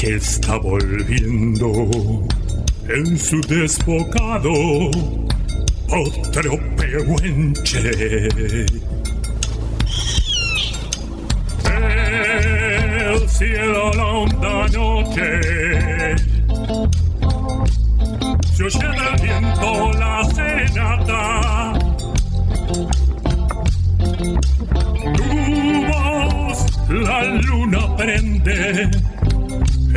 [0.00, 2.26] que está volviendo
[2.88, 4.50] en su desbocado
[5.90, 7.90] otro pehuenche.
[11.66, 16.16] El cielo la honda noche
[18.54, 21.72] se oye del viento la serenata.
[25.14, 28.99] Tu voz la luna prende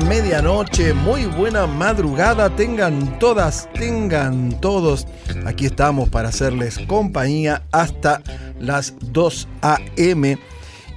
[0.00, 5.06] Buena medianoche, muy buena madrugada, tengan todas, tengan todos.
[5.46, 8.22] Aquí estamos para hacerles compañía hasta
[8.60, 10.38] las 2 a.m.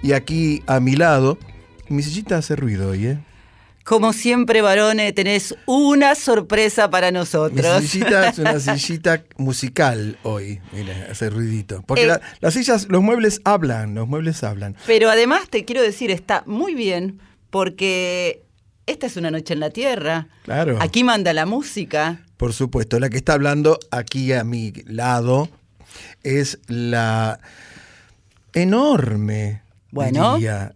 [0.03, 1.37] Y aquí a mi lado,
[1.89, 3.19] mi sillita hace ruido hoy, ¿eh?
[3.83, 7.83] Como siempre, varones, tenés una sorpresa para Mi nosotros.
[7.83, 11.83] sillita es una sillita musical hoy, mira, hace ruidito.
[11.87, 12.07] Porque Eh.
[12.07, 14.75] la- las sillas, los muebles hablan, los muebles hablan.
[14.85, 17.19] Pero además te quiero decir, está muy bien
[17.49, 18.43] porque
[18.91, 20.27] esta es una noche en la tierra.
[20.43, 20.77] Claro.
[20.81, 22.21] Aquí manda la música.
[22.37, 25.49] Por supuesto, la que está hablando aquí a mi lado
[26.23, 27.39] es la
[28.53, 30.35] enorme, Bueno.
[30.35, 30.73] diría,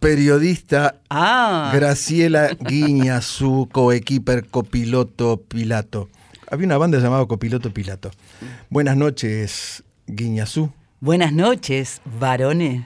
[0.00, 6.08] periodista Ah, Graciela Guiñazú, coequiper, copiloto, pilato.
[6.50, 8.10] Había una banda llamada Copiloto Pilato.
[8.70, 10.72] Buenas noches, Guiñazú.
[11.00, 12.84] buenas noches, varones.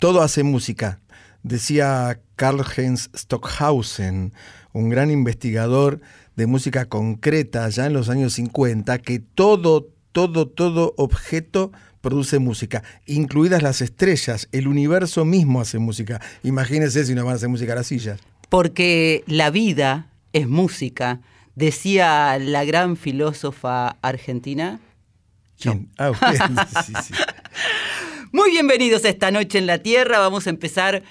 [0.00, 0.98] Todo hace música.
[1.44, 4.32] Decía Karl-Heinz Stockhausen,
[4.72, 6.00] un gran investigador
[6.36, 12.82] de música concreta ya en los años 50, que todo, todo, todo objeto produce música,
[13.06, 14.48] incluidas las estrellas.
[14.52, 16.20] El universo mismo hace música.
[16.42, 18.20] Imagínense si no van a hacer música a las sillas.
[18.50, 21.20] Porque la vida es música,
[21.54, 24.80] decía la gran filósofa argentina.
[25.58, 25.88] ¿Quién?
[25.96, 26.38] Ah, usted.
[26.84, 27.14] Sí, sí.
[28.32, 30.18] Muy bienvenidos a esta noche en la Tierra.
[30.18, 31.04] Vamos a empezar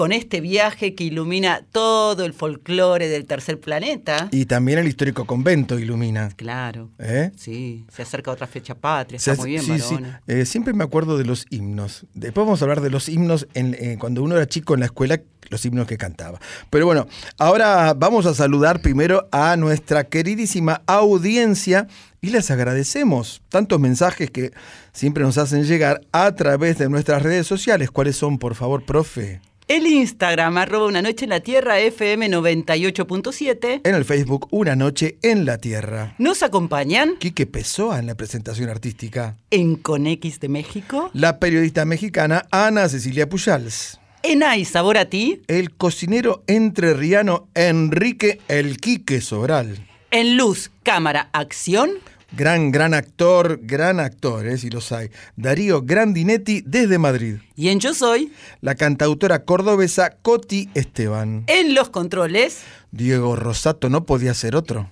[0.00, 4.28] con este viaje que ilumina todo el folclore del tercer planeta.
[4.30, 6.30] Y también el histórico convento ilumina.
[6.36, 6.88] Claro.
[6.98, 7.32] ¿Eh?
[7.36, 9.18] Sí, se acerca otra fecha patria.
[9.18, 9.96] Está muy bien, sí, sí.
[10.26, 12.06] Eh, siempre me acuerdo de los himnos.
[12.14, 14.86] Después vamos a hablar de los himnos en- eh, cuando uno era chico en la
[14.86, 16.40] escuela, los himnos que cantaba.
[16.70, 17.06] Pero bueno,
[17.36, 21.88] ahora vamos a saludar primero a nuestra queridísima audiencia
[22.22, 24.52] y les agradecemos tantos mensajes que
[24.94, 27.90] siempre nos hacen llegar a través de nuestras redes sociales.
[27.90, 29.42] ¿Cuáles son, por favor, profe?
[29.70, 33.82] El Instagram, arroba una noche en la Tierra, FM 98.7.
[33.84, 36.16] En el Facebook, Una Noche en la Tierra.
[36.18, 39.36] Nos acompañan Quique Pessoa en la presentación artística.
[39.52, 41.10] en Conex de México.
[41.12, 44.00] La periodista mexicana Ana Cecilia Pujals.
[44.24, 45.42] En Ay Sabor a Ti.
[45.46, 49.86] el cocinero entrerriano Enrique El Quique Sobral.
[50.10, 51.90] En Luz, Cámara, Acción.
[52.32, 55.10] Gran, gran actor, gran actor, eh, si los hay.
[55.36, 57.36] Darío Grandinetti desde Madrid.
[57.56, 58.32] Y en Yo Soy.
[58.60, 61.44] La cantautora cordobesa Coti Esteban.
[61.48, 62.60] En Los Controles.
[62.92, 64.88] Diego Rosato no podía ser otro.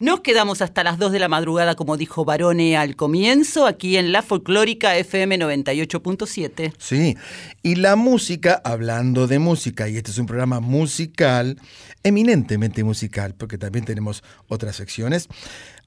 [0.00, 4.12] Nos quedamos hasta las 2 de la madrugada, como dijo Barone al comienzo, aquí en
[4.12, 6.72] la folclórica FM 98.7.
[6.78, 7.16] Sí,
[7.64, 11.58] y la música, hablando de música, y este es un programa musical,
[12.04, 15.26] eminentemente musical, porque también tenemos otras secciones,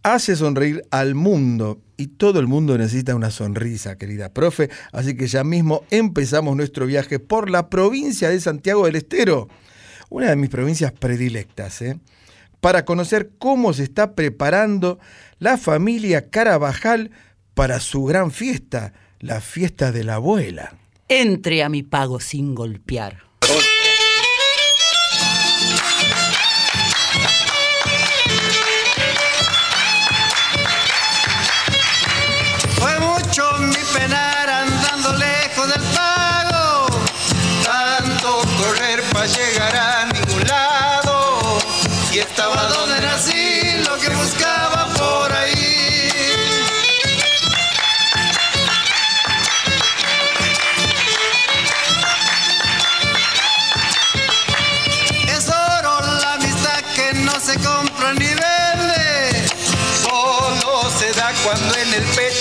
[0.03, 5.27] hace sonreír al mundo y todo el mundo necesita una sonrisa, querida profe, así que
[5.27, 9.47] ya mismo empezamos nuestro viaje por la provincia de Santiago del Estero,
[10.09, 11.99] una de mis provincias predilectas, ¿eh?
[12.59, 14.99] para conocer cómo se está preparando
[15.39, 17.11] la familia Carabajal
[17.53, 20.75] para su gran fiesta, la fiesta de la abuela.
[21.07, 23.23] Entre a mi pago sin golpear.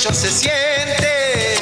[0.08, 1.56] Se siente.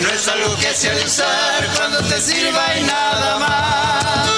[0.00, 4.28] No es algo que se usar cuando te sirva y nada más.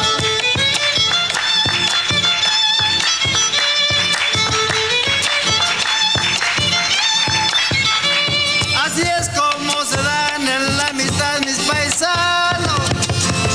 [8.85, 12.81] Así es como se dan en la amistad mis paisanos.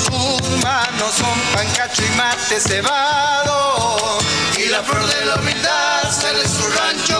[0.09, 4.17] Sus manos son pancacho y mate cebado.
[4.57, 7.10] Y la flor de la humildad sale su rancho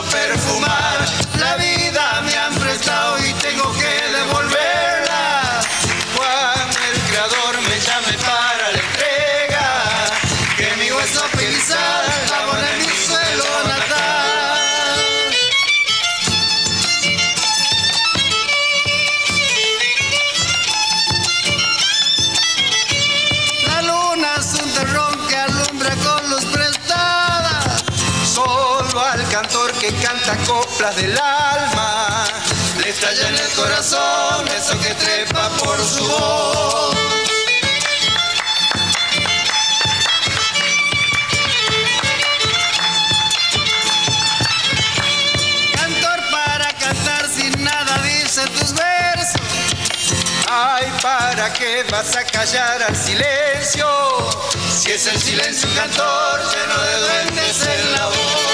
[30.32, 32.26] canta coplas del alma.
[32.78, 36.96] Le estalla en el corazón eso que trepa por su voz.
[45.76, 49.42] Cantor para cantar sin nada dice tus versos.
[50.50, 53.88] Ay, ¿para qué vas a callar al silencio?
[54.70, 58.51] Si es el silencio un cantor lleno de duendes en la voz.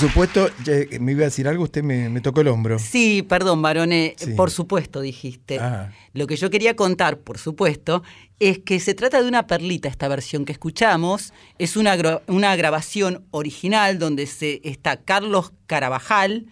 [0.00, 2.78] Supuesto, ya- me iba a decir algo, usted me, me tocó el hombro.
[2.78, 4.32] Sí, perdón, Barone, Sí.
[4.32, 5.58] por supuesto dijiste.
[5.60, 5.92] Ah.
[6.12, 8.02] Lo que yo quería contar, por supuesto,
[8.40, 11.32] es que se trata de una perlita esta versión que escuchamos.
[11.58, 16.46] Es una, una grabación original donde se, está Carlos Carabajal,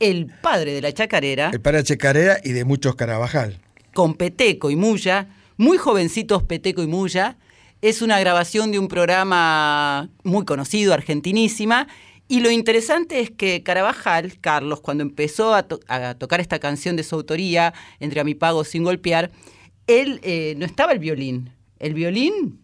[0.00, 3.58] el padre de la chacarera, El para Checarera y de muchos Carabajal.
[3.94, 7.36] con Peteco y Muya, muy jovencitos Peteco y Muya.
[7.82, 11.86] Es una grabación de un programa muy conocido, argentinísima.
[12.28, 16.96] Y lo interesante es que Carabajal, Carlos, cuando empezó a, to- a tocar esta canción
[16.96, 19.30] de su autoría, Entre a mi pago sin golpear,
[19.86, 21.50] él eh, no estaba el violín.
[21.78, 22.60] El violín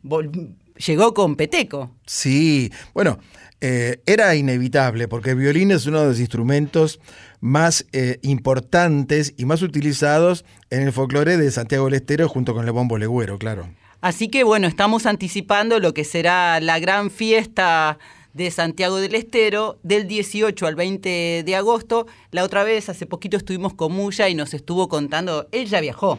[0.84, 1.94] llegó con Peteco.
[2.06, 3.18] Sí, bueno,
[3.60, 6.98] eh, era inevitable porque el violín es uno de los instrumentos
[7.40, 12.64] más eh, importantes y más utilizados en el folclore de Santiago del Estero junto con
[12.66, 13.68] el bombo legüero, claro.
[14.00, 17.98] Así que bueno, estamos anticipando lo que será la gran fiesta
[18.34, 22.06] de Santiago del Estero del 18 al 20 de agosto.
[22.30, 26.18] La otra vez, hace poquito estuvimos con Muya y nos estuvo contando, él ya viajó,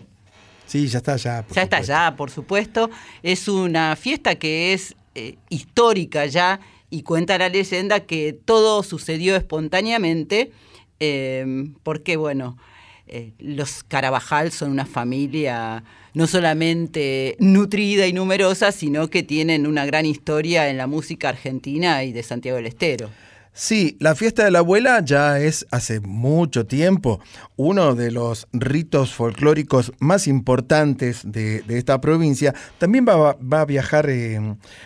[0.66, 1.44] Sí, ya está, ya.
[1.44, 2.90] por ya está allá, por supuesto.
[3.22, 9.36] Es una fiesta que es eh, histórica ya y cuenta la leyenda que todo sucedió
[9.36, 10.52] espontáneamente
[11.00, 11.46] eh,
[11.84, 12.58] porque, bueno,
[13.08, 19.86] eh, los Carabajal son una familia no solamente nutrida y numerosa, sino que tienen una
[19.86, 23.10] gran historia en la música argentina y de Santiago del Estero.
[23.56, 27.20] Sí, la fiesta de la abuela ya es hace mucho tiempo
[27.56, 32.56] uno de los ritos folclóricos más importantes de, de esta provincia.
[32.80, 34.40] También va, va a viajar eh,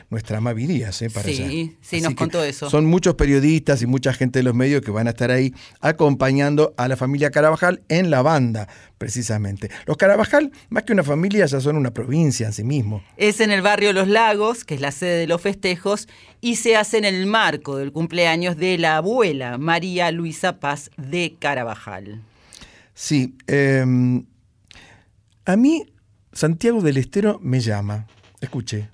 [0.10, 1.48] nuestra Mavi Díaz eh, para Sí, allá.
[1.50, 2.70] sí, Así nos contó eso.
[2.70, 6.74] Son muchos periodistas y mucha gente de los medios que van a estar ahí acompañando
[6.76, 9.70] a la familia Carabajal en la banda, precisamente.
[9.86, 13.04] Los Carabajal, más que una familia, ya son una provincia en sí mismo.
[13.18, 16.08] Es en el barrio Los Lagos, que es la sede de los festejos,
[16.42, 21.36] y se hace en el marco del cumpleaños de la abuela María Luisa Paz de
[21.40, 22.22] Carabajal.
[22.94, 23.86] Sí, eh,
[25.46, 25.86] a mí
[26.34, 28.08] Santiago del Estero me llama.
[28.42, 28.90] Escuché.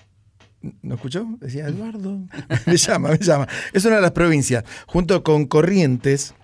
[0.82, 1.28] ¿No escuchó?
[1.40, 2.22] Decía Eduardo.
[2.66, 3.48] me llama, me llama.
[3.74, 6.36] Es una de las provincias, junto con Corrientes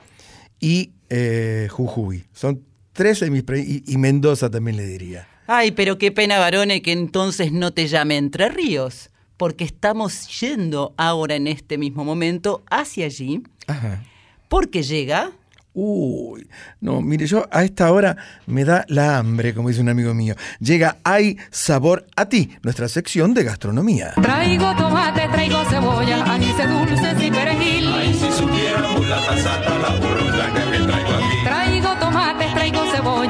[0.60, 2.26] y eh, Jujuy.
[2.34, 2.66] Son
[3.00, 5.26] tres de mis pre- y, y Mendoza también le diría.
[5.48, 10.94] Ay, pero qué pena, varone, que entonces no te llame Entre Ríos, porque estamos yendo
[10.98, 14.04] ahora en este mismo momento hacia allí, Ajá.
[14.50, 15.32] porque llega
[15.74, 16.48] Uy,
[16.82, 20.36] no, mire, yo a esta hora me da la hambre, como dice un amigo mío.
[20.60, 24.14] Llega Hay Sabor a ti, nuestra sección de gastronomía.
[24.22, 27.86] Traigo tomate, traigo cebolla, anís dulces y perejil.
[27.86, 30.49] Tomates, traigo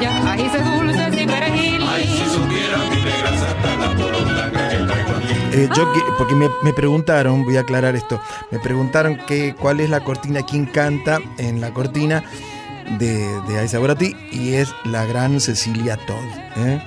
[0.00, 1.80] cebolla, anís dulces y perejil.
[5.52, 9.80] Eh, yo, que- porque me, me preguntaron, voy a aclarar esto, me preguntaron que, cuál
[9.80, 12.22] es la cortina, quién canta en la cortina
[12.98, 16.64] de, de Sabor a ti, y es la gran Cecilia Todd.
[16.64, 16.80] ¿eh?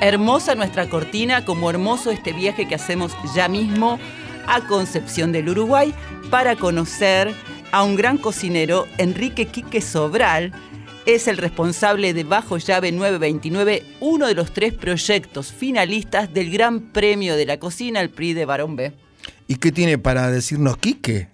[0.00, 3.98] hermosa nuestra cortina, como hermoso este viaje que hacemos ya mismo
[4.46, 5.92] a Concepción del Uruguay
[6.30, 7.34] para conocer
[7.72, 10.52] a un gran cocinero, Enrique Quique Sobral.
[11.08, 16.92] Es el responsable de Bajo Llave 929, uno de los tres proyectos finalistas del Gran
[16.92, 18.92] Premio de la Cocina, el PRI de Barón B.
[19.46, 21.28] ¿Y qué tiene para decirnos Quique?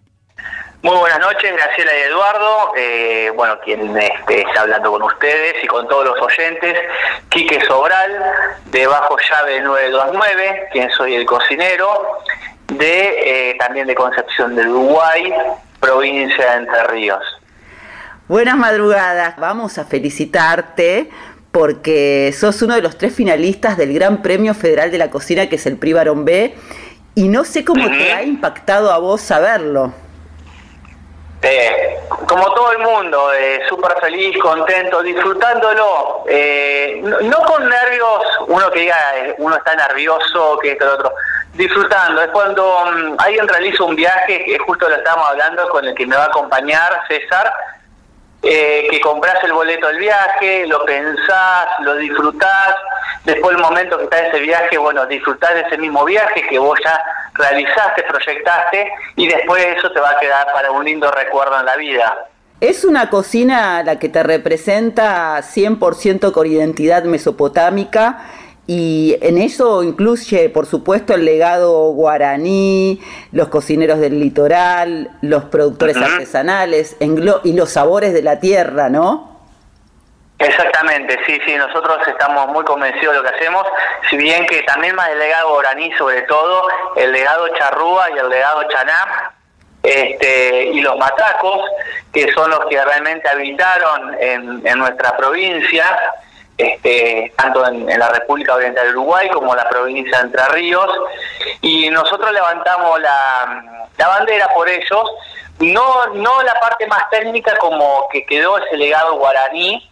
[0.82, 2.72] Muy buenas noches, Graciela y Eduardo.
[2.76, 6.78] Eh, bueno, quien este, está hablando con ustedes y con todos los oyentes,
[7.30, 8.12] Quique Sobral,
[8.66, 12.20] de Bajo Llave 929, quien soy el cocinero,
[12.68, 15.34] de eh, también de Concepción del Uruguay,
[15.80, 17.24] provincia de Entre Ríos.
[18.26, 21.10] Buenas madrugadas, vamos a felicitarte
[21.52, 25.56] porque sos uno de los tres finalistas del Gran Premio Federal de la Cocina, que
[25.56, 26.54] es el PRI Barón B,
[27.14, 29.92] y no sé cómo te ha impactado a vos saberlo.
[31.42, 36.24] Eh, como todo el mundo, eh, súper feliz, contento, disfrutándolo.
[36.26, 40.94] Eh, no, no con nervios, uno que diga, eh, uno está nervioso, que esto, lo
[40.94, 41.12] otro.
[41.52, 42.22] Disfrutando.
[42.22, 46.06] Es cuando mm, alguien realiza un viaje, que justo lo estábamos hablando, con el que
[46.06, 47.52] me va a acompañar, César,
[48.44, 52.74] eh, que compras el boleto del viaje, lo pensás, lo disfrutás,
[53.24, 56.78] después el momento que está ese viaje, bueno, disfrutás de ese mismo viaje que vos
[56.84, 57.00] ya
[57.34, 61.76] realizaste, proyectaste, y después eso te va a quedar para un lindo recuerdo en la
[61.76, 62.26] vida.
[62.60, 68.18] Es una cocina la que te representa 100% con identidad mesopotámica
[68.66, 73.00] y en eso incluye, por supuesto, el legado guaraní,
[73.32, 76.04] los cocineros del litoral, los productores Ujú.
[76.06, 79.34] artesanales englo- y los sabores de la tierra, ¿no?
[80.38, 83.64] Exactamente, sí, sí, nosotros estamos muy convencidos de lo que hacemos,
[84.10, 86.66] si bien que también más el legado guaraní sobre todo,
[86.96, 89.32] el legado charrúa y el legado chaná,
[89.82, 91.60] este, y los matacos,
[92.12, 95.84] que son los que realmente habitaron en, en nuestra provincia,
[96.56, 100.90] este, tanto en, la República Oriental del Uruguay como en la provincia de Entre Ríos,
[101.60, 105.10] y nosotros levantamos la, la bandera por ellos,
[105.60, 109.90] no, no la parte más técnica como que quedó ese legado guaraní,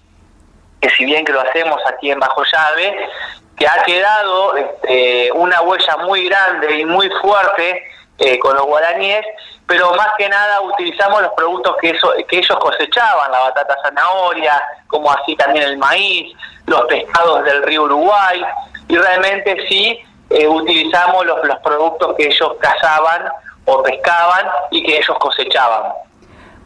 [0.81, 3.09] que si bien que lo hacemos aquí en Bajo Llave,
[3.57, 7.85] que ha quedado este, una huella muy grande y muy fuerte
[8.19, 9.25] eh, con los guaraníes,
[9.67, 14.61] pero más que nada utilizamos los productos que, eso, que ellos cosechaban, la batata zanahoria,
[14.89, 18.43] como así también el maíz, los pescados del río Uruguay,
[18.89, 19.99] y realmente sí
[20.31, 23.31] eh, utilizamos los, los productos que ellos cazaban
[23.65, 25.93] o pescaban y que ellos cosechaban.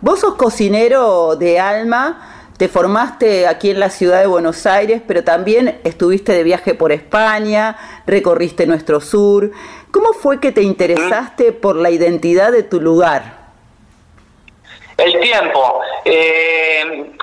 [0.01, 5.25] Vos sos cocinero de alma, te formaste aquí en la ciudad de Buenos Aires, pero
[5.25, 7.77] también estuviste de viaje por España,
[8.07, 9.51] recorriste nuestro sur.
[9.91, 13.37] ¿Cómo fue que te interesaste por la identidad de tu lugar?
[14.97, 15.81] El tiempo.
[16.05, 17.16] Eh,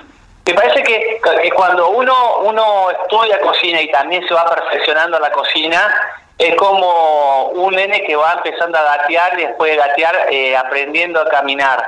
[0.46, 1.20] me parece que,
[1.54, 5.90] cuando uno, uno estudia cocina y también se va perfeccionando la cocina,
[6.36, 11.20] es como un nene que va empezando a gatear y después de gatear eh, aprendiendo
[11.20, 11.82] a caminar.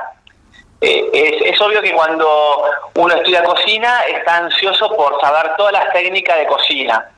[0.81, 2.63] Eh, es, es obvio que cuando
[2.95, 7.11] uno estudia cocina está ansioso por saber todas las técnicas de cocina.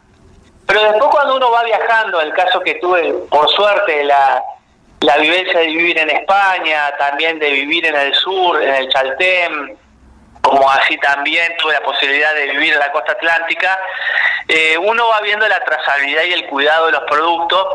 [0.65, 4.43] Pero después cuando uno va viajando, el caso que tuve por suerte la,
[5.01, 9.77] la vivencia de vivir en España, también de vivir en el sur, en el Chaltén,
[10.41, 13.77] como así también tuve la posibilidad de vivir en la costa atlántica,
[14.47, 17.67] eh, uno va viendo la trazabilidad y el cuidado de los productos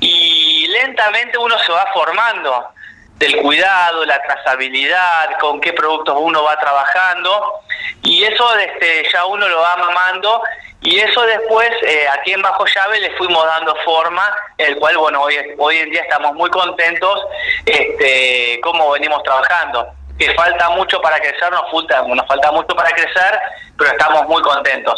[0.00, 2.68] y lentamente uno se va formando
[3.16, 7.60] del cuidado, la trazabilidad, con qué productos uno va trabajando
[8.02, 10.42] y eso este, ya uno lo va mamando
[10.80, 15.22] y eso después eh, aquí en Bajo Llave le fuimos dando forma, el cual bueno
[15.22, 17.24] hoy, hoy en día estamos muy contentos
[17.64, 19.86] este, cómo venimos trabajando
[20.18, 23.38] que falta mucho para crecer, nos falta, nos falta mucho para crecer,
[23.76, 24.94] pero estamos muy contentos.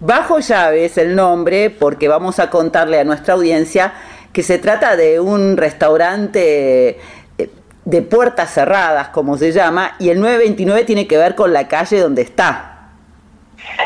[0.00, 3.92] Bajo llave es el nombre porque vamos a contarle a nuestra audiencia
[4.32, 7.00] que se trata de un restaurante
[7.38, 7.50] eh,
[7.84, 11.98] de puertas cerradas, como se llama, y el 929 tiene que ver con la calle
[12.00, 12.67] donde está.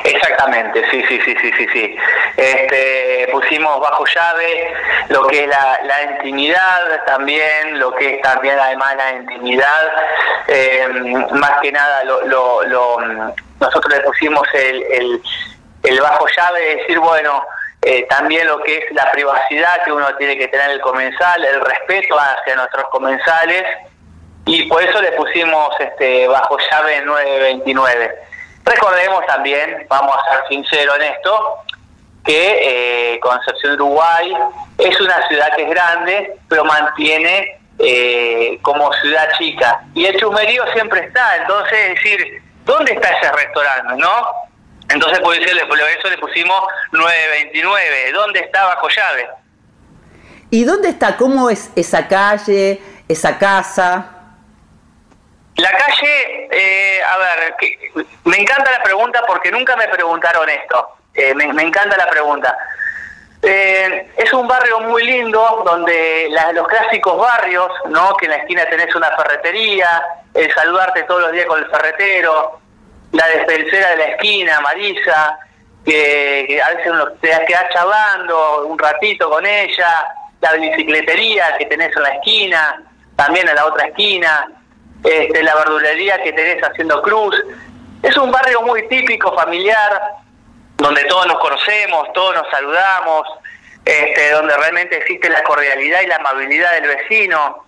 [0.05, 1.97] Exactamente, sí, sí, sí, sí, sí, sí.
[2.37, 4.75] Este, pusimos bajo llave
[5.09, 9.93] lo que es la, intimidad también, lo que es también además la intimidad,
[10.49, 10.89] eh,
[11.33, 13.01] más que nada lo, lo,
[13.61, 15.21] nosotros le pusimos el,
[15.83, 17.45] el, bajo llave de decir, bueno,
[17.83, 21.61] eh, también lo que es la privacidad que uno tiene que tener el comensal, el
[21.61, 23.65] respeto hacia nuestros comensales,
[24.47, 28.32] y por eso le pusimos este bajo llave 929.
[28.65, 31.59] Recordemos también, vamos a ser sinceros en esto,
[32.25, 34.33] que eh, Concepción Uruguay
[34.79, 39.83] es una ciudad que es grande, pero mantiene eh, como ciudad chica.
[39.95, 43.95] Y el chumerío siempre está, entonces es decir, ¿dónde está ese restaurante?
[43.97, 44.27] ¿No?
[44.89, 46.61] Entonces por eso, eso le pusimos
[46.93, 49.29] 929, ¿dónde está bajo llave?
[50.51, 51.17] ¿Y dónde está?
[51.17, 54.12] ¿Cómo es esa calle, esa casa?
[55.57, 57.55] La calle, eh, a ver,
[58.25, 60.97] me encanta la pregunta porque nunca me preguntaron esto.
[61.15, 62.57] Eh, me, encanta la pregunta.
[63.43, 68.17] Eh, es un barrio muy lindo donde los clásicos barrios, ¿no?
[68.17, 72.61] Que en la esquina tenés una ferretería, el saludarte todos los días con el ferretero,
[73.13, 75.39] la despensera de la esquina, Marisa,
[75.85, 80.07] que, a veces uno te queda charlando un ratito con ella,
[80.41, 82.83] la bicicletería que tenés en la esquina,
[83.17, 84.49] también en la otra esquina
[85.05, 87.35] este, la verdulería que tenés haciendo cruz.
[88.03, 90.01] Es un barrio muy típico, familiar,
[90.77, 93.29] donde todos nos conocemos, todos nos saludamos,
[93.85, 97.65] este, donde realmente existe la cordialidad y la amabilidad del vecino.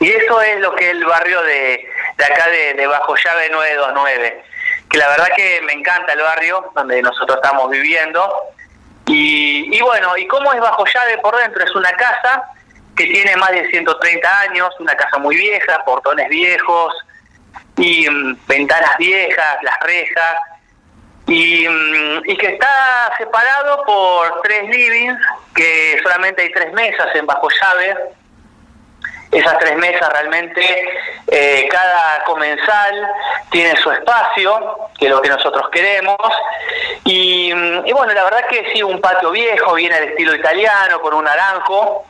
[0.00, 4.44] Y eso es lo que es el barrio de, de acá de, Bajo Llave 929,
[4.88, 8.42] que la verdad que me encanta el barrio donde nosotros estamos viviendo.
[9.06, 11.64] Y, y bueno, ¿y cómo es Bajo Llave por dentro?
[11.64, 12.50] Es una casa
[13.00, 16.94] que tiene más de 130 años, una casa muy vieja, portones viejos
[17.78, 20.36] y mm, ventanas viejas, las rejas,
[21.26, 25.18] y, mm, y, que está separado por tres livings,
[25.54, 27.96] que solamente hay tres mesas en bajo llave.
[29.32, 30.60] Esas tres mesas realmente,
[31.28, 33.08] eh, cada comensal
[33.50, 36.18] tiene su espacio, que es lo que nosotros queremos.
[37.04, 41.00] Y, mm, y bueno, la verdad que sí, un patio viejo, viene al estilo italiano,
[41.00, 42.04] con un naranjo,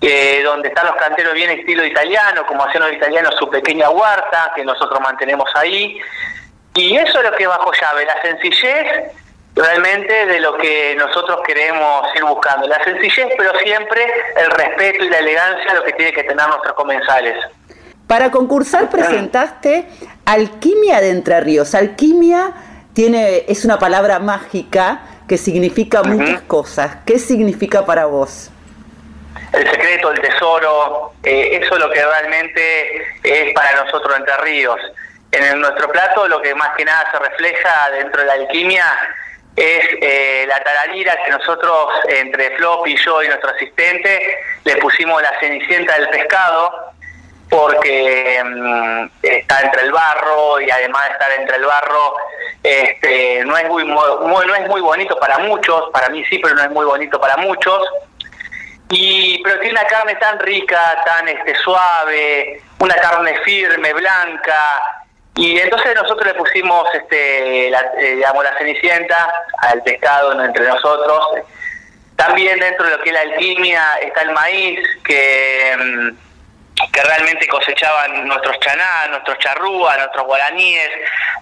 [0.00, 4.64] donde están los canteros bien estilo italiano, como hacen los italianos su pequeña huerta, que
[4.64, 6.00] nosotros mantenemos ahí.
[6.74, 9.12] Y eso es lo que bajo llave, la sencillez
[9.54, 12.66] realmente de lo que nosotros queremos ir buscando.
[12.66, 16.74] La sencillez, pero siempre el respeto y la elegancia lo que tiene que tener nuestros
[16.74, 17.36] comensales.
[18.06, 19.86] Para concursar presentaste
[20.24, 21.74] Alquimia de Entre Ríos.
[21.74, 22.52] Alquimia
[22.92, 26.98] tiene, es una palabra mágica que significa muchas cosas.
[27.06, 28.50] ¿Qué significa para vos?
[29.52, 34.80] El secreto, el tesoro, eh, eso es lo que realmente es para nosotros Entre Ríos.
[35.32, 38.84] En nuestro plato lo que más que nada se refleja dentro de la alquimia
[39.56, 45.20] es eh, la tararira que nosotros, entre Flop y yo y nuestro asistente, le pusimos
[45.22, 46.92] la cenicienta del pescado,
[47.48, 52.16] porque mm, está entre el barro y además de estar entre el barro,
[52.62, 56.62] este, no, es muy, no es muy bonito para muchos, para mí sí, pero no
[56.62, 57.82] es muy bonito para muchos.
[58.90, 64.82] Y, pero tiene una carne tan rica, tan este, suave, una carne firme, blanca.
[65.36, 71.24] Y entonces nosotros le pusimos, este, la, eh, la cenicienta al pescado entre nosotros.
[72.16, 76.29] También dentro de lo que es la alquimia está el maíz, que, mm,
[76.92, 80.90] que realmente cosechaban nuestros chaná, nuestros charrúas, nuestros guaraníes,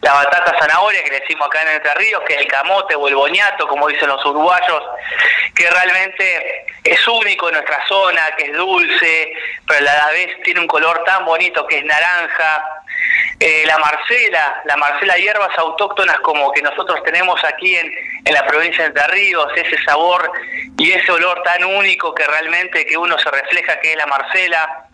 [0.00, 3.08] la batata zanahoria que le decimos acá en Entre Ríos, que es el camote o
[3.08, 4.82] el boñato, como dicen los uruguayos,
[5.54, 9.32] que realmente es único en nuestra zona, que es dulce,
[9.66, 12.64] pero a la vez tiene un color tan bonito que es naranja.
[13.40, 17.92] Eh, la marcela, la marcela hierbas autóctonas como que nosotros tenemos aquí en,
[18.24, 20.30] en la provincia de Entre Ríos, ese sabor
[20.76, 24.87] y ese olor tan único que realmente que uno se refleja que es la Marcela.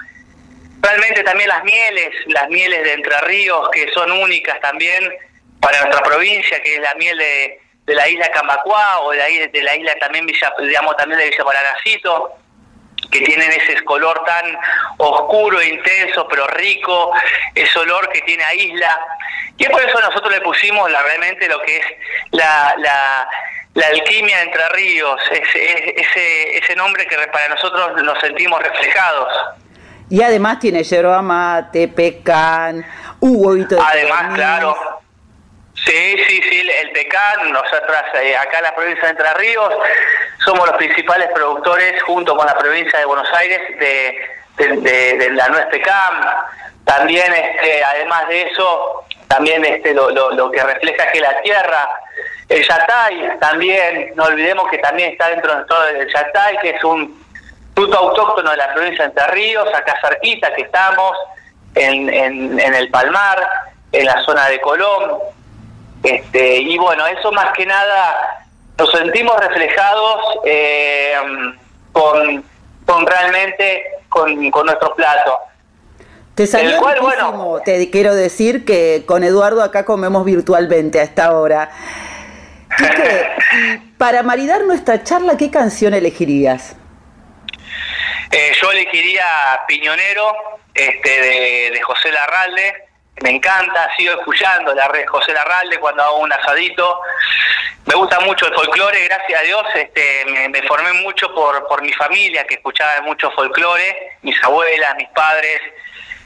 [0.84, 5.02] Realmente también las mieles, las mieles de Entre Ríos que son únicas también
[5.58, 9.62] para nuestra provincia, que es la miel de, la isla Cambacuá o de la, de
[9.62, 12.36] la isla también Villa, digamos también de Villa Paranacito
[13.10, 14.58] que tienen ese color tan
[14.98, 17.12] oscuro intenso, pero rico,
[17.54, 19.06] ese olor que tiene a isla.
[19.56, 21.86] Y es por eso nosotros le pusimos realmente lo que es
[22.32, 29.63] la, la, alquimia entre ríos, ese, ese, ese nombre que para nosotros nos sentimos reflejados.
[30.10, 32.84] Y además tiene yerba mate, pecan,
[33.20, 34.76] un huevito de Además, claro.
[35.74, 39.74] Sí, sí, sí, el pecan, nosotros eh, acá en la provincia de Entre Ríos
[40.44, 44.18] somos los principales productores junto con la provincia de Buenos Aires de,
[44.56, 46.20] de- de- de la nuez pecan.
[46.84, 51.88] También, este, además de eso, también este, lo, lo- lo que refleja que la tierra,
[52.48, 56.84] el yatay también, no olvidemos que también está dentro de todo el yatay, que es
[56.84, 57.23] un
[57.74, 61.16] fruto autóctono de la provincia de Entre Ríos, acá cerquita que estamos,
[61.74, 63.46] en, en, en el Palmar,
[63.92, 65.18] en la zona de Colón.
[66.02, 68.44] Este, y bueno, eso más que nada
[68.76, 71.14] nos sentimos reflejados eh,
[71.92, 72.44] con,
[72.84, 75.38] con realmente con, con nuestro plato.
[76.34, 77.62] Te salió cual.
[77.64, 81.70] Te quiero decir que con Eduardo acá comemos virtualmente a esta hora.
[82.76, 86.76] Quique, para maridar nuestra charla, ¿qué canción elegirías?
[88.30, 90.32] Eh, yo elegiría Piñonero
[90.72, 92.84] este, de, de José Larralde.
[93.22, 97.00] Me encanta, sigo escuchando la red José Larralde cuando hago un asadito.
[97.86, 99.62] Me gusta mucho el folclore, gracias a Dios.
[99.74, 105.08] Este, me, formé mucho por, por mi familia que escuchaba mucho folclore, mis abuelas, mis
[105.10, 105.60] padres.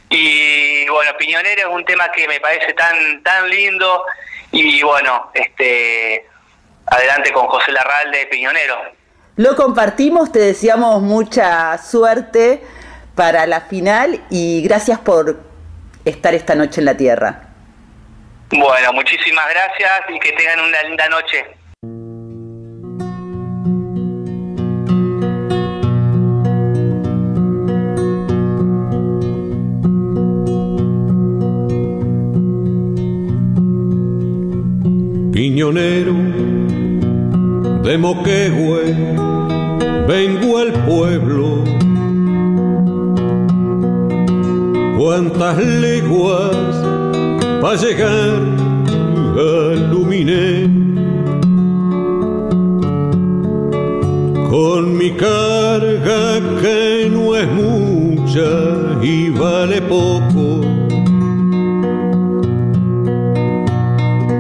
[0.09, 4.05] Y bueno, Piñonero es un tema que me parece tan, tan lindo.
[4.53, 6.27] Y bueno, este,
[6.87, 8.98] adelante con José Larralde, Piñonero.
[9.39, 12.61] Lo compartimos, te deseamos mucha suerte
[13.15, 15.39] para la final y gracias por
[16.05, 17.43] estar esta noche en la Tierra.
[18.51, 21.45] Bueno, muchísimas gracias y que tengan una linda noche.
[35.33, 36.58] Piñonero
[37.89, 38.95] de Moquehue,
[40.07, 41.65] vengo al pueblo.
[44.99, 46.85] Cuántas leguas
[47.63, 48.41] para llegar
[49.39, 50.69] al Luminé.
[54.51, 58.51] Con mi carga que no es mucha
[59.03, 60.61] y vale poco.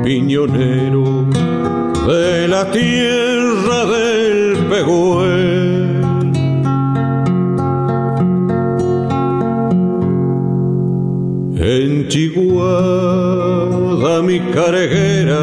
[0.04, 1.26] piñonero
[2.06, 3.37] de la tierra
[4.78, 6.02] del Pegüel.
[11.60, 13.42] En Chihuahua
[14.22, 15.42] mi carguera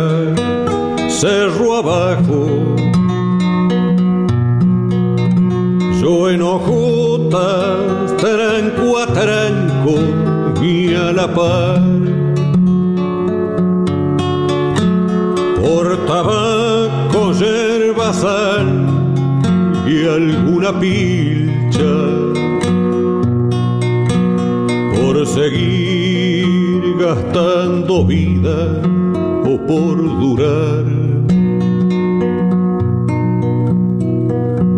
[1.09, 2.47] cerro abajo.
[6.01, 9.95] Yo en hojotas tranco a tranco
[10.61, 11.95] y a la par.
[15.65, 18.74] por tabaco, yerba, sal
[20.03, 21.93] alguna pilcha,
[24.95, 28.81] por seguir gastando vida
[29.45, 30.85] o por durar.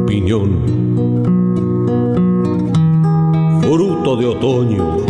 [0.06, 0.52] Piñón,
[3.62, 5.07] fruto de otoño.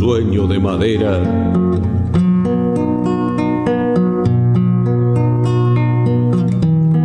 [0.00, 1.18] Sueño de madera.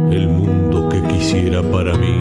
[0.10, 2.16] El mundo que quisiera para mí.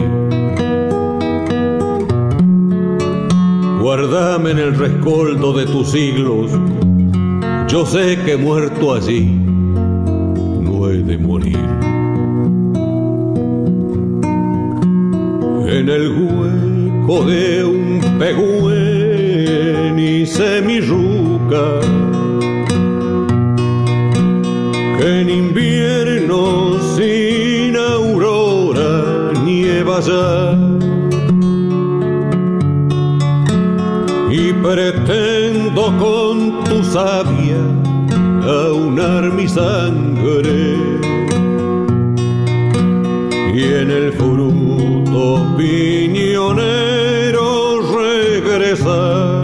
[3.81, 6.51] Guardame en el rescoldo de tus siglos
[7.69, 9.25] yo sé que muerto allí
[10.61, 11.59] no he de morir.
[15.67, 18.01] En el hueco de un
[19.95, 21.79] venise mi yuca,
[24.97, 30.57] que en invierno sin aurora nieva ya.
[34.29, 37.63] Y pretendo con tu savia
[38.43, 40.75] aunar mi sangre
[43.53, 47.45] y en el fruto piñonero
[47.97, 49.34] regresar.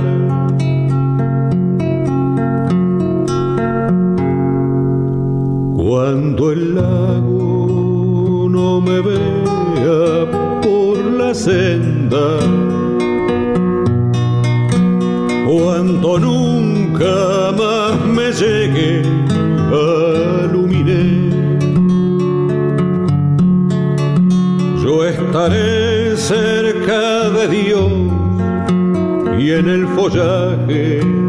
[11.34, 12.38] Senda.
[15.48, 19.02] Cuando nunca más me llegue
[19.72, 21.60] a iluminar,
[24.84, 27.92] yo estaré cerca de Dios
[29.40, 31.21] y en el follaje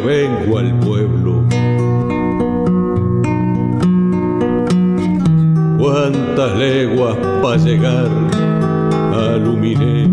[0.00, 1.42] Vengo al pueblo.
[5.78, 8.08] Cuántas leguas para llegar
[9.12, 10.08] a Luminé.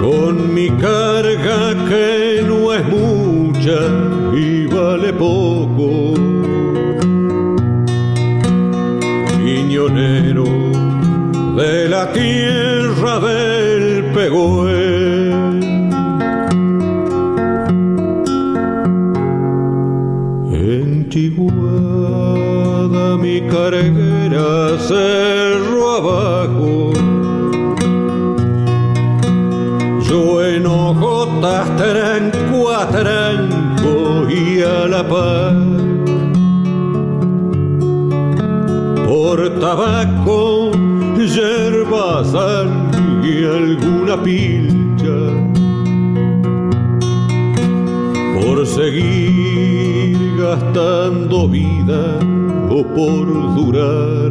[0.00, 3.78] Con mi carga que no es mucha
[4.34, 6.14] y vale poco.
[9.44, 10.44] Piñonero
[11.56, 12.47] de la tierra
[23.78, 26.92] carguera cerro abajo.
[30.08, 32.72] Yo en hojotas tranco
[34.28, 35.54] y a la paz.
[39.06, 40.70] Por tabaco,
[41.16, 42.70] yerba, sal
[43.22, 45.18] y alguna pilcha.
[48.40, 52.37] Por seguir gastando vida
[52.70, 54.30] o por durar.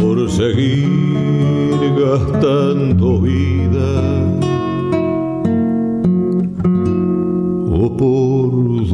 [0.00, 3.92] Por seguir gastando vida
[7.72, 8.84] o por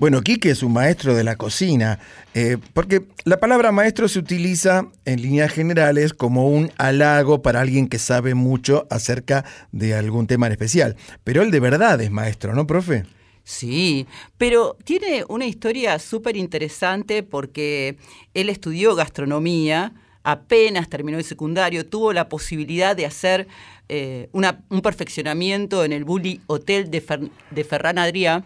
[0.00, 1.98] Bueno, Quique es un maestro de la cocina,
[2.32, 7.86] eh, porque la palabra maestro se utiliza en líneas generales como un halago para alguien
[7.86, 10.96] que sabe mucho acerca de algún tema en especial.
[11.22, 13.04] Pero él de verdad es maestro, ¿no, profe?
[13.44, 14.06] Sí,
[14.38, 17.98] pero tiene una historia súper interesante porque
[18.32, 23.48] él estudió gastronomía, apenas terminó el secundario, tuvo la posibilidad de hacer
[23.92, 28.44] eh, una- un perfeccionamiento en el Bulli Hotel de, Fer- de Ferran Adrià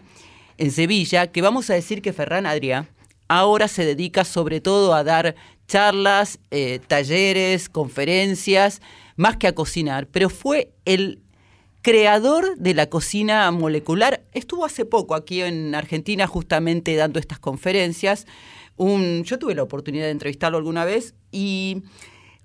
[0.57, 2.87] en Sevilla, que vamos a decir que Ferran Adrià
[3.27, 5.35] ahora se dedica sobre todo a dar
[5.67, 8.81] charlas, eh, talleres, conferencias,
[9.15, 11.21] más que a cocinar, pero fue el
[11.81, 14.23] creador de la cocina molecular.
[14.33, 18.25] Estuvo hace poco aquí en Argentina justamente dando estas conferencias.
[18.75, 21.83] Un- yo tuve la oportunidad de entrevistarlo alguna vez y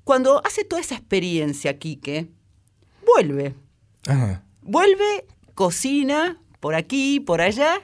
[0.05, 2.29] cuando hace toda esa experiencia, Quique,
[3.05, 3.55] vuelve.
[4.07, 4.45] Ajá.
[4.63, 7.81] Vuelve, cocina por aquí, por allá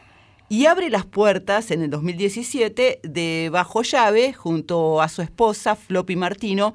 [0.49, 6.17] y abre las puertas en el 2017 de Bajo Llave junto a su esposa Floppy
[6.17, 6.75] Martino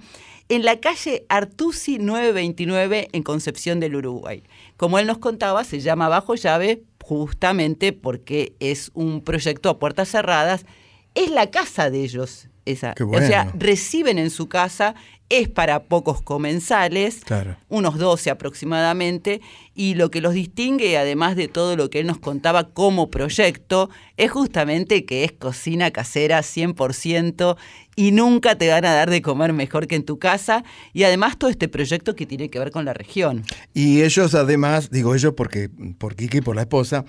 [0.50, 4.44] en la calle Artusi 929 en Concepción del Uruguay.
[4.76, 10.10] Como él nos contaba, se llama Bajo Llave justamente porque es un proyecto a puertas
[10.10, 10.66] cerradas.
[11.16, 12.50] Es la casa de ellos.
[12.66, 12.94] Esa.
[13.00, 14.94] O sea, reciben en su casa,
[15.30, 17.56] es para pocos comensales, Claro.
[17.70, 19.42] unos 12 aproximadamente,
[19.74, 23.90] y lo que los distingue, además de todo lo que él nos contaba como proyecto,
[24.18, 27.56] es justamente que es cocina casera 100%
[27.96, 31.38] y nunca te van a dar de comer mejor que en tu casa, y además
[31.38, 33.44] todo este proyecto que tiene que ver con la región.
[33.74, 37.06] Y ellos además, digo ellos porque por Quique y por la esposa,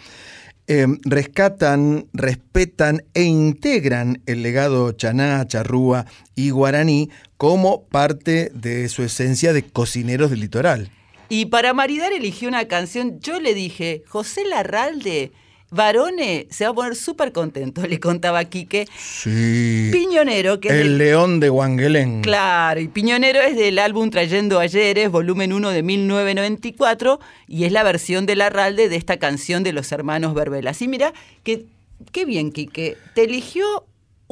[0.67, 9.03] eh, rescatan, respetan e integran el legado chaná, charrúa y guaraní como parte de su
[9.03, 10.91] esencia de cocineros del litoral.
[11.29, 15.33] Y para maridar eligió una canción, yo le dije, José Larralde,
[15.73, 18.87] Varone, se va a poner súper contento, le contaba Quique.
[18.97, 19.89] Sí.
[19.93, 22.21] Piñonero, que es el del- león de Wangelén.
[22.23, 27.83] Claro, y Piñonero es del álbum Trayendo Ayeres, volumen 1 de 1994, y es la
[27.83, 30.83] versión de Larralde de esta canción de los hermanos Verbelas.
[30.83, 31.65] Y mira, que,
[32.13, 33.65] qué bien, Quique, te eligió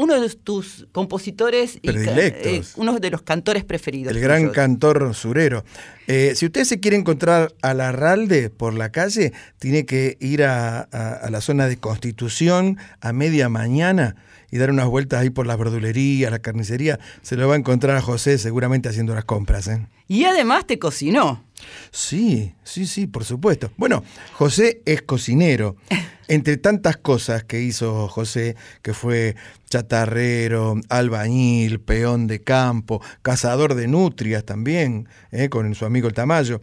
[0.02, 4.14] uno de tus compositores y eh, uno de los cantores preferidos.
[4.14, 5.62] El gran cantor surero.
[6.06, 10.80] Eh, si usted se quiere encontrar a Larralde por la calle, tiene que ir a,
[10.90, 14.16] a- a la zona de Constitución a media mañana
[14.50, 17.96] y dar unas vueltas ahí por las verdulerías, la carnicería, se lo va a encontrar
[17.96, 19.68] a José seguramente haciendo las compras.
[19.68, 19.86] ¿eh?
[20.08, 21.44] Y además te cocinó.
[21.90, 23.70] Sí, sí, sí, por supuesto.
[23.76, 25.76] Bueno, José es cocinero.
[26.28, 29.34] Entre tantas cosas que hizo José, que fue
[29.68, 35.48] chatarrero, albañil, peón de campo, cazador de nutrias también, ¿eh?
[35.48, 36.60] con su amigo el Tamayo,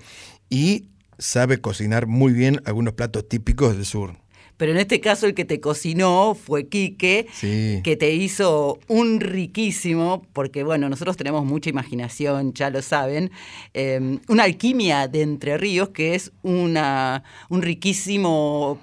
[0.49, 4.15] y sabe cocinar muy bien algunos platos típicos del sur.
[4.57, 7.81] Pero en este caso el que te cocinó fue Quique, Sí.
[7.83, 13.31] que te hizo un riquísimo, porque bueno, nosotros tenemos mucha imaginación, ya lo saben,
[13.75, 18.79] eh, una alquimia de Entre Ríos, que es una, un riquísimo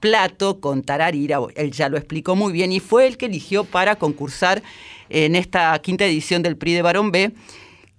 [0.00, 3.96] plato con tararira, él ya lo explicó muy bien, y fue el que eligió para
[3.96, 4.62] concursar
[5.08, 7.32] en esta quinta edición del PRI de Barón B,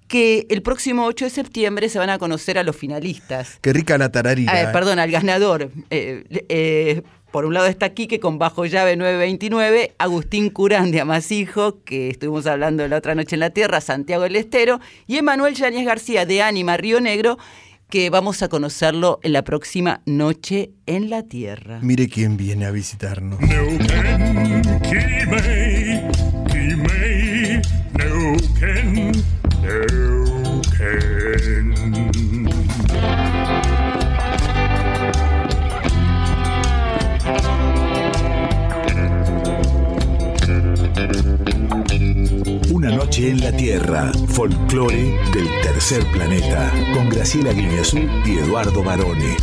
[0.08, 3.58] que el próximo 8 de septiembre se van a conocer a los finalistas.
[3.62, 4.52] Qué rica la tararira.
[4.54, 4.68] Ah, ¿eh?
[4.72, 5.72] perdón, al ganador.
[5.89, 11.84] Eh, eh, por un lado está Quique con bajo llave 929, Agustín Curán de Amasijo,
[11.84, 15.86] que estuvimos hablando la otra noche en la Tierra, Santiago del Estero, y Emanuel Yáñez
[15.86, 17.38] García de Ánima Río Negro,
[17.89, 21.80] que vamos a conocerlo en la próxima Noche en la Tierra.
[21.82, 23.39] Mire quién viene a visitarnos.
[43.15, 49.38] Noche en la Tierra, folclore del tercer planeta, con Graciela Guineazú y Eduardo Barone.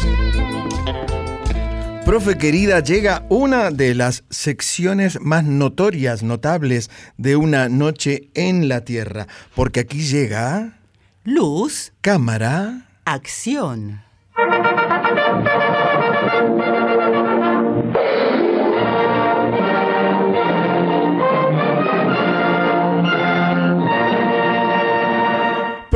[2.05, 8.83] Profe querida, llega una de las secciones más notorias, notables de una noche en la
[8.83, 10.79] Tierra, porque aquí llega
[11.25, 12.89] Luz, cámara.
[13.07, 14.03] acción.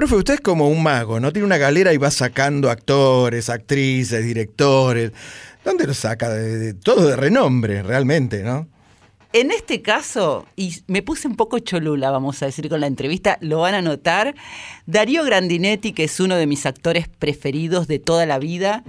[0.07, 1.33] Profe, usted es como un mago, ¿no?
[1.33, 5.11] Tiene una galera y va sacando actores, actrices, directores.
[5.65, 6.29] ¿Dónde lo saca?
[6.29, 8.69] De, de- todo de renombre, realmente, ¿no?
[9.33, 13.37] En este caso, y me puse un poco cholula, vamos a decir, con la entrevista,
[13.41, 14.37] lo van a notar,
[14.87, 18.85] Darío Grandinetti, que es uno de mis actores preferidos de toda la vida,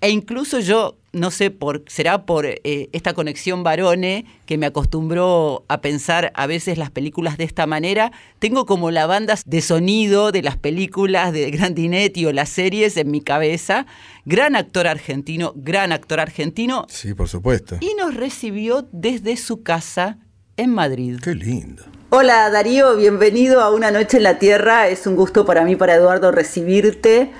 [0.00, 5.64] e incluso yo, no sé, por, será por eh, esta conexión varone que me acostumbró
[5.68, 10.32] a pensar a veces las películas de esta manera, tengo como la banda de sonido
[10.32, 13.86] de las películas de Grandinetti o las series en mi cabeza.
[14.24, 17.76] Gran actor argentino, gran actor argentino, Sí, por supuesto.
[17.80, 20.18] y nos recibió desde su casa
[20.56, 21.18] en Madrid.
[21.22, 21.82] Qué lindo.
[22.10, 24.88] Hola Darío, bienvenido a Una Noche en la Tierra.
[24.88, 27.30] Es un gusto para mí, para Eduardo, recibirte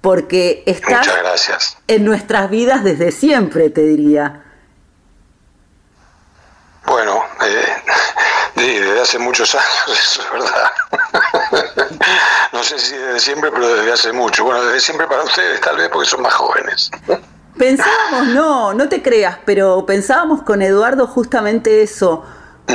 [0.00, 0.62] porque
[1.22, 1.78] gracias.
[1.88, 4.42] en nuestras vidas desde siempre, te diría.
[6.86, 7.66] Bueno, eh,
[8.60, 10.70] de- desde hace muchos años, eso es verdad.
[12.52, 14.42] No sé si desde siempre, pero desde hace mucho.
[14.44, 16.90] Bueno, desde siempre para ustedes, tal vez porque son más jóvenes.
[17.58, 22.24] Pensábamos, no, no te creas, pero pensábamos con Eduardo justamente eso.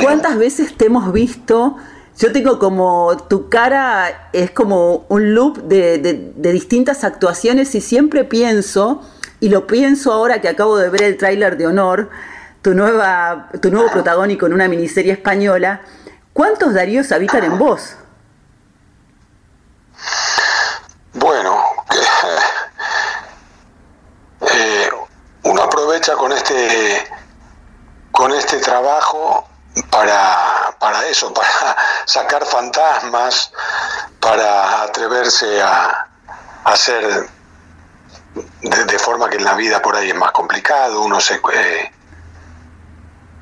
[0.00, 1.76] ¿Cuántas veces te hemos visto?
[2.18, 7.80] Yo tengo como tu cara es como un loop de, de- de distintas actuaciones y
[7.80, 9.02] siempre pienso,
[9.40, 12.10] y lo pienso ahora que acabo de ver el tráiler de Honor,
[12.60, 15.80] tu, nueva, tu nuevo protagónico en una miniserie española,
[16.32, 17.96] ¿cuántos Daríos habitan en vos?
[21.14, 21.56] Bueno,
[24.42, 24.88] eh,
[25.44, 27.06] uno aprovecha con este
[28.10, 29.46] con este trabajo
[29.90, 33.52] para, para eso, para sacar fantasmas,
[34.20, 36.06] para atreverse a,
[36.64, 37.28] a hacer
[38.62, 41.92] de, forma que en la vida por ahí es más complicado, uno se eh,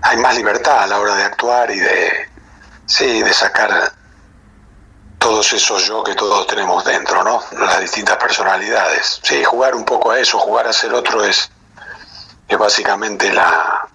[0.02, 2.28] hay más libertad a la hora de actuar y de
[2.86, 3.92] sí, de sacar
[5.18, 7.42] todos esos yo que todos tenemos dentro, ¿no?
[7.52, 9.20] Las distintas personalidades.
[9.22, 11.50] Sí, jugar un poco a eso, jugar a ser otro es,
[12.48, 13.86] es básicamente la,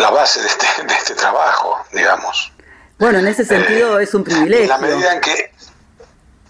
[0.00, 2.52] la base de este, de este trabajo, digamos.
[2.98, 4.66] Bueno, en ese sentido es un En privilegio.
[4.68, 5.52] la medida en que...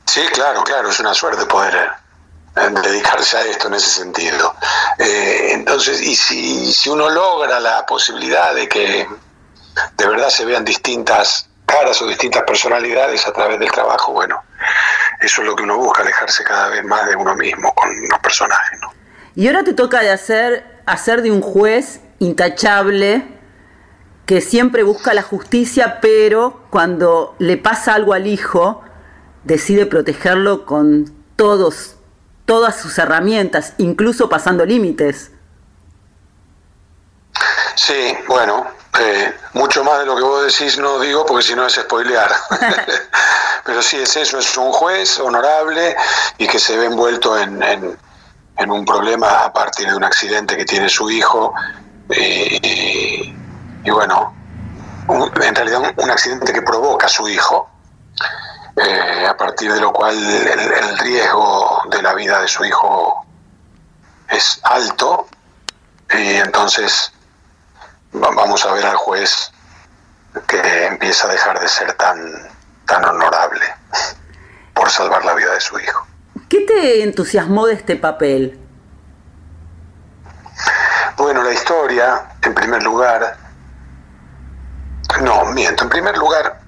[0.07, 1.91] Sí, claro, claro, es una suerte poder
[2.57, 4.55] eh, dedicarse a esto en ese sentido.
[4.99, 9.07] Eh, entonces, y si, si uno logra la posibilidad de que
[9.97, 14.43] de verdad se vean distintas caras o distintas personalidades a través del trabajo, bueno,
[15.21, 18.19] eso es lo que uno busca, alejarse cada vez más de uno mismo con los
[18.19, 18.93] personajes, ¿no?
[19.37, 23.39] Y ahora te toca de hacer, hacer de un juez intachable
[24.31, 28.81] que siempre busca la justicia, pero cuando le pasa algo al hijo,
[29.43, 31.97] decide protegerlo con todos,
[32.45, 35.33] todas sus herramientas, incluso pasando límites.
[37.75, 38.69] Sí, bueno,
[39.01, 42.31] Eh, mucho más de lo que vos decís no digo porque si no es spoilear.
[43.65, 45.97] Pero sí es eso, es un juez honorable
[46.39, 47.99] y que se ve envuelto en, en-
[48.59, 51.53] en un problema a partir de un accidente que tiene su hijo.
[52.11, 53.33] Y,
[53.85, 54.35] y bueno,
[55.09, 57.69] un- en realidad un, un accidente que provoca a su hijo,
[58.77, 63.25] eh, a partir de lo cual el, el riesgo de la vida de su hijo
[64.29, 65.27] es alto.
[66.13, 67.13] Y entonces
[68.15, 69.53] va- vamos a ver al juez
[70.47, 72.19] que empieza a dejar de ser tan,
[72.87, 73.65] tan honorable
[74.75, 76.07] por salvar la vida de su hijo.
[76.49, 78.59] ¿Qué te entusiasmó de este papel?
[81.17, 83.37] Bueno, la historia, en primer lugar,
[85.23, 86.61] no, miento, en primer lugar,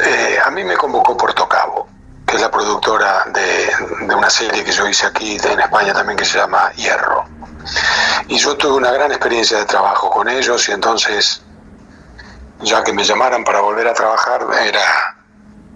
[0.00, 1.88] eh, a mí me convocó Puerto Cabo,
[2.26, 6.16] que es la productora de, de una serie que yo hice aquí en España también
[6.16, 7.24] que se llama Hierro.
[8.28, 11.42] Y yo tuve una gran experiencia de trabajo con ellos y entonces,
[12.60, 15.16] ya que me llamaran para volver a trabajar, era,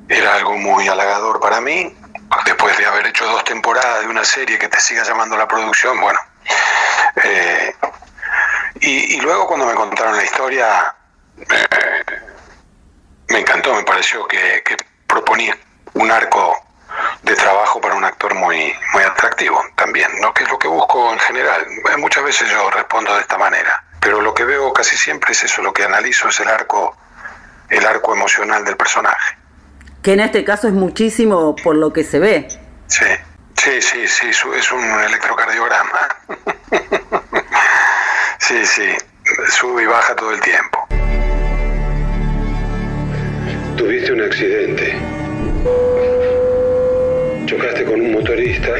[0.09, 1.95] era algo muy halagador para mí.
[2.45, 5.99] Después de haber hecho dos temporadas de una serie que te siga llamando la producción,
[5.99, 6.18] bueno.
[7.24, 7.74] eh,
[8.81, 10.95] y, y luego cuando me contaron la historia,
[13.28, 14.76] me encantó, me pareció que, que
[15.07, 15.57] proponía
[15.95, 16.57] un arco
[17.22, 20.32] de trabajo para un actor muy, muy atractivo también, ¿no?
[20.32, 21.66] que es lo que busco en general.
[21.99, 25.62] Muchas veces yo respondo de esta manera, pero lo que veo casi siempre es eso,
[25.62, 26.97] lo que analizo es el arco,
[27.68, 29.36] el arco emocional del personaje.
[30.03, 32.49] Que en este caso es muchísimo por lo que se ve.
[32.86, 33.05] Sí,
[33.57, 36.09] sí, sí, sí, es un electrocardiograma.
[38.39, 38.97] sí, sí,
[39.49, 40.87] sube y baja todo el tiempo.
[43.76, 44.95] Tuviste un accidente.
[47.47, 48.70] Chocaste con un motorista.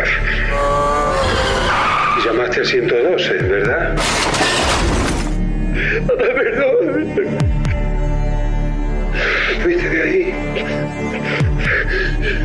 [2.19, 3.97] Y llamaste al 112, ¿verdad?
[6.07, 7.15] Perdón.
[9.63, 10.35] Fuiste de ahí.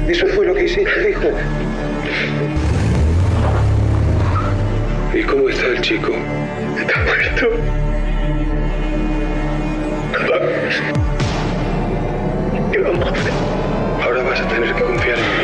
[0.08, 1.32] Eso fue lo que hiciste, hijo.
[5.14, 6.14] ¿Y cómo está el chico?
[6.80, 7.47] Está muerto.
[12.71, 13.34] ¿Qué vamos a hacer?
[14.03, 15.43] Ahora vas a tener que confiar en mí.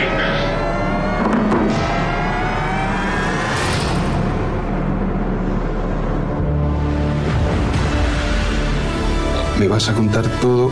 [9.59, 10.71] Me vas a contar todo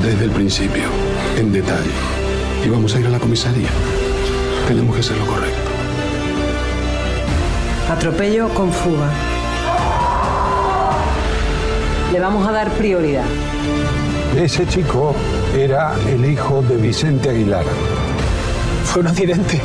[0.00, 0.84] desde el principio,
[1.36, 1.90] en detalle.
[2.64, 3.68] Y vamos a ir a la comisaría.
[4.68, 5.70] Tenemos que hacer lo correcto.
[7.90, 9.10] Atropello con fuga.
[12.12, 13.24] Le vamos a dar prioridad.
[14.36, 15.14] Ese chico
[15.56, 17.64] era el hijo de Vicente Aguilar.
[18.84, 19.58] Fue un accidente.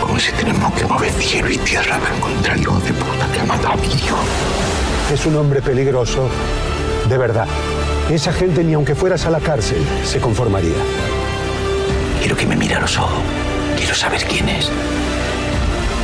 [0.00, 3.40] Como si tenemos que mover cielo y tierra para encontrar al hijo de puta que
[3.40, 4.16] ha matado a mi hijo.
[5.12, 6.30] Es un hombre peligroso,
[7.10, 7.46] de verdad.
[8.10, 10.76] Esa gente, ni aunque fueras a la cárcel, se conformaría.
[12.20, 13.20] Quiero que me mire a los ojos.
[13.76, 14.70] Quiero saber quién es.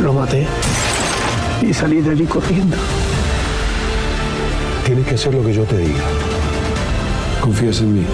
[0.02, 0.46] Lo maté
[1.62, 2.76] y salí de allí corriendo.
[4.84, 6.04] Tienes que hacer lo que yo te diga.
[7.40, 8.06] ¿Confías en mí?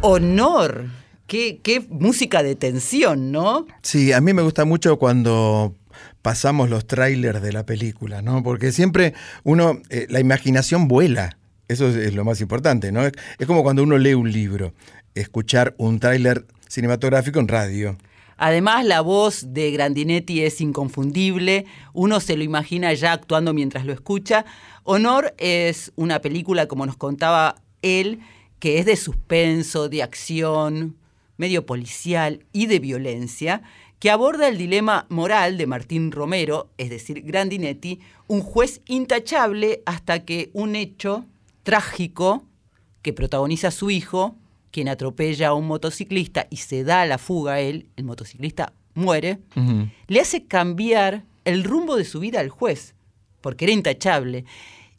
[0.00, 0.86] Honor.
[1.26, 3.66] Qué, qué música de tensión, ¿no?
[3.82, 5.74] Sí, a mí me gusta mucho cuando
[6.22, 8.42] pasamos los trailers de la película, ¿no?
[8.42, 9.12] Porque siempre
[9.44, 11.36] uno, eh, la imaginación vuela.
[11.68, 13.04] Eso es, lo más importante, ¿no?
[13.04, 14.72] Es, es como cuando uno lee un libro,
[15.14, 17.96] escuchar un tráiler cinematográfico en radio.
[18.36, 21.64] Además, la voz de Grandinetti es inconfundible.
[21.94, 24.44] Uno se lo imagina ya actuando mientras lo escucha.
[24.84, 28.20] Honor es una película, como nos contaba él,
[28.58, 30.96] que es de suspenso, de acción,
[31.38, 33.62] medio policial y de violencia,
[33.98, 40.24] que aborda el dilema moral de Martín Romero, es decir, Grandinetti, un juez intachable hasta
[40.24, 41.24] que un hecho
[41.66, 42.44] trágico
[43.02, 44.36] que protagoniza a su hijo,
[44.70, 48.72] quien atropella a un motociclista y se da a la fuga a él, el motociclista
[48.94, 49.40] muere,
[50.06, 52.94] le hace cambiar el rumbo de su vida al juez,
[53.40, 54.44] porque era intachable.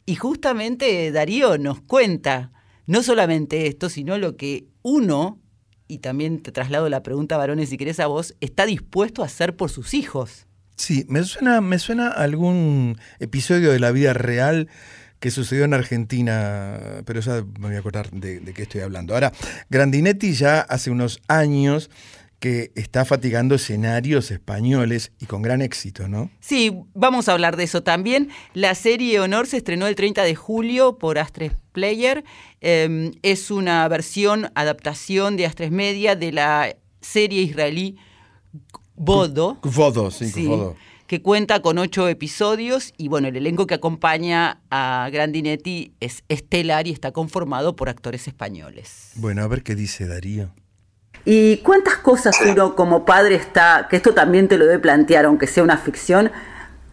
[0.04, 2.52] Y justamente Darío nos cuenta
[2.86, 5.38] no solamente esto, sino lo que uno,
[5.88, 9.56] y también te traslado la pregunta, varones, si querés a vos, está dispuesto a hacer
[9.56, 10.46] por sus hijos.
[10.76, 14.68] Sí, me suena, me suena algún episodio de la vida real
[15.20, 19.14] que sucedió en Argentina, pero ya me voy a acordar de, qué estoy hablando.
[19.14, 19.32] Ahora,
[19.70, 21.90] Grandinetti ya hace unos años
[22.38, 26.30] que está fatigando escenarios españoles y con gran éxito, ¿no?
[26.38, 28.30] Sí, vamos a hablar de eso también.
[28.54, 32.22] La serie Honor se estrenó el 30 de julio por Astres Player.
[32.60, 37.96] Eh, es una versión, adaptación de Astres Media de la serie israelí
[38.94, 39.58] Bodo.
[39.62, 40.48] Vodo, sí, Sí.
[41.08, 46.86] Que cuenta con ocho episodios y bueno, el elenco que acompaña a Grandinetti es estelar
[46.86, 49.12] y está conformado por actores españoles.
[49.16, 50.50] Bueno, a ver qué dice Darío.
[51.24, 55.46] ¿Y cuántas cosas uno como padre está, que esto también te lo debe plantear, aunque
[55.46, 56.30] sea una ficción,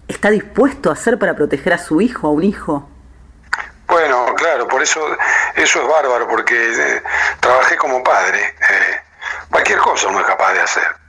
[0.07, 2.89] está dispuesto a hacer para proteger a su hijo, a un hijo?
[3.87, 4.99] Bueno, claro, por eso
[5.55, 7.01] eso es bárbaro, porque eh,
[7.41, 8.39] trabajé como padre.
[8.39, 8.99] eh,
[9.49, 11.04] cualquier cosa uno es capaz de hacer.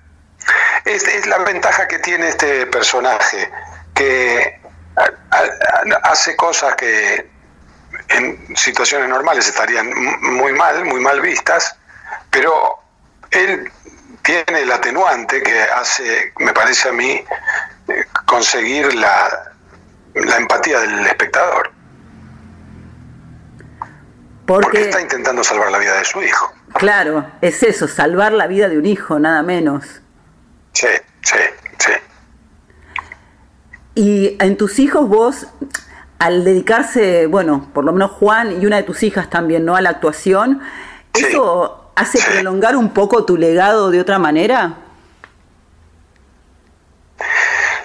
[0.84, 3.51] Es, es la ventaja que tiene este personaje,
[3.94, 4.61] que
[6.03, 7.28] hace cosas que
[8.09, 9.90] en situaciones normales estarían
[10.22, 11.76] muy mal, muy mal vistas,
[12.30, 12.78] pero
[13.30, 13.70] él
[14.22, 17.24] tiene el atenuante que hace, me parece a mí,
[17.88, 19.53] eh, conseguir la,
[20.14, 21.70] la empatía del espectador.
[24.47, 26.53] Porque está intentando salvar la vida de su hijo.
[26.74, 30.03] Claro, es eso, salvar la vida de un hijo, nada menos.
[30.77, 30.89] Sí,
[31.22, 31.39] sí,
[31.79, 31.93] sí.
[33.95, 35.47] Y en tus hijos vos,
[36.18, 39.74] al dedicarse, bueno, por lo menos Juan y una de tus hijas también, ¿no?
[39.74, 40.61] A la actuación,
[41.14, 44.77] ¿eso hace prolongar un poco tu legado de otra manera?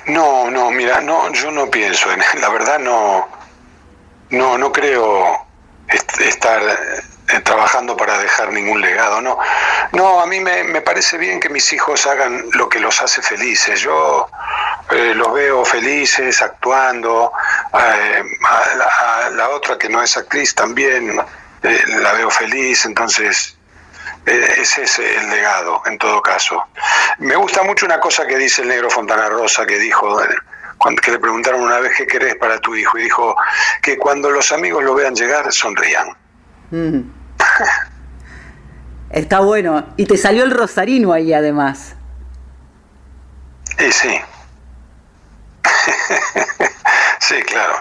[0.07, 3.27] No, no, mira, no, yo no pienso en, la verdad no,
[4.31, 5.45] no, no creo
[5.87, 6.61] est- estar
[7.43, 9.37] trabajando para dejar ningún legado, no,
[9.93, 13.79] no, a mí me, parece bien que mis hijos hagan lo que los hace felices,
[13.79, 14.27] yo
[14.89, 17.31] eh, los veo felices actuando,
[17.73, 21.21] eh, a, la, otra que no es actriz también
[21.63, 23.55] eh, la veo feliz, entonces
[24.25, 26.63] eh, ese es el legado, en todo caso.
[27.19, 30.27] Me gusta mucho una cosa que dice el negro Fontana Rosa, que dijo, eh,
[30.77, 33.35] cuando, que le preguntaron una vez qué querés para tu hijo, y dijo
[33.81, 36.15] que cuando los amigos lo vean llegar, sonrían.
[36.71, 37.01] Mm.
[39.11, 39.85] Está bueno.
[39.97, 41.95] Y te salió el rosarino ahí además.
[43.79, 44.19] Y sí.
[47.19, 47.73] sí, claro.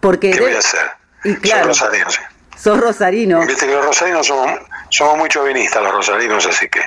[0.00, 0.90] Porque ¿Qué voy a hacer?
[1.24, 2.20] Y Soy claro, rosarino, sí.
[2.56, 3.46] sos rosarino.
[3.46, 4.52] Viste que los rosarinos somos,
[4.88, 6.80] somos muy chauvinistas, los rosarinos, así que...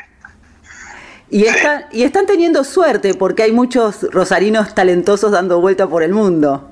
[1.30, 6.12] Y, están, y están teniendo suerte porque hay muchos rosarinos talentosos dando vuelta por el
[6.12, 6.72] mundo.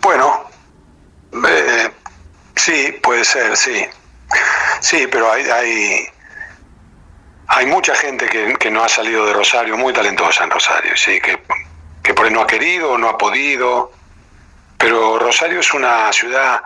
[0.00, 0.49] Bueno,
[1.32, 1.90] eh,
[2.56, 3.86] sí, puede ser, sí.
[4.80, 6.06] Sí, pero hay, hay,
[7.48, 11.20] hay mucha gente que, que no ha salido de Rosario, muy talentosa en Rosario, sí,
[11.20, 11.42] que,
[12.02, 13.92] que por ahí no ha querido, no ha podido.
[14.78, 16.62] Pero Rosario es una ciudad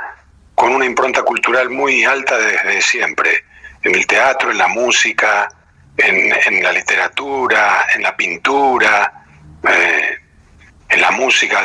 [0.54, 3.44] con una impronta cultural muy alta desde siempre,
[3.82, 5.48] en el teatro, en la música,
[5.96, 9.24] en, en la literatura, en la pintura.
[9.68, 10.18] eh,
[10.88, 11.64] en la música,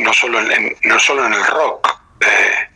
[0.00, 2.68] no solo en, no solo en el rock, eh,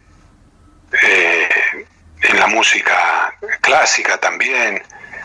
[2.22, 4.82] en la música clásica también,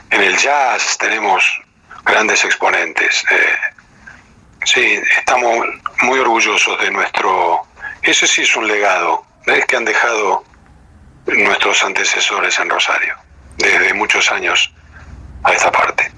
[0.09, 1.43] en el jazz tenemos
[2.05, 3.23] grandes exponentes.
[3.31, 3.55] eh.
[4.65, 5.65] sí, estamos
[6.01, 7.67] muy orgullosos de nuestro...
[8.01, 9.65] Ese sí es un legado, ¿ves?
[9.65, 10.43] que han dejado
[11.25, 13.15] nuestros antecesores en Rosario,
[13.57, 14.73] desde muchos años
[15.43, 16.11] a esta parte.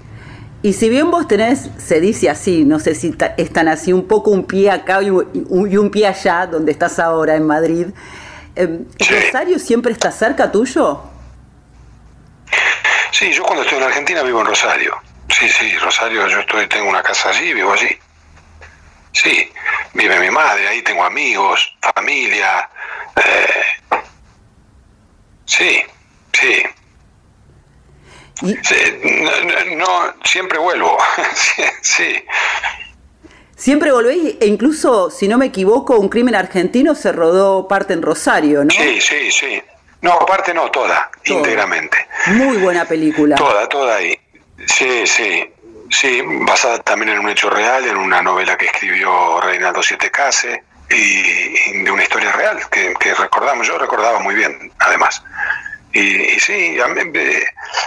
[0.66, 4.32] Y si bien vos tenés, se dice así, no sé si están así, un poco
[4.32, 7.86] un pie acá y un, y un pie allá, donde estás ahora en Madrid,
[8.56, 11.04] eh, ¿Rosario siempre está cerca tuyo?
[13.12, 15.00] Sí, yo cuando estoy en Argentina vivo en Rosario.
[15.28, 17.96] Sí, sí, Rosario, yo estoy, tengo una casa allí, vivo allí.
[19.12, 19.48] Sí,
[19.94, 22.68] vive mi madre, ahí tengo amigos, familia.
[23.14, 24.00] eh,
[25.44, 25.80] sí,
[26.32, 26.64] sí.
[28.42, 30.96] No, no, siempre vuelvo.
[31.82, 32.22] sí.
[33.56, 38.02] Siempre volvéis, e incluso, si no me equivoco, un crimen argentino se rodó parte en
[38.02, 38.70] Rosario, ¿no?
[38.70, 39.62] Sí, sí, sí.
[40.02, 41.96] No, aparte no, toda, íntegramente.
[42.26, 43.36] Muy buena película.
[43.36, 44.18] Toda, toda ahí.
[44.66, 45.50] Sí, sí.
[45.90, 50.62] Sí, basada también en un hecho real, en una novela que escribió Reinaldo Siete Case
[50.90, 53.66] y, y de una historia real que, que recordamos.
[53.66, 55.22] Yo recordaba muy bien, además.
[55.96, 57.00] Y, y sí, a mí,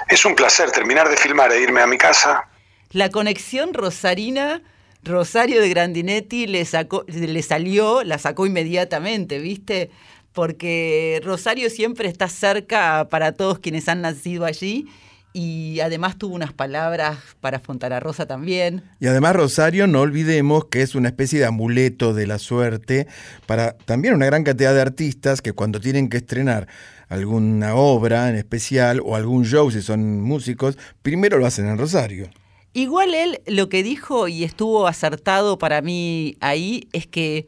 [0.10, 2.48] es un placer terminar de filmar e irme a mi casa.
[2.92, 4.64] La conexión rosarina,
[5.04, 9.92] Rosario de Grandinetti le, sacó, le salió, la sacó inmediatamente, ¿viste?
[10.34, 14.88] Porque Rosario siempre está cerca para todos quienes han nacido allí
[15.32, 18.84] y además tuvo unas palabras para Fontana Rosa también.
[19.00, 23.08] Y además Rosario, no olvidemos que es una especie de amuleto de la suerte
[23.46, 26.68] para también una gran cantidad de artistas que cuando tienen que estrenar
[27.10, 32.30] alguna obra en especial o algún show, si son músicos, primero lo hacen en Rosario.
[32.74, 37.48] Igual él lo que dijo y estuvo acertado para mí ahí es que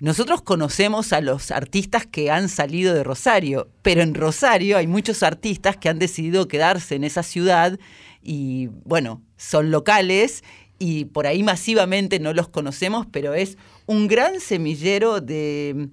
[0.00, 5.22] nosotros conocemos a los artistas que han salido de Rosario, pero en Rosario hay muchos
[5.22, 7.78] artistas que han decidido quedarse en esa ciudad
[8.22, 10.42] y bueno, son locales
[10.78, 15.88] y por ahí masivamente no los conocemos, pero es un gran semillero de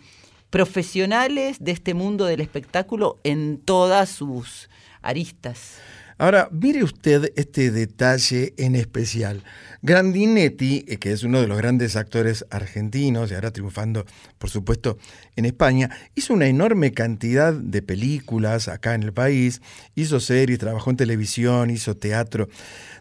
[0.54, 4.70] profesionales de este mundo del espectáculo en todas sus
[5.02, 5.80] aristas.
[6.20, 9.44] Ahora, mire usted este detalle en especial.
[9.82, 14.06] Grandinetti, eh, que es uno de los grandes actores argentinos y ahora triunfando,
[14.38, 15.00] por supuesto,
[15.36, 19.60] en España, hizo una enorme cantidad de películas acá en el país,
[19.96, 22.48] hizo series, trabajó en televisión, hizo teatro.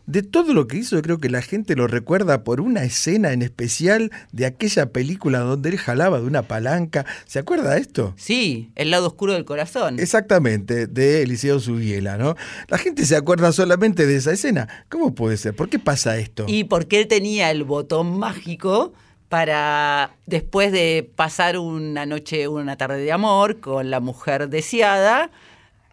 [0.06, 3.32] De todo lo que hizo, yo creo que la gente lo recuerda por una escena
[3.32, 7.06] en especial de aquella película donde él jalaba de una palanca.
[7.26, 8.14] ¿Se acuerda de esto?
[8.16, 10.00] Sí, El lado oscuro del corazón.
[10.00, 12.34] Exactamente, de Eliseo Subiela, ¿no?
[12.68, 14.68] La gente se acuerda solamente de esa escena.
[14.88, 15.54] ¿Cómo puede ser?
[15.54, 16.46] ¿Por qué pasa esto?
[16.48, 18.92] Y porque él tenía el botón mágico
[19.28, 25.30] para, después de pasar una noche, una tarde de amor con la mujer deseada,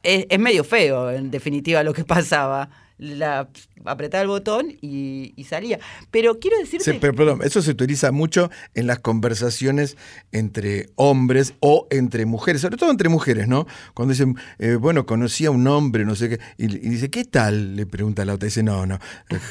[0.03, 2.69] es, es medio feo, en definitiva, lo que pasaba.
[2.99, 3.47] La,
[3.85, 5.79] apretaba el botón y, y salía.
[6.11, 6.91] Pero quiero decirte...
[6.91, 9.95] Sí, pero, perdón, eso se utiliza mucho en las conversaciones
[10.33, 13.65] entre hombres o entre mujeres, sobre todo entre mujeres, ¿no?
[13.93, 17.23] Cuando dicen, eh, bueno, conocí a un hombre, no sé qué, y, y dice, ¿qué
[17.23, 17.77] tal?
[17.77, 18.99] Le pregunta la otra, dice, no, no,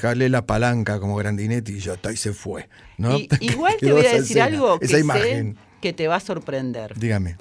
[0.03, 2.69] jalé la palanca como Grandinetti y ya está, y se fue.
[2.99, 3.17] ¿no?
[3.17, 5.57] Y- igual te voy a decir algo que esa sé imagen.
[5.81, 6.93] que te va a sorprender.
[6.99, 7.37] Dígame.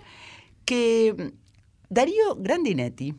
[0.63, 1.33] que
[1.89, 3.13] Darío Grandinetti,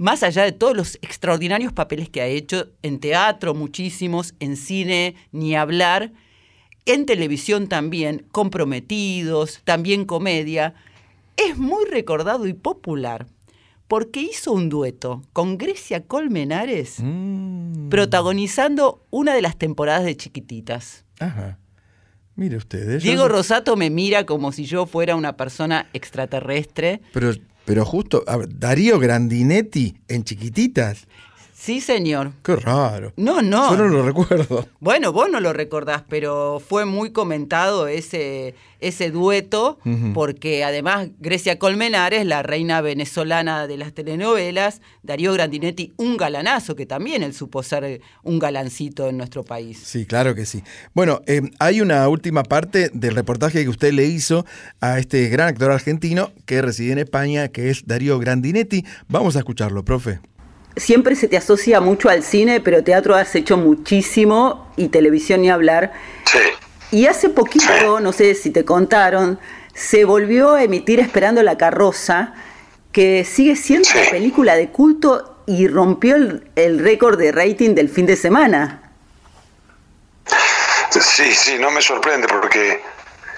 [0.00, 5.14] más allá de todos los extraordinarios papeles que ha hecho en teatro, muchísimos, en cine,
[5.30, 6.12] ni hablar,
[6.86, 10.72] en televisión también, comprometidos, también comedia,
[11.36, 13.26] es muy recordado y popular
[13.88, 17.02] porque hizo un dueto con Grecia Colmenares
[17.90, 21.04] protagonizando una de las temporadas de Chiquititas.
[21.18, 21.58] Ajá.
[22.36, 23.02] Mire ustedes.
[23.02, 27.02] Diego Rosato me mira como si yo fuera una persona extraterrestre.
[27.12, 27.34] Pero,
[27.70, 31.06] pero justo, Darío Grandinetti en chiquititas.
[31.60, 32.32] Sí, señor.
[32.42, 33.12] Qué raro.
[33.16, 33.76] No, no.
[33.76, 34.66] Yo no lo recuerdo.
[34.80, 39.78] Bueno, vos no lo recordás, pero fue muy comentado ese, ese dueto,
[40.14, 46.86] porque además Grecia Colmenares, la reina venezolana de las telenovelas, Darío Grandinetti, un galanazo, que
[46.86, 49.78] también él supo ser un galancito en nuestro país.
[49.84, 50.62] Sí, claro que sí.
[50.94, 54.46] Bueno, eh, hay una última parte del reportaje que usted le hizo
[54.80, 58.86] a este gran actor argentino que reside en España, que es Darío Grandinetti.
[59.08, 60.20] Vamos a escucharlo, profe.
[60.76, 65.50] Siempre se te asocia mucho al cine, pero teatro has hecho muchísimo y televisión ni
[65.50, 65.92] hablar.
[66.90, 69.38] Y hace poquito, no sé si te contaron,
[69.74, 72.34] se volvió a emitir Esperando la carroza,
[72.92, 77.88] que sigue siendo una película de culto y rompió el, el récord de rating del
[77.88, 78.92] fin de semana.
[80.90, 82.82] Sí, sí, no me sorprende porque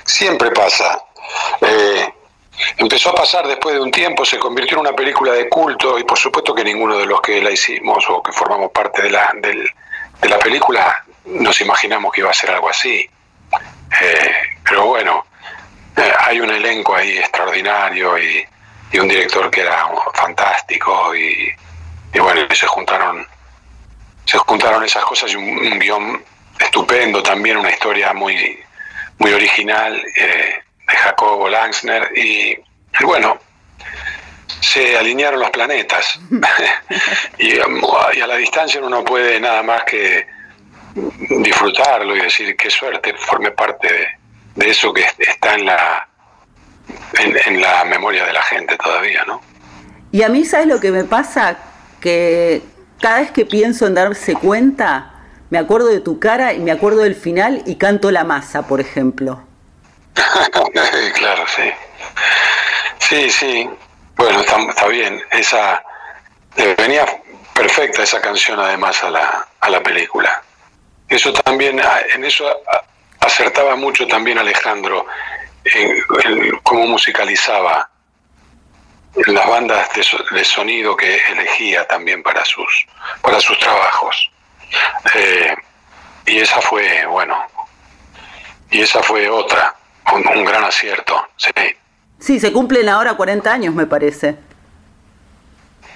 [0.05, 0.99] siempre pasa.
[1.61, 2.14] Eh,
[2.77, 6.05] empezó a pasar después de un tiempo, se convirtió en una película de culto y
[6.05, 9.31] por supuesto que ninguno de los que la hicimos o que formamos parte de la,
[9.41, 9.69] del-
[10.21, 13.09] de la película nos imaginamos que iba a ser algo así.
[14.01, 14.33] Eh,
[14.65, 15.27] pero bueno,
[15.97, 18.45] eh, hay un elenco ahí extraordinario y,
[18.93, 21.51] y un director que era fantástico y,
[22.15, 23.27] y bueno, se juntaron
[24.25, 26.25] se juntaron esas cosas y un, un guion
[26.61, 28.57] estupendo, también una historia muy,
[29.19, 32.57] muy original eh, de Jacobo Langsner y,
[33.05, 33.38] bueno,
[34.61, 36.20] se alinearon los planetas
[37.38, 37.82] y, um,
[38.14, 40.26] y a la distancia uno no puede nada más que
[40.95, 44.07] disfrutarlo y decir qué suerte formé parte de,
[44.57, 46.09] de eso que está en la
[47.18, 49.40] en, en la memoria de la gente todavía, ¿no?
[50.11, 51.59] Y a mí, ¿sabes lo que me pasa?
[52.01, 52.62] Que
[53.01, 55.12] cada vez que pienso en darse cuenta,
[55.51, 58.80] me acuerdo de tu cara y me acuerdo del final y canto la masa, por
[58.80, 59.43] ejemplo.
[61.15, 61.73] claro, sí.
[62.99, 63.71] Sí, sí.
[64.17, 65.23] Bueno, está, bien.
[65.31, 65.83] Esa
[66.77, 67.07] venía
[67.55, 70.43] perfecta esa canción además a la, a la película.
[71.09, 72.83] Eso también, ah, en eso ah,
[73.21, 75.07] acertaba mucho también Alejandro
[75.65, 76.03] en,
[76.63, 77.89] cómo musicalizaba
[79.27, 80.05] las bandas de,
[80.37, 82.87] de sonido que elegía también para sus
[83.21, 84.31] para sus trabajos.
[85.15, 85.55] Eh,
[86.27, 87.37] y esa fue, bueno,
[88.71, 89.75] y esa fue otra,
[90.15, 91.15] un, un gran acierto.
[91.37, 91.51] Sí.
[92.19, 94.37] Sí, se cumplen ahora 40 años, me parece.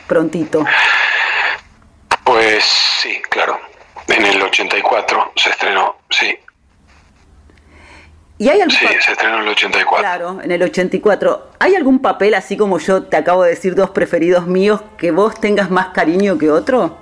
[0.07, 0.65] Prontito.
[2.25, 3.59] Pues sí, claro.
[4.09, 6.37] En el 84 se estrenó, sí.
[8.39, 9.99] ¿Y hay algún Sí, se estrenó en el 84.
[9.99, 11.53] Claro, en el 84.
[11.59, 15.41] ¿Hay algún papel, así como yo te acabo de decir, dos preferidos míos, que vos
[15.41, 16.99] tengas más cariño que otro?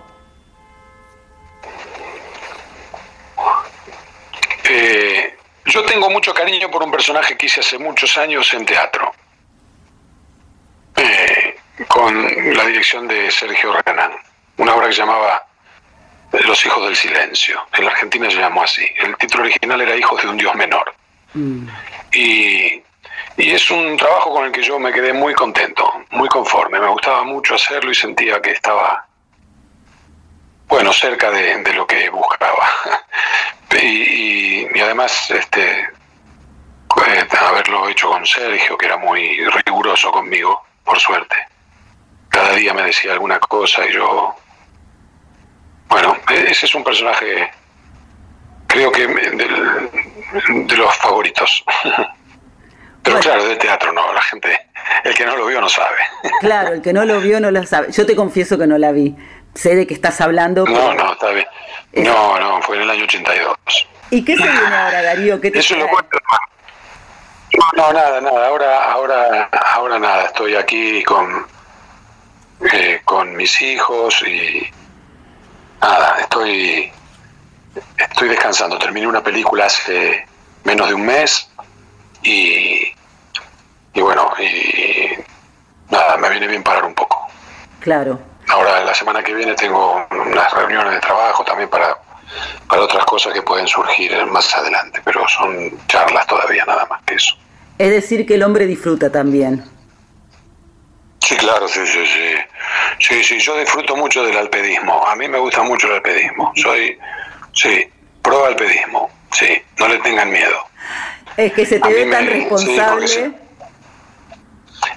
[5.75, 9.13] Yo tengo mucho cariño por un personaje que hice hace muchos años en teatro,
[10.97, 11.57] Eh,
[11.89, 14.13] con la dirección de Sergio Renán,
[14.59, 15.45] una obra que se llamaba
[16.31, 17.61] Los Hijos del Silencio.
[17.77, 18.87] En la Argentina se llamó así.
[19.03, 20.95] El título original era Hijos de un Dios Menor.
[22.13, 22.81] Y,
[23.37, 26.79] y es un trabajo con el que yo me quedé muy contento, muy conforme.
[26.79, 29.05] Me gustaba mucho hacerlo y sentía que estaba,
[30.69, 32.69] bueno, cerca de, de lo que buscaba.
[33.83, 40.63] Y, y- y además, este, eh, haberlo hecho con Sergio, que era muy riguroso conmigo,
[40.85, 41.35] por suerte.
[42.29, 44.35] Cada día me decía alguna cosa y yo...
[45.89, 47.51] Bueno, e- ese es un personaje,
[48.67, 51.65] creo que del- de los favoritos.
[53.03, 54.59] Pero claro, de teatro no, la gente,
[55.05, 55.97] el que no lo vio no sabe.
[56.41, 57.93] Claro, el que no lo vio no lo sabe.
[57.93, 59.15] Yo te confieso que no la vi.
[59.55, 60.65] Sé de qué estás hablando.
[60.67, 61.47] No, pero- no, está bien.
[61.95, 63.57] No, no, fue en el año 82.
[64.11, 65.41] ¿Y qué se viene ahora, Darío?
[65.41, 66.19] ¿Qué te Eso lo cuento.
[67.77, 68.49] No, nada, nada.
[68.49, 70.25] Ahora, ahora, ahora nada.
[70.25, 71.47] Estoy aquí con
[72.73, 74.69] eh, con mis hijos y
[75.81, 76.17] nada.
[76.21, 76.91] Estoy
[77.97, 78.77] estoy descansando.
[78.79, 80.27] Terminé una película hace
[80.65, 81.49] menos de un mes
[82.25, 82.93] y
[83.93, 85.11] y bueno y
[85.93, 86.17] nada.
[86.17, 87.29] Me viene bien parar un poco.
[87.81, 88.21] Claro.
[88.49, 91.97] Ahora la semana que viene tengo unas reuniones de trabajo también para,
[92.69, 97.15] para otras cosas que pueden surgir más adelante, pero son charlas todavía nada más que
[97.15, 97.37] eso.
[97.79, 99.65] Es decir, que el hombre disfruta también.
[101.21, 102.35] Sí, claro, sí, sí, sí.
[103.01, 105.07] Sí, sí, yo disfruto mucho del alpedismo.
[105.07, 106.53] A mí me gusta mucho el alpedismo.
[106.55, 106.99] Soy,
[107.55, 107.89] sí,
[108.23, 109.11] pro alpedismo.
[109.33, 110.67] Sí, no le tengan miedo.
[111.37, 113.09] Es que se te A ve tan responsable.
[113.09, 113.35] sí.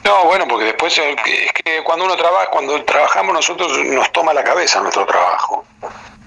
[0.03, 4.33] No, bueno, porque después eh, es que cuando uno trabaja, cuando trabajamos nosotros nos toma
[4.33, 5.65] la cabeza nuestro trabajo.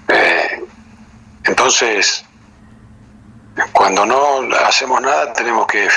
[0.09, 0.65] Eh,
[1.45, 2.25] entonces,
[3.73, 5.89] cuando no hacemos nada tenemos que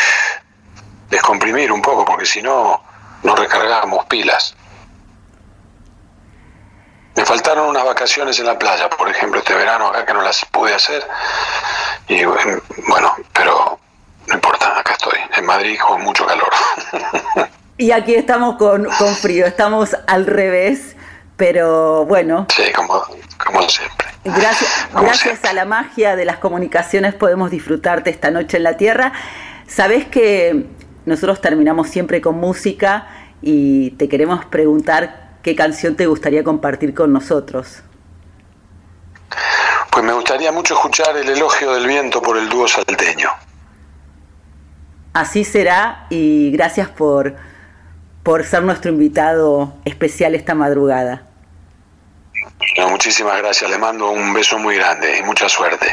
[1.10, 2.84] descomprimir un poco, porque si no,
[3.24, 4.56] no recargamos pilas.
[7.16, 10.44] Me faltaron unas vacaciones en la playa, por ejemplo, este verano acá que no las
[10.46, 11.08] pude hacer.
[12.08, 13.80] Y bueno, pero
[14.28, 16.50] no importa, acá estoy, en Madrid con mucho calor.
[17.76, 20.96] Y aquí estamos con, con frío, estamos al revés,
[21.38, 23.04] pero bueno, Sí, como,
[23.44, 24.08] como siempre.
[24.24, 28.78] gracias, Como gracias a la magia de las comunicaciones podemos disfrutarte esta noche en la
[28.78, 29.12] Tierra.
[29.68, 30.68] Sabes que
[31.06, 33.08] nosotros terminamos siempre con música
[33.42, 37.82] y te queremos preguntar qué canción te gustaría compartir con nosotros.
[39.92, 43.30] Pues me gustaría mucho escuchar el elogio del viento por el dúo salteño.
[45.14, 47.36] Así será y gracias por,
[48.24, 51.28] por ser nuestro invitado especial esta madrugada.
[52.90, 55.88] Muchísimas gracias, le mando un beso muy grande y mucha suerte.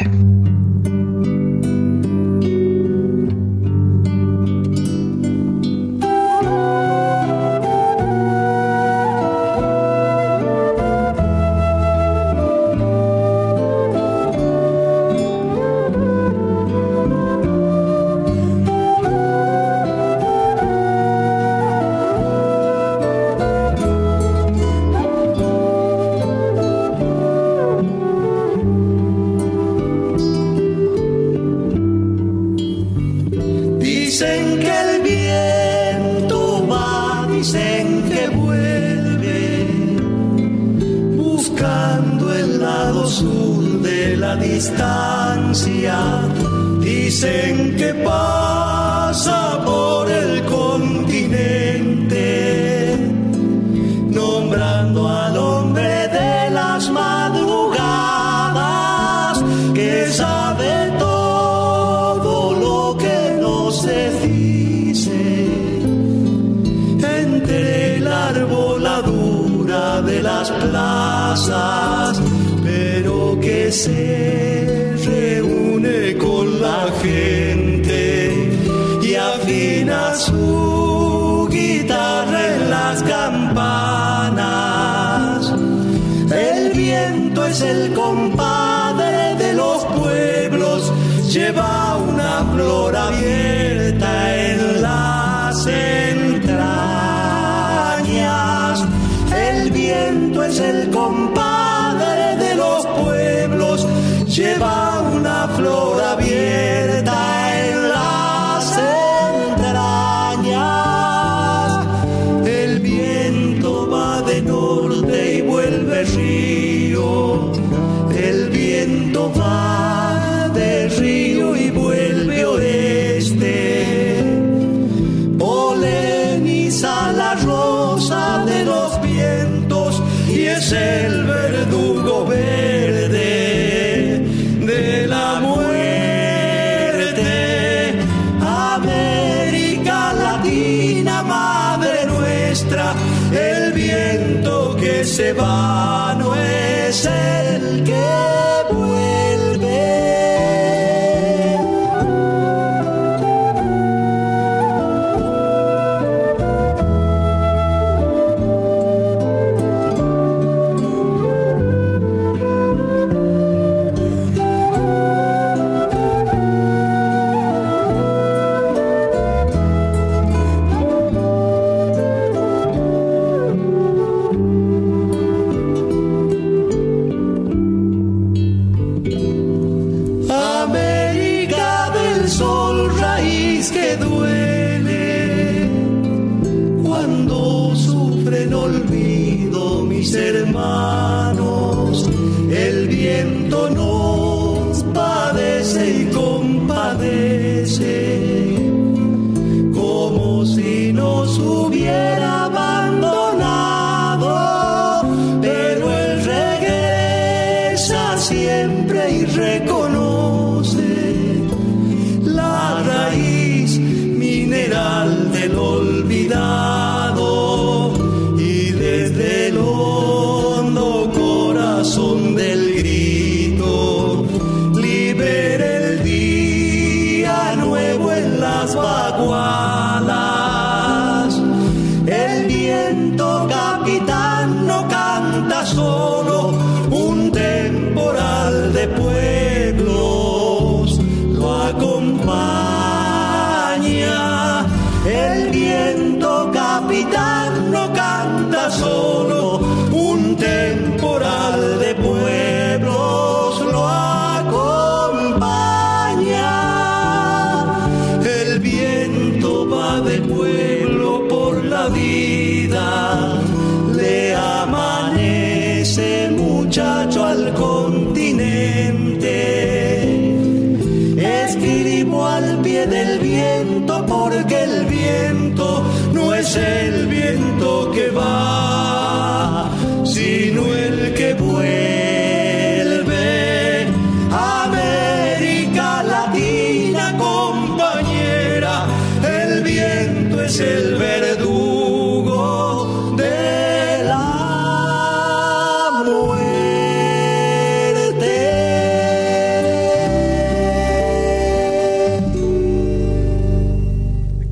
[215.49, 216.05] Mineral del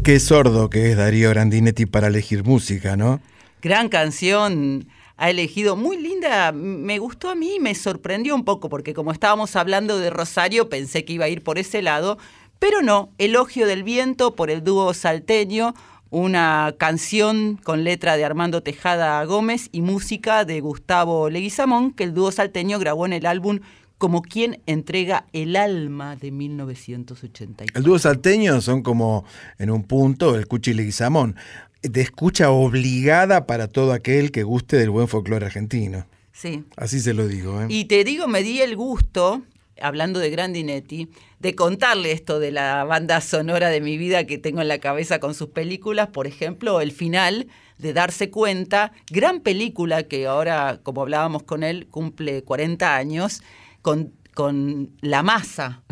[0.10, 3.22] Qué sordo que es Darío Grandinetti para elegir música, ¿no?
[3.62, 4.88] Gran canción
[5.18, 9.56] ha elegido, muy linda, me gustó a mí, me sorprendió un poco, porque como estábamos
[9.56, 12.18] hablando de Rosario, pensé que iba a ir por ese lado,
[12.58, 15.76] pero no, Elogio del Viento por el dúo salteño,
[16.10, 22.16] una canción con letra de Armando Tejada Gómez y música de Gustavo Leguizamón, que el
[22.16, 23.60] dúo salteño grabó en el álbum
[24.00, 27.78] Como quien entrega el alma de 1984.
[27.78, 29.26] El dúo salteño son como
[29.60, 31.36] en un punto el Cuchi Leguizamón,
[31.84, 36.08] de escucha obligada para todo aquel que guste del buen folclore argentino.
[36.32, 36.64] Sí.
[36.78, 37.62] Así se lo digo.
[37.62, 37.68] ¿eh?
[37.70, 39.44] Y te digo, me di el gusto,
[39.82, 44.62] hablando de Grandinetti, de contarle esto de la banda sonora de mi vida que tengo
[44.62, 47.48] en la cabeza con sus películas, por ejemplo, el final
[47.78, 53.42] de Darse Cuenta, gran película que ahora, como hablábamos con él, cumple 40 años,
[53.82, 55.84] con, con La Masa.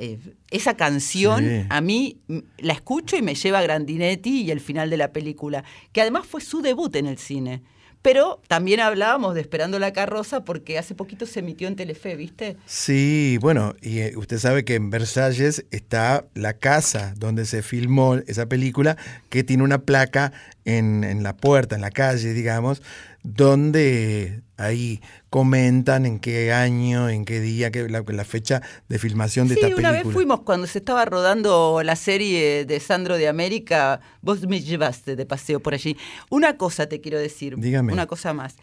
[0.00, 0.18] Eh,
[0.50, 1.66] esa canción Sí.
[1.68, 2.18] a mí
[2.58, 6.24] la escucho y me lleva a Grandinetti y el final de la película, que además
[6.26, 7.62] fue su debut en el cine.
[8.00, 12.56] Pero también hablábamos de Esperando la carroza porque hace poquito se emitió en Telefe, ¿viste?
[12.64, 18.14] Sí, bueno, y eh, usted sabe que en Versalles está la casa donde se filmó
[18.14, 18.96] esa película,
[19.30, 20.32] que tiene una placa
[20.64, 22.82] en, en la puerta, en la calle, digamos,
[23.24, 25.00] donde ahí
[25.30, 29.60] comentan en qué año, en qué día, qué, la, la fecha de filmación de Sí,
[29.60, 30.02] esta una película.
[30.04, 35.16] vez fuimos cuando se estaba rodando la serie de Sandro de América, vos me llevaste
[35.16, 35.96] de paseo por allí.
[36.30, 37.92] Una cosa te quiero decir, Dígame.
[37.92, 38.56] una cosa más.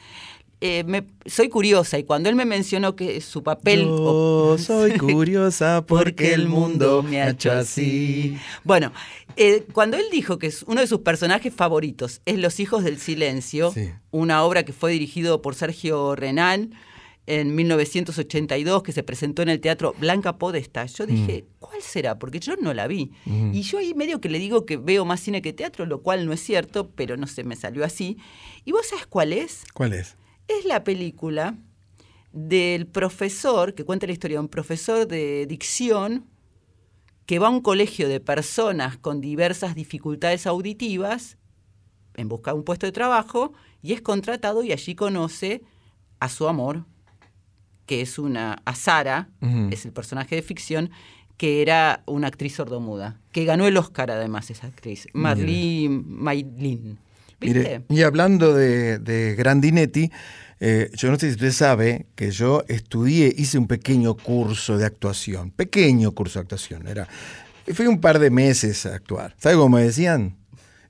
[0.62, 3.82] Eh, me- soy curiosa y cuando él me mencionó que su papel...
[3.84, 8.38] Yo soy curiosa porque el mundo me ha hecho así.
[8.64, 8.92] Bueno,
[9.38, 13.72] eh, cuando él dijo que uno de sus personajes favoritos es Los Hijos del Silencio,
[13.72, 13.90] Sí.
[14.12, 16.70] una obra que fue dirigido por Sergio Renal,
[17.28, 20.86] en 1982 que se presentó en el teatro Blanca Podesta.
[20.86, 22.20] Yo dije, ¿cuál será?
[22.20, 23.12] Porque yo no la vi.
[23.26, 23.50] Ujú.
[23.52, 26.28] Y yo ahí medio que le digo que veo más cine que teatro, lo cual
[26.28, 28.18] no es cierto, pero no sé, me salió así.
[28.64, 29.64] ¿Y vos sabés cuál es?
[29.74, 30.18] ¿Cuál es?
[30.48, 31.58] Es la película
[32.32, 36.26] del profesor, que cuenta la historia de un profesor de dicción
[37.26, 41.38] que va a un colegio de personas con diversas dificultades auditivas
[42.16, 45.64] en busca de un puesto de trabajo y es contratado y allí conoce
[46.20, 46.86] a su amor,
[47.86, 49.30] que es una, a Sara,
[49.70, 50.90] es el personaje de ficción,
[51.38, 56.98] que era una actriz sordomuda, que ganó el Oscar además esa actriz, Marlene Maylin.
[57.90, 60.10] Y hablando de, de Grandinetti,
[60.60, 64.86] eh, yo no sé si usted sabe que yo estudié, hice un pequeño curso de
[64.86, 67.08] actuación, pequeño curso de actuación, era,
[67.74, 69.36] fui un par de meses a actuar.
[69.38, 70.38] ¿Sabe cómo me decían?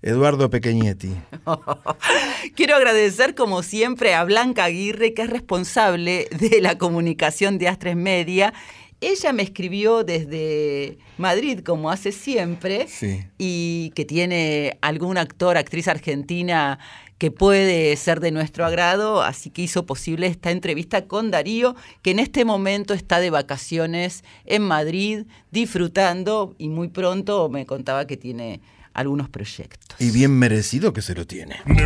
[0.01, 1.16] Eduardo Pequeñetti.
[2.55, 7.95] Quiero agradecer como siempre a Blanca Aguirre, que es responsable de la comunicación de Astres
[7.95, 8.53] Media.
[9.01, 13.24] Ella me escribió desde Madrid, como hace siempre, Sí.
[13.38, 16.80] y que tiene algún actor, actriz argentina
[17.18, 22.11] que puede ser de nuestro agrado, así que hizo posible esta entrevista con Darío, que
[22.11, 28.18] en este momento está de vacaciones en Madrid, disfrutando, y muy pronto me contaba que
[28.18, 28.61] tiene
[28.93, 29.99] algunos proyectos.
[29.99, 31.57] Y bien merecido que se lo tiene.
[31.66, 31.86] No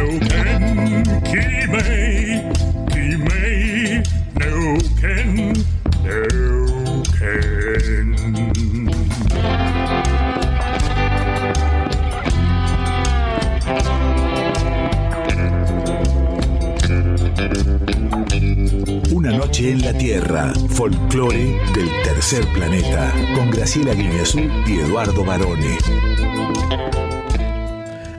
[19.60, 25.78] noche en la Tierra, folclore del tercer planeta, con Graciela Guineazú y Eduardo Barone.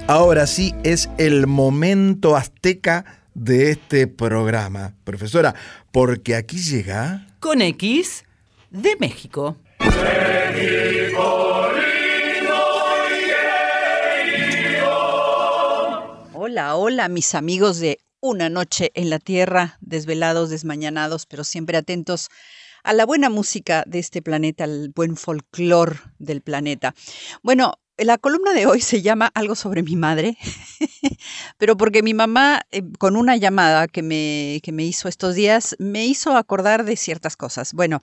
[0.06, 4.94] Ahora sí es el momento azteca de este programa.
[5.04, 5.54] Profesora,
[5.92, 7.26] porque aquí llega...
[7.38, 8.24] Con X
[8.70, 9.56] de México.
[16.32, 22.28] Hola, hola, mis amigos de Una Noche en la Tierra, desvelados, desmañanados, pero siempre atentos
[22.82, 26.94] a la buena música de este planeta, al buen folclor del planeta.
[27.42, 30.36] Bueno, la columna de hoy se llama Algo sobre mi madre,
[31.58, 35.76] pero porque mi mamá, eh, con una llamada que me, que me hizo estos días,
[35.78, 37.72] me hizo acordar de ciertas cosas.
[37.74, 38.02] Bueno,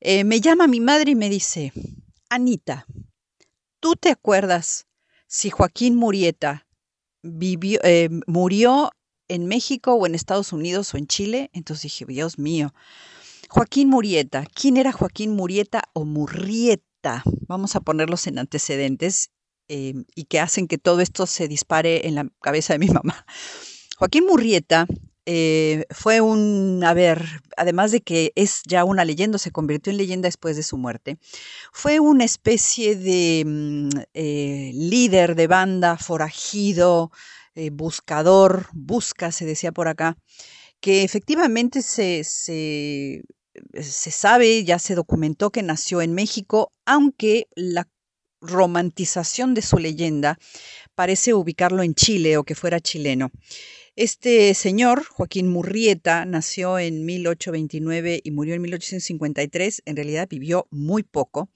[0.00, 1.72] eh, me llama mi madre y me dice,
[2.28, 2.86] Anita,
[3.80, 4.86] ¿tú te acuerdas
[5.26, 6.66] si Joaquín Murieta
[7.22, 8.90] vivió, eh, murió
[9.28, 11.50] en México o en Estados Unidos o en Chile?
[11.52, 12.72] Entonces dije, Dios mío.
[13.48, 17.22] Joaquín Murieta, ¿quién era Joaquín Murieta o Murrieta?
[17.46, 19.30] Vamos a ponerlos en antecedentes
[19.68, 23.24] eh, y que hacen que todo esto se dispare en la cabeza de mi mamá.
[23.98, 24.86] Joaquín Murrieta
[25.28, 29.96] eh, fue un, a ver, además de que es ya una leyenda, se convirtió en
[29.96, 31.18] leyenda después de su muerte,
[31.72, 37.10] fue una especie de mm, eh, líder de banda, forajido,
[37.56, 40.16] eh, buscador, busca, se decía por acá,
[40.80, 43.22] que efectivamente se, se,
[43.80, 47.88] se sabe, ya se documentó que nació en México, aunque la
[48.40, 50.38] romantización de su leyenda
[50.94, 53.30] parece ubicarlo en Chile o que fuera chileno.
[53.96, 59.82] Este señor, Joaquín Murrieta, nació en 1829 y murió en 1853.
[59.86, 61.48] En realidad vivió muy poco,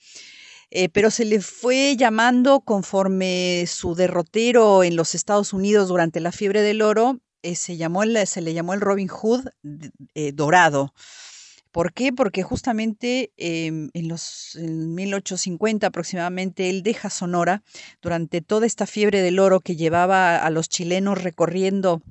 [0.71, 6.31] eh, pero se le fue llamando conforme su derrotero en los Estados Unidos durante la
[6.31, 9.49] fiebre del oro, eh, se, llamó se le llamó el Robin Hood
[10.15, 10.95] eh, dorado.
[11.73, 12.13] ¿Por qué?
[12.13, 17.63] Porque justamente em, en los en 1850 aproximadamente él deja Sonora
[18.03, 22.03] durante toda esta fiebre del oro que llevaba a los chilenos recorriendo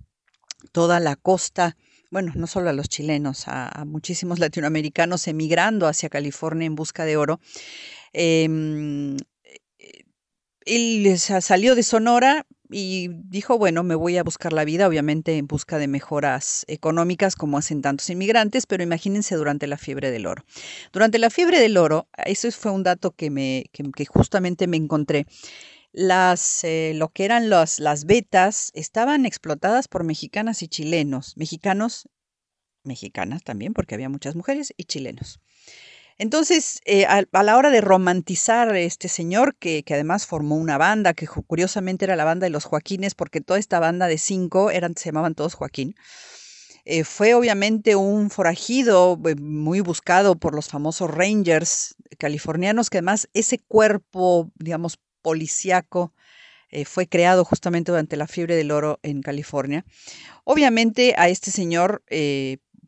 [0.71, 1.75] toda la costa,
[2.09, 7.17] bueno, no solo a los chilenos, a muchísimos latinoamericanos emigrando hacia California en busca de
[7.17, 7.39] oro.
[8.13, 9.15] Em,
[9.79, 10.03] eh,
[10.65, 15.37] él sa- salió de Sonora y dijo, bueno, me voy a buscar la vida, obviamente
[15.37, 20.27] en busca de mejoras económicas como hacen tantos inmigrantes, pero imagínense durante la fiebre del
[20.27, 20.43] oro.
[20.93, 24.77] Durante la fiebre del oro, eso fue un dato que, me, que, que justamente me
[24.77, 25.25] encontré,
[25.91, 32.09] las, eh, lo que eran las, las vetas estaban explotadas por mexicanas y chilenos, mexicanos,
[32.83, 35.39] mexicanas también, porque había muchas mujeres, y chilenos.
[36.19, 41.13] Entonces, eh, a, la hora de romantizar a este señor, que, además formó una banda,
[41.13, 44.95] que curiosamente era la banda de los Joaquines, porque toda esta banda de cinco eran,
[44.97, 45.95] se llamaban todos Joaquín,
[46.83, 53.29] eh, fue obviamente un forajido eh, muy buscado por los famosos Rangers californianos, que además
[53.33, 56.13] ese cuerpo, digamos, policíaco
[56.85, 59.85] fue creado justamente durante la fiebre del oro en California.
[60.43, 62.03] Obviamente a este señor,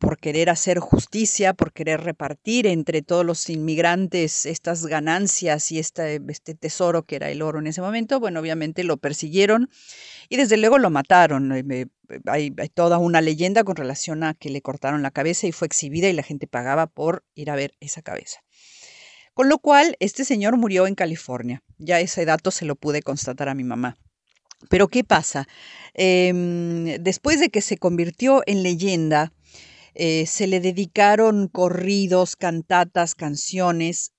[0.02, 6.18] por querer hacer justicia, por querer repartir entre todos los inmigrantes estas ganancias y este,
[6.58, 9.70] tesoro que era el oro en ese momento, bueno, obviamente lo persiguieron
[10.28, 11.52] y desde luego lo mataron.
[11.52, 11.86] Eh,
[12.26, 16.08] hay toda una leyenda con relación a que le cortaron la cabeza y fue exhibida
[16.08, 18.40] y la gente pagaba por ir a ver esa cabeza.
[19.34, 21.62] Con lo cual, este señor murió en California.
[21.78, 23.98] Ya ese dato se lo pude constatar a mi mamá.
[24.68, 25.46] Pero ¿qué pasa?
[25.94, 29.32] Em, después de que se convirtió en leyenda,
[29.94, 34.12] eh, se le dedicaron corridos, cantatas, canciones,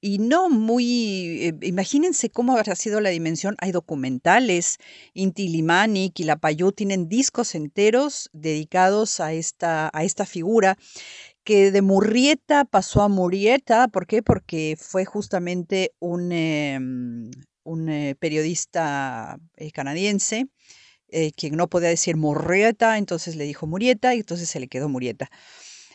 [0.00, 3.56] y no muy, eh, imagínense cómo habrá sido la dimensión.
[3.58, 4.78] Hay documentales,
[5.14, 10.76] Inti Limani, Quilapayú tienen discos enteros dedicados a esta, a esta figura
[11.44, 13.88] que de Murrieta pasó a Murieta.
[13.88, 14.22] ¿Por qué?
[14.22, 17.30] Porque fue justamente un, em,
[17.64, 19.38] un eh, periodista
[19.72, 20.48] canadiense
[21.08, 24.88] eh, quien no podía decir Murrieta, entonces le dijo Murieta y entonces se le quedó
[24.88, 25.30] Murieta.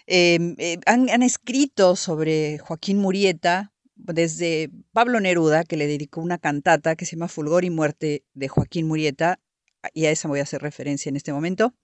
[0.08, 6.96] Em, eh, han, escrito sobre Joaquín Murieta desde Pablo Neruda, que le dedicó una cantata
[6.96, 9.40] que se llama Fulgor y Muerte de Joaquín Murieta,
[9.94, 11.76] y a esa voy a hacer referencia en este momento,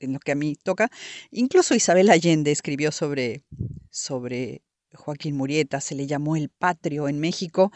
[0.00, 0.90] en lo que a mí toca.
[1.30, 3.44] Incluso Isabel Allende escribió sobre,
[3.90, 4.62] sobre
[4.92, 7.72] Joaquín Murieta, se le llamó el patrio en México.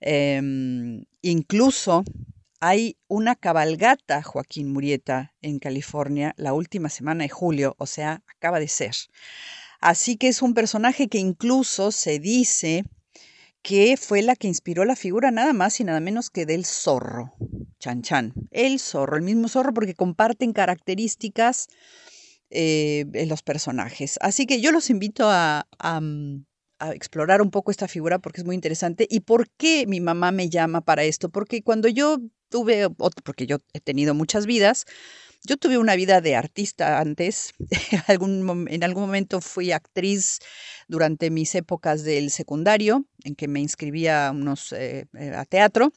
[0.00, 2.04] Em, incluso
[2.60, 8.58] hay una cabalgata Joaquín Murieta en California la última semana de julio, o sea, acaba
[8.58, 8.94] de ser.
[9.80, 12.84] Así que es un personaje que incluso se dice
[13.62, 17.34] que fue la que inspiró la figura nada más y nada menos que del zorro,
[17.78, 18.32] Chan Chan.
[18.50, 21.68] El zorro, el mismo zorro porque comparten características
[22.50, 24.18] eh, en los personajes.
[24.20, 26.44] Así que yo los invito a, a, mm,
[26.78, 29.06] a explorar un poco esta figura porque es muy interesante.
[29.08, 31.28] ¿Y por qué mi mamá me llama para esto?
[31.28, 32.18] Porque cuando yo
[32.48, 32.88] tuve,
[33.24, 34.86] porque yo he tenido muchas vidas,
[35.44, 37.54] yo tuve una vida de artista antes.
[38.08, 40.40] En algún momento fui actriz
[40.88, 45.92] durante mis épocas del secundario, en que me inscribía unos, eh, eh, a teatro.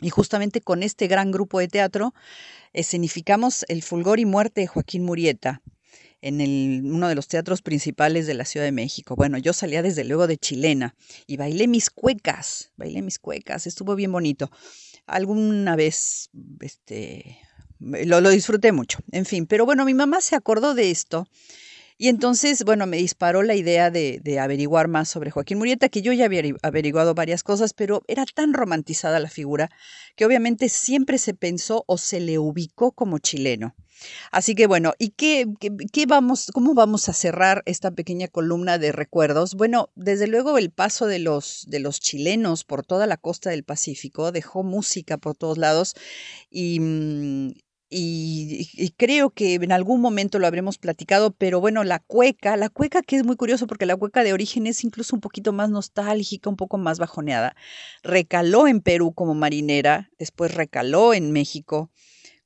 [0.00, 2.12] Y justamente con este gran grupo de teatro
[2.74, 5.62] escenificamos El fulgor y muerte de Joaquín Murieta
[6.20, 9.16] en uno de los teatros principales de la Ciudad de México.
[9.16, 10.94] Bueno, yo salía desde luego de chilena
[11.26, 14.50] y bailé mis cuecas, bailé mis cuecas, estuvo bien bonito.
[15.06, 16.30] Alguna vez,
[16.60, 17.38] este,
[17.78, 21.26] lo, lo disfruté mucho, en fin, pero bueno, mi mamá se acordó de esto
[21.98, 26.02] y entonces, bueno, me disparó la idea de, de averiguar más sobre Joaquín Murieta, que
[26.02, 29.70] yo ya había averi- averiguado varias cosas, pero era tan romantizada la figura
[30.14, 33.74] que obviamente siempre se pensó o se le ubicó como chileno.
[34.30, 35.46] Así que bueno, ¿y qué,
[35.92, 39.54] qué, vamos, cómo vamos a cerrar esta pequeña columna de recuerdos?
[39.54, 43.64] Bueno, desde luego el paso de los, de los chilenos por toda la costa del
[43.64, 45.94] Pacífico dejó música por todos lados
[46.50, 46.80] y,
[47.88, 52.68] y, y creo que en algún momento lo habremos platicado, pero bueno, la cueca, la
[52.68, 55.70] cueca que es muy curioso porque la cueca de origen es incluso un poquito más
[55.70, 57.54] nostálgica, un poco más bajoneada.
[58.02, 61.90] Recaló en Perú como marinera, después recaló en México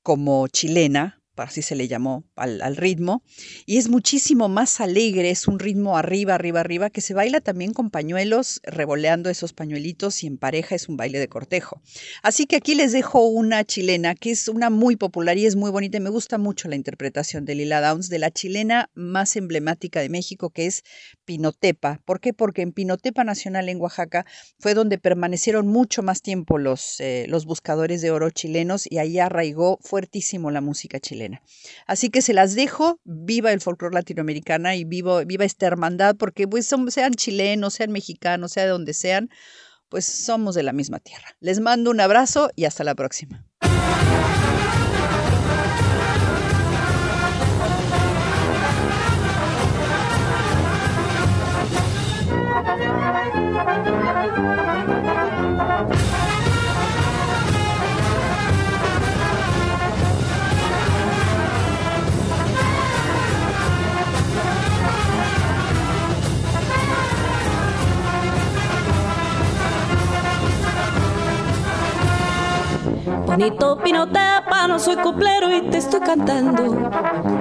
[0.03, 3.23] como chilena, así se le llamó al, ritmo,
[3.67, 7.73] y es muchísimo más alegre, es un ritmo arriba, arriba, arriba, que se baila también
[7.73, 11.81] con pañuelos, revoleando esos pañuelitos y en pareja es un baile de cortejo.
[12.23, 15.71] Así que aquí les dejo una chilena que es una muy popular y es muy
[15.71, 20.01] bonita y me gusta mucho la interpretación de Lila Downs de la chilena más emblemática
[20.01, 20.83] de México que es
[21.25, 22.01] Pinotepa.
[22.05, 22.33] ¿Por qué?
[22.33, 24.27] Porque en Pinotepa Nacional en Oaxaca
[24.59, 29.19] fue donde permanecieron mucho más tiempo los, eh, los buscadores de oro chilenos y ahí
[29.19, 31.20] arraigó fuertísimo la música chilena.
[31.87, 36.49] Así que se las dejo, viva el folclore latinoamericano y vivo, viva esta hermandad, porque
[36.49, 39.31] pues sean chilenos, sean mexicanos, sea de donde sean,
[39.89, 41.37] pues somos de la misma tierra.
[41.41, 43.45] Les mando un abrazo y hasta la próxima.
[73.27, 76.91] Bonito Pinotepa, no soy coplero y te estoy cantando,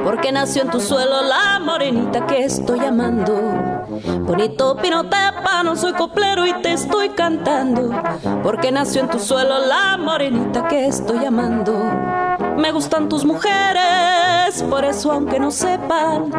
[0.04, 3.34] porque nació en tu suelo la morenita que estoy amando.
[4.22, 7.92] Bonito Pinotepa, no soy coplero y te estoy cantando,
[8.44, 12.29] porque nació en tu suelo la morenita que estoy amando
[12.60, 16.32] me gustan tus mujeres, por eso aunque no sepan,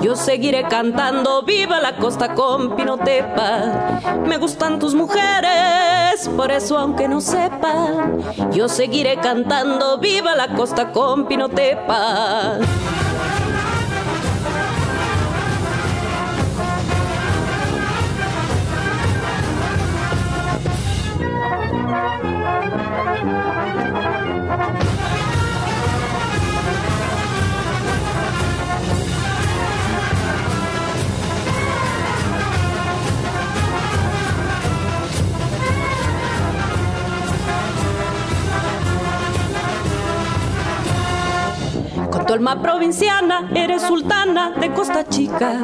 [0.00, 4.00] yo seguiré cantando viva la costa con Pinotepa.
[4.26, 8.22] Me gustan tus mujeres, por eso aunque no sepan,
[8.52, 12.58] yo seguiré cantando viva la costa con Pinotepa.
[24.56, 24.85] Thank.
[42.32, 45.60] Alma provinciana, eres sultana de Costa Chica.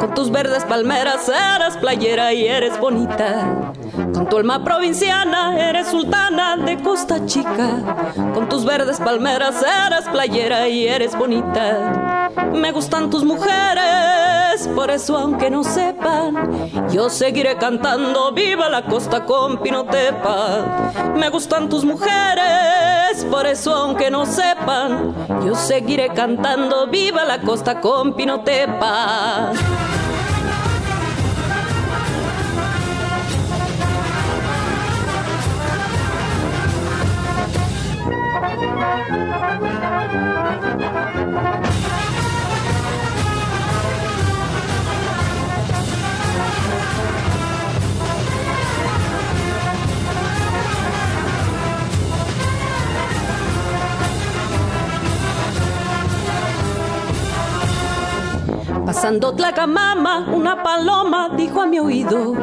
[0.00, 3.72] Con tus verdes palmeras eres playera y eres bonita.
[4.14, 8.12] Con tu alma provinciana, eres sultana de Costa Chica.
[8.34, 12.30] Con tus verdes palmeras eres playera y eres bonita.
[12.52, 19.24] Me gustan tus mujeres, por eso aunque no sepan, yo seguiré cantando viva la costa
[19.24, 20.92] con Pinotepa.
[21.14, 25.14] Me gustan tus mujeres, por eso aunque no sepan,
[25.44, 25.81] yo seguiré
[26.12, 29.52] cantando viva la costa con Pinotepa.
[58.86, 62.34] Pasando Tlacamama, una paloma dijo a mi oído: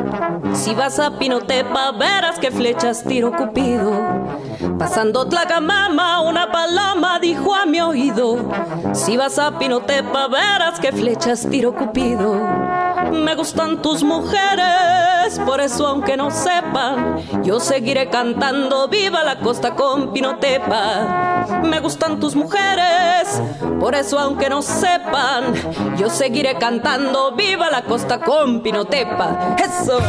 [0.54, 3.92] Si vas a Pinotepa, verás que flechas tiro Cupido.
[4.78, 8.38] Pasando Tlacamama, una paloma dijo a mi oído:
[8.94, 12.59] Si vas a Pinotepa, verás que flechas tiro Cupido.
[13.12, 19.76] Me gustan tus mujeres, por eso aunque no sepan, yo seguiré cantando viva la costa
[19.76, 21.62] con Pinotepa.
[21.64, 23.42] Me gustan tus mujeres,
[23.80, 25.54] por eso aunque no sepan,
[25.98, 29.56] yo seguiré cantando viva la costa con Pinotepa.
[29.58, 30.00] Eso.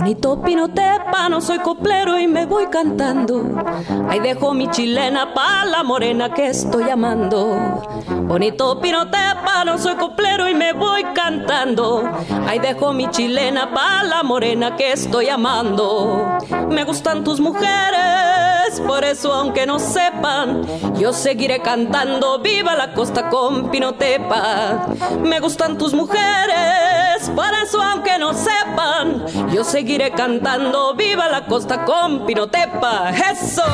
[0.00, 3.44] Bonito Pinotepa, no soy coplero y me voy cantando.
[4.08, 7.82] Ahí dejo mi chilena pa' la morena que estoy amando.
[8.22, 12.10] Bonito Pinotepa, no soy coplero y me voy cantando.
[12.48, 16.38] Ahí dejo mi chilena pa' la morena que estoy amando.
[16.70, 20.62] Me gustan tus mujeres, por eso aunque no sepan,
[20.98, 22.38] yo seguiré cantando.
[22.38, 24.86] Viva la costa con Pinotepa.
[25.20, 30.94] Me gustan tus mujeres, por eso aunque no sepan, yo seguiré cantando.
[30.94, 33.10] Viva la costa con Pinotepa.
[33.10, 33.64] Eso.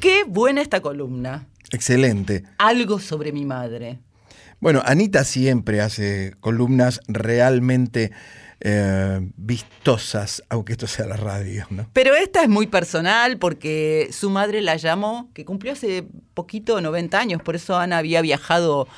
[0.00, 1.46] Qué buena esta columna.
[1.72, 2.44] Excelente.
[2.58, 3.98] Algo sobre mi madre.
[4.60, 8.12] Bueno, Anita siempre hace columnas realmente
[8.60, 11.88] eh, vistosas, aunque esto sea la radio, ¿no?
[11.92, 17.18] Pero esta es muy personal porque su madre la llamó, que cumplió hace poquito 90
[17.18, 18.88] años, por eso Ana había viajado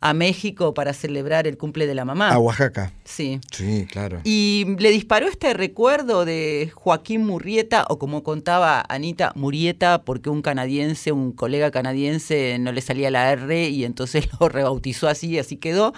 [0.00, 2.30] a México para celebrar el cumple de la mamá.
[2.30, 2.92] A Oaxaca.
[3.04, 3.40] Sí.
[3.50, 4.20] Sí, claro.
[4.24, 10.42] Y le disparó este recuerdo de Joaquín Murrieta, o como contaba Anita, Murieta, porque un
[10.42, 15.56] canadiense, un colega canadiense, no le salía la R y entonces lo rebautizó así, así
[15.56, 15.92] quedó.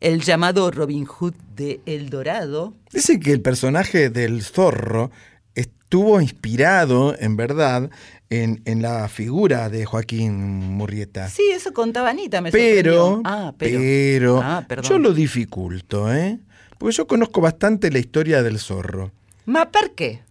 [0.00, 2.74] El llamado Robin Hood de El Dorado.
[2.92, 5.10] Dicen que el personaje del zorro
[5.54, 7.90] estuvo inspirado, en verdad,
[8.30, 11.28] en, en la figura de Joaquín Murrieta.
[11.28, 13.20] Sí, eso contaba Anita, me Pero.
[13.24, 13.78] Ah, pero.
[13.78, 16.38] pero, Ah, yo lo dificulto, ¿eh?
[16.78, 19.12] Porque yo conozco bastante la historia del zorro.
[19.46, 20.22] ¿Ma por qué?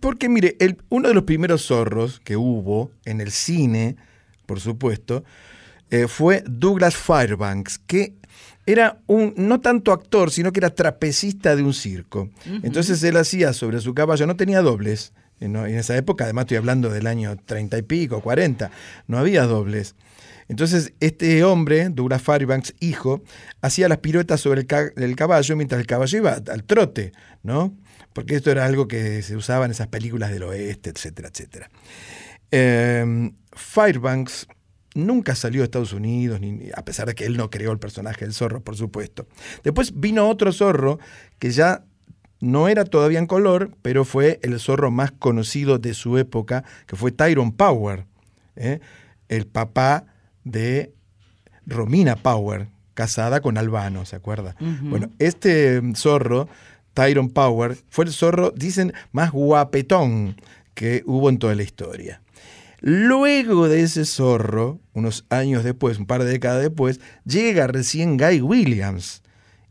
[0.00, 3.96] Porque mire, el- uno de los primeros zorros que hubo en el cine,
[4.46, 5.24] por supuesto,
[5.90, 8.14] eh, fue Douglas Fairbanks, que
[8.66, 12.28] era un no tanto actor, sino que era trapecista de un circo.
[12.62, 15.12] Entonces él hacía sobre su caballo, no tenía dobles.
[15.40, 15.66] ¿No?
[15.66, 18.70] En esa época, además estoy hablando del año 30 y pico, 40,
[19.06, 19.94] no había dobles.
[20.48, 23.22] Entonces, este hombre, Douglas Fairbanks, hijo,
[23.62, 27.12] hacía las piruetas sobre el, ca- el caballo mientras el caballo iba al trote,
[27.42, 27.76] ¿no?
[28.12, 31.70] Porque esto era algo que se usaba en esas películas del oeste, etcétera, etcétera.
[32.50, 34.48] Eh, Fairbanks
[34.94, 37.78] nunca salió de Estados Unidos, ni, ni- a pesar de que él no creó el
[37.78, 39.28] personaje del zorro, por supuesto.
[39.62, 40.98] Después vino otro zorro
[41.38, 41.84] que ya
[42.40, 46.96] no era todavía en color, pero fue el zorro más conocido de su época, que
[46.96, 48.06] fue Tyrone Power,
[48.56, 48.80] ¿eh?
[49.28, 50.06] el papá
[50.44, 50.92] de
[51.66, 54.56] Romina Power, casada con Albano, ¿se acuerda?
[54.82, 56.48] Bueno, este mm, zorro,
[56.94, 60.36] Tyron Power, fue el zorro, dicen, más guapetón
[60.74, 62.22] que hubo en toda la historia.
[62.80, 68.40] Luego de ese zorro, unos años después, un par de décadas después, llega recién Guy
[68.40, 69.22] Williams.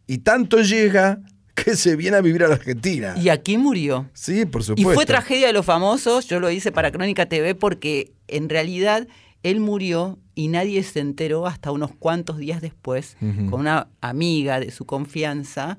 [0.06, 1.20] Y tanto llega
[1.66, 3.16] que se viene a vivir a la Argentina.
[3.18, 4.10] Y aquí murió.
[4.14, 4.94] Sí, por Y supuesto.
[4.94, 9.08] fue tragedia de los famosos, yo lo hice para Crónica TV porque en realidad
[9.44, 13.16] él murió y nadie se enteró hasta unos cuantos días después,
[13.50, 15.78] con una amiga de su confianza,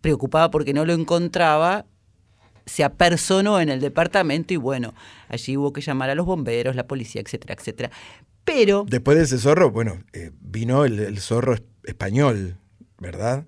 [0.00, 1.86] preocupada porque no lo encontraba,
[2.64, 4.94] se apersonó en el departamento y bueno,
[5.28, 7.90] allí hubo que llamar a los bomberos, la policía, etcétera, etcétera.
[8.44, 12.56] Pero Después de ese zorro, bueno, eh, vino el, el zorro es- español,
[12.98, 13.46] ¿verdad?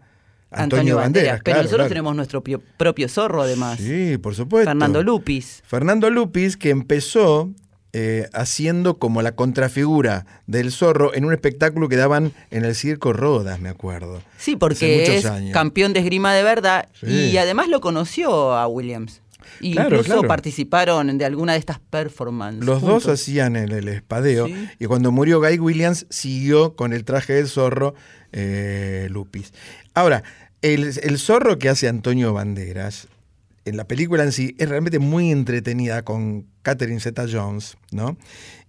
[0.50, 1.88] Antonio, Banderas, pero claro, nosotros claro.
[1.88, 3.78] tenemos nuestro pio- propio zorro además.
[3.78, 4.70] Sí, por supuesto.
[4.70, 5.62] Fernando Lupis.
[5.66, 7.50] Fernando Lupis, que empezó
[7.92, 13.12] eh, haciendo como la contrafigura del zorro en un espectáculo que daban en el Circo
[13.12, 14.22] Rodas, me acuerdo.
[14.36, 15.52] Sí, porque es años.
[15.52, 17.06] campeón de esgrima de verdad Sí.
[17.32, 19.22] y además lo conoció a Williams.
[19.60, 20.28] Y Claro, incluso claro.
[20.28, 22.64] participaron de alguna de estas performances.
[22.64, 24.68] Los dos hacían el, el espadeo Sí.
[24.78, 27.94] y cuando murió Guy Williams siguió con el traje del zorro
[28.32, 29.52] eh, Lupis.
[29.94, 30.22] Ahora,
[30.62, 33.08] el, el zorro que hace Antonio Banderas,
[33.64, 38.16] en la película en sí, es realmente muy entretenida con Catherine Zeta-Jones, ¿no?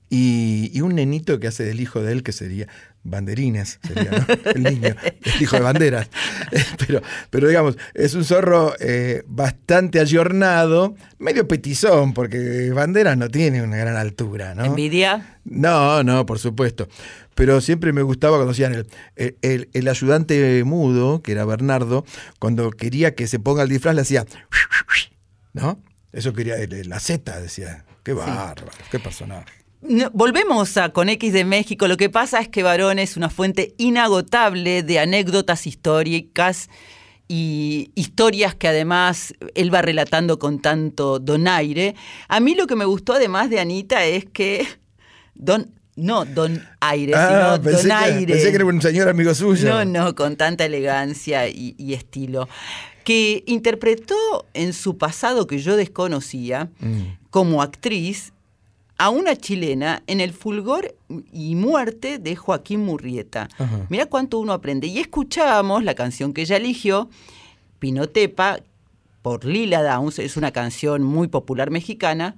[0.10, 2.68] Y, y un nenito que hace del hijo de él, que sería
[3.04, 4.26] Banderines, sería, ¿no?
[4.52, 6.10] El niño, el hijo de Banderas.
[6.80, 13.62] Pero, pero digamos, es un zorro eh, bastante ayornado, medio petizón, porque Banderas no tiene
[13.62, 14.66] una gran altura, ¿no?
[14.66, 15.38] ¿Envidia?
[15.46, 16.88] No, no, por supuesto.
[17.36, 22.04] Pero siempre me gustaba cuando hacían el, el, el- el ayudante mudo, que era Bernardo,
[22.40, 24.26] cuando quería que se ponga el disfraz, le hacía.
[25.54, 25.82] ¿No?
[26.12, 26.56] Eso quería
[26.86, 27.86] la Z, decía.
[28.04, 29.46] Qué bárbaro, qué personaje.
[29.82, 31.88] Volvemos a Con X de México.
[31.88, 36.70] Lo que pasa es que Varón es una fuente inagotable de anécdotas históricas
[37.30, 41.96] y historias que además él va relatando con tanto donaire.
[42.28, 44.68] A mí lo que me gustó además de Anita es que
[45.36, 48.34] Don no Don Aire, Ah, sino pensé, que, Donaire.
[48.34, 49.70] pensé que era un señor amigo suyo.
[49.70, 52.48] No, no, con tanta elegancia y, y estilo.
[53.04, 57.18] Que interpretó en su pasado que yo desconocía Mm.
[57.30, 58.34] como actriz
[59.00, 60.94] a una chilena en el fulgor
[61.34, 63.48] y muerte de Joaquín Murrieta.
[63.58, 63.86] Ajá.
[63.90, 64.88] Mira cuánto uno aprende.
[64.88, 67.10] Y escuchábamos la canción que ella eligió,
[67.80, 68.60] Pinotepa,
[69.22, 72.36] por Lila Downs, es una canción muy popular mexicana,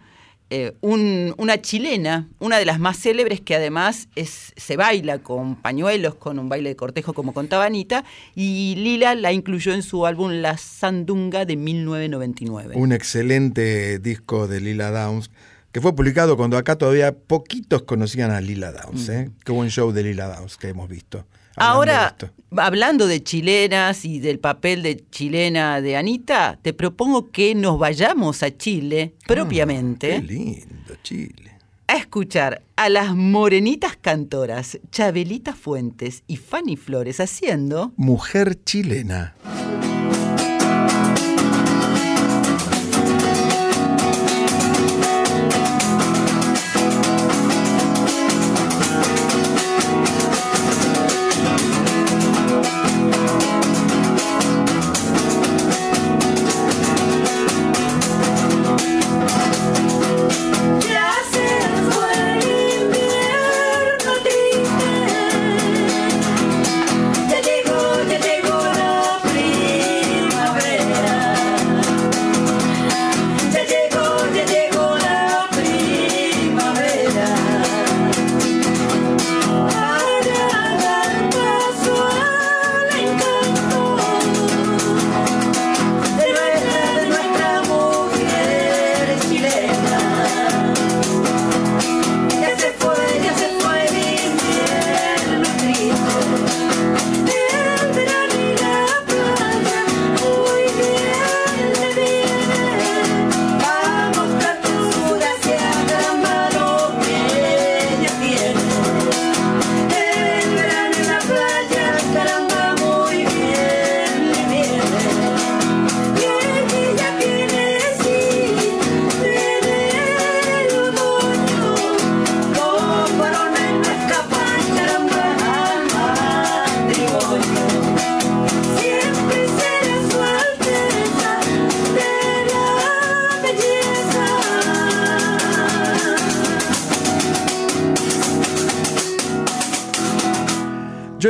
[0.53, 5.55] eh, un- una chilena, una de las más célebres que además es, se baila con
[5.55, 8.03] pañuelos, con un baile de cortejo como contaba Anita,
[8.35, 12.75] y Lila la incluyó en su álbum La Sandunga de 1999.
[12.75, 15.31] Un excelente disco de Lila Downs,
[15.71, 19.09] que fue publicado cuando acá todavía poquitos conocían a Lila Downs.
[19.09, 19.29] ¿eh?
[19.45, 21.25] Qué buen show de Lila Downs que hemos visto.
[21.55, 22.29] hablando Ahora, de
[22.61, 28.43] hablando de chilenas y del papel de chilena de Anita, te propongo que nos vayamos
[28.43, 31.51] a Chile propiamente Ah, Qué lindo, Chile.
[31.87, 39.35] a escuchar a las morenitas cantoras Chabelita Fuentes y Fanny Flores haciendo Mujer chilena.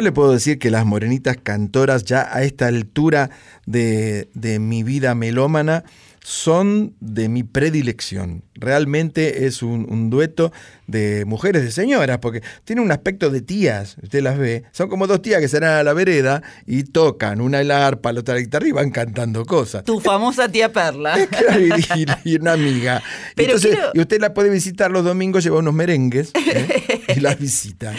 [0.01, 3.29] Yo le puedo decir que las morenitas cantoras ya a esta altura
[3.67, 5.83] de, de mi vida melómana
[6.23, 8.43] son de mi predilección.
[8.55, 10.51] Realmente es un, un dueto
[10.85, 14.63] de mujeres, de señoras, porque tiene un aspecto de tías, usted las ve.
[14.71, 18.11] Son como dos tías que se van a la vereda y tocan, una el arpa,
[18.13, 19.83] la otra la guitarra y van cantando cosas.
[19.83, 21.27] Tu famosa tía Perla.
[21.27, 23.01] Claro, y, y- y una amiga.
[23.35, 27.03] Pero Entonces, quiero- Y usted la puede visitar los domingos, lleva unos merengues ¿eh?
[27.15, 27.93] y las visita.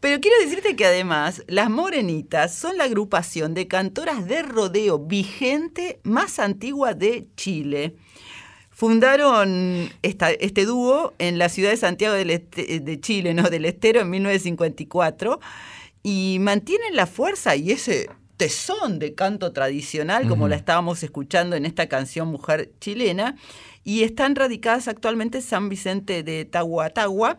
[0.00, 6.00] Pero quiero decirte que además las Morenitas son la agrupación de cantoras de rodeo vigente
[6.04, 7.96] más antigua de Chile.
[8.70, 13.50] Fundaron esta- este dúo en la ciudad de Santiago del Este- de Chile, ¿no?
[13.50, 15.38] del Estero, en 1954,
[16.02, 18.08] y mantienen la fuerza y ese
[18.38, 23.36] tesón de canto tradicional, como la estábamos escuchando en esta canción Mujer Chilena,
[23.84, 27.38] y están radicadas actualmente en San Vicente de Tahuatagua,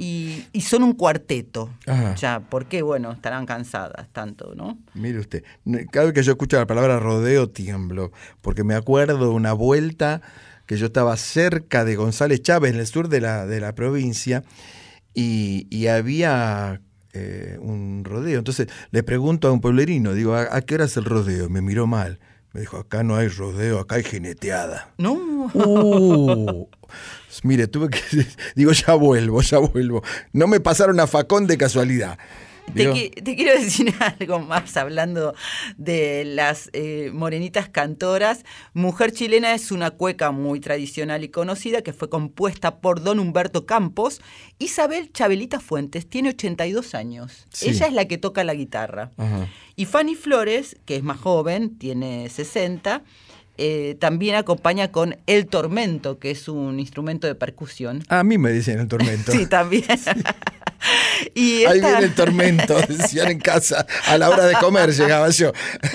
[0.00, 1.68] y, y son un cuarteto.
[1.86, 2.14] Ajá.
[2.14, 4.78] Ya, porque bueno, estarán cansadas tanto, ¿no?
[4.94, 5.44] Mire usted,
[5.92, 8.10] cada vez que yo escucho la palabra rodeo tiemblo,
[8.40, 10.22] porque me acuerdo una vuelta
[10.64, 14.42] que yo estaba cerca de González Chávez, en el sur de la, de la provincia,
[15.12, 16.80] y, y había
[17.12, 18.38] eh, un rodeo.
[18.38, 21.50] Entonces le pregunto a un pueblerino, digo, ¿a, a qué hora es el rodeo?
[21.50, 22.20] Me miró mal.
[22.52, 24.92] Me dijo, acá no hay rodeo, acá hay jineteada.
[24.98, 25.12] No.
[25.12, 26.66] Uh,
[27.44, 28.00] mire, tuve que.
[28.56, 30.02] Digo, ya vuelvo, ya vuelvo.
[30.32, 32.18] No me pasaron a facón de casualidad.
[32.74, 35.34] Te, quiero decir algo más hablando
[35.76, 38.44] de las eh, morenitas cantoras.
[38.74, 43.66] Mujer chilena es una cueca muy tradicional y conocida que fue compuesta por don Humberto
[43.66, 44.20] Campos.
[44.58, 47.46] Isabel Chabelita Fuentes tiene 82 años.
[47.52, 47.70] Sí.
[47.70, 49.10] Ella es la que toca la guitarra.
[49.16, 49.48] Ajá.
[49.76, 53.02] Y Fanny Flores, que es más joven, tiene 60,
[53.56, 58.02] eh, también acompaña con el tormento, que es un instrumento de percusión.
[58.08, 59.32] A mí me dicen el tormento.
[59.40, 59.84] Sí, también.
[61.34, 63.86] y Ahí viene el tormento, decían en casa.
[64.06, 65.52] A la hora de comer llegaba yo.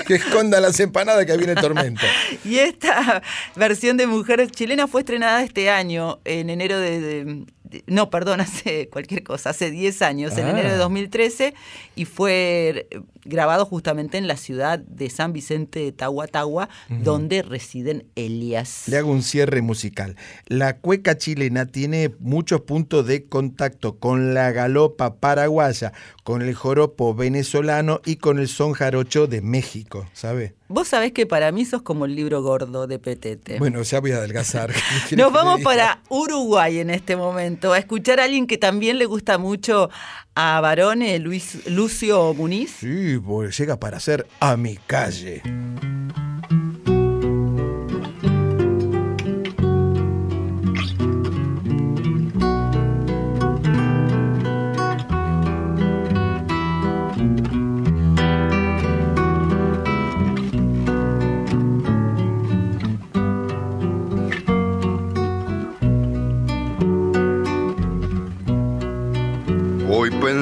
[0.07, 2.05] Que esconda las empanadas que ahí viene el tormento.
[2.43, 3.21] Y esta
[3.55, 7.45] versión de Mujer Chilena fue estrenada este año, en enero de-
[7.87, 10.49] no, perdón, hace cualquier cosa, hace 10 años, en Ah.
[10.51, 11.53] enero de 2013,
[11.95, 17.03] y fue eh, grabado justamente en la ciudad de San Vicente de Tahuatagua, Ujú.
[17.03, 18.83] donde residen Elias.
[18.87, 20.15] Le hago un cierre musical.
[20.47, 25.91] La cueca chilena tiene muchos puntos de contacto con la galopa paraguaya,
[26.23, 30.53] con el joropo venezolano y con el son jarocho de México, ¿sabe?
[30.67, 33.59] Vos sabés que para mí sos como el libro gordo de Petete.
[33.59, 34.71] Bueno, ya voy a adelgazar.
[34.73, 38.97] ¿Qué quiere Nos vamos para Uruguay en este momento, a escuchar a alguien que también
[38.97, 39.89] le gusta mucho
[40.33, 42.77] a Barone, Luis, Lucio Muniz.
[42.79, 45.43] Sí, pues llega para hacer a mi calle.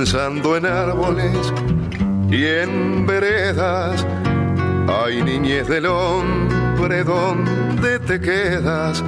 [0.04, 1.54] Pensando en árboles
[2.30, 4.06] y en veredas.
[4.86, 9.02] Ay, niñez del hombre, ¿dónde te quedas?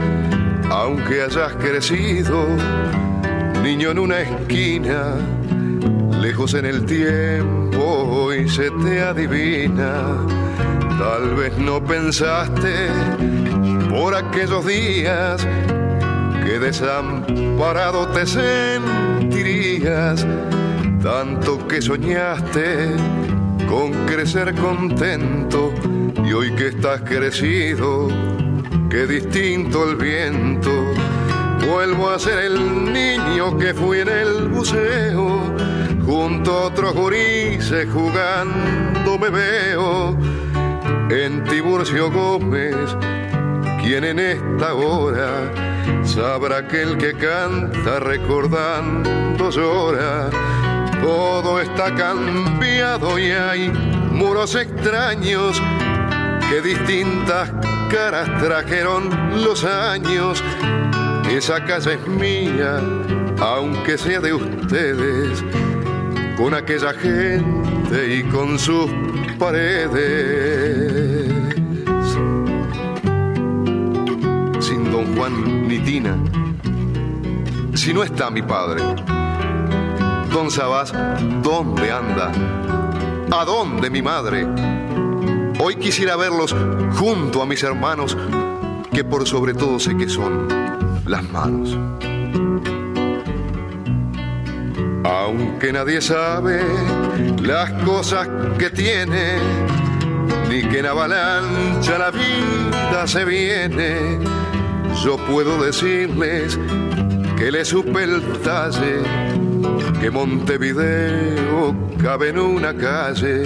[0.69, 2.47] Aunque hayas crecido,
[3.61, 5.15] niño en una esquina,
[6.21, 10.01] lejos en el tiempo y se te adivina.
[10.97, 12.87] Tal vez no pensaste
[13.89, 15.45] por aquellos días
[16.45, 20.25] que desamparado te sentirías,
[21.05, 22.95] tanto que soñaste
[23.69, 25.71] con crecer contento
[26.25, 28.07] y hoy que estás crecido,
[28.89, 30.71] qué distinto el viento.
[31.69, 35.53] Vuelvo a ser el niño que fui en el buceo,
[36.03, 40.17] junto a otros gurises jugando me veo.
[41.11, 42.75] En Tiburcio Gómez,
[43.83, 45.51] quien en esta hora
[46.03, 50.31] sabrá que el que canta recordando llora.
[51.01, 53.69] Todo está cambiado y hay
[54.11, 55.61] muros extraños
[56.49, 57.51] que distintas
[57.91, 59.09] caras trajeron
[59.43, 60.43] los años.
[61.29, 62.79] Esa casa es mía,
[63.39, 65.43] aunque sea de ustedes,
[66.37, 68.89] con aquella gente y con sus
[69.37, 71.33] paredes.
[74.59, 76.15] Sin don Juan ni Tina,
[77.73, 78.81] si no está mi padre,
[80.35, 80.91] don Sabás,
[81.41, 82.29] ¿dónde anda?
[83.31, 84.45] ¿A dónde mi madre?
[85.61, 86.53] Hoy quisiera verlos
[86.99, 88.17] junto a mis hermanos,
[88.91, 90.49] que por sobre todo sé que son
[91.05, 91.77] las manos.
[95.05, 96.61] Aunque nadie sabe
[97.41, 98.27] las cosas
[98.59, 99.37] que tiene,
[100.49, 104.19] ni que en avalancha la vida se viene,
[105.01, 106.59] yo puedo decirles
[107.37, 109.01] que le supe el talle,
[109.99, 113.43] que Montevideo cabe en una calle.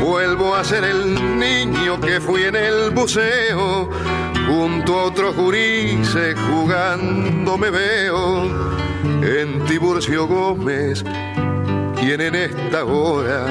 [0.00, 3.88] Vuelvo a ser el niño que fui en el buceo,
[4.46, 8.44] junto a otros gurises jugando me veo.
[9.22, 11.02] En Tiburcio Gómez,
[11.98, 13.46] quien en esta hora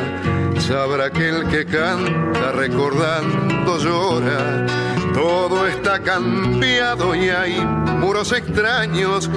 [0.59, 4.65] sabrá que el que canta recordando llora.
[5.13, 7.59] Todo está cambiado y hay
[7.99, 9.29] muros extraños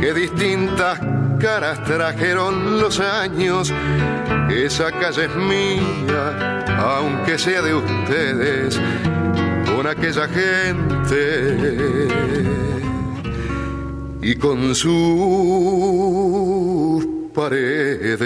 [0.00, 1.00] que distintas
[1.44, 3.70] caras trajeron los años.
[4.50, 8.80] Esa calle es mía, aunque sea de ustedes,
[9.66, 12.08] con aquella gente
[14.22, 14.96] y con sus
[17.34, 18.24] paredes.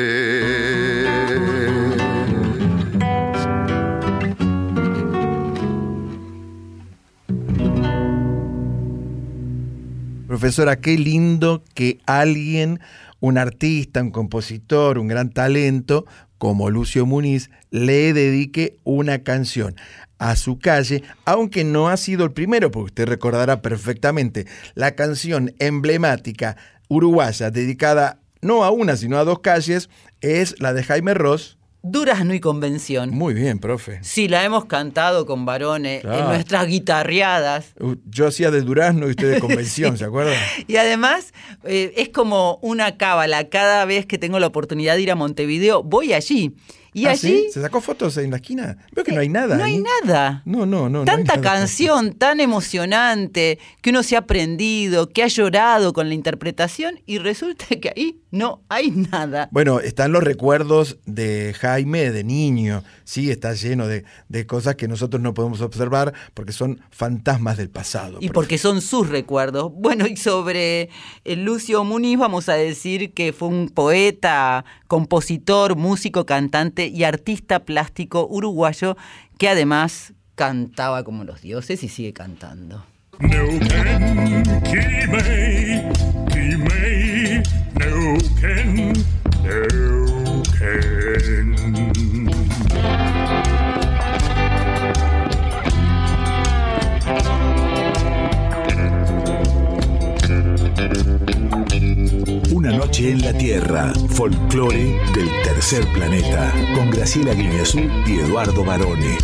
[10.28, 12.78] Profesora, qué lindo que alguien,
[13.20, 16.06] un artista, un compositor, un gran talento,
[16.38, 19.74] como Lucio Muniz, le dedique una canción
[20.18, 25.54] a su calle, aunque no ha sido el primero, porque usted recordará perfectamente la canción
[25.58, 26.56] emblemática
[26.88, 29.90] uruguaya dedicada no a una, sino a dos calles,
[30.20, 31.57] es la de Jaime Ross.
[31.90, 33.10] Durazno y Convención.
[33.10, 33.98] Muy bien, profe.
[34.02, 37.74] Sí, la hemos cantado con varones en nuestras guitarreadas.
[37.80, 40.34] Uh, Yo hacía de Durazno y usted de Convención, ¿se acuerdan?
[40.66, 41.32] Y además
[41.64, 43.48] eh, es como una cábala.
[43.48, 46.54] Cada vez que tengo la oportunidad de ir a Montevideo, voy allí.
[46.98, 47.46] Y ¿Ah, allí sí?
[47.52, 48.76] ¿Se sacó fotos en la esquina?
[48.92, 49.56] Veo que no hay nada.
[49.56, 49.84] no hay ahí.
[50.02, 50.42] nada.
[50.44, 51.04] No, no, no.
[51.04, 57.00] Tanta canción tan emocionante que uno se ha aprendido, que ha llorado con la interpretación
[57.06, 59.48] y resulta que ahí no hay nada.
[59.52, 64.88] Bueno, están los recuerdos de Jaime de niño, sí, está lleno de, de cosas que
[64.88, 68.18] nosotros no podemos observar porque son fantasmas del pasado.
[68.20, 69.72] Y porque son sus recuerdos.
[69.72, 70.90] Bueno, y sobre
[71.24, 77.60] el Lucio Muniz vamos a decir que fue un poeta, compositor, músico, cantante y artista
[77.60, 78.96] plástico uruguayo
[79.38, 82.84] que además cantaba como los dioses y sigue cantando.
[83.20, 84.42] Neuquén,
[102.78, 109.18] noche en la Tierra, folclore del tercer planeta, con Graciela Guineazú y Eduardo Barone.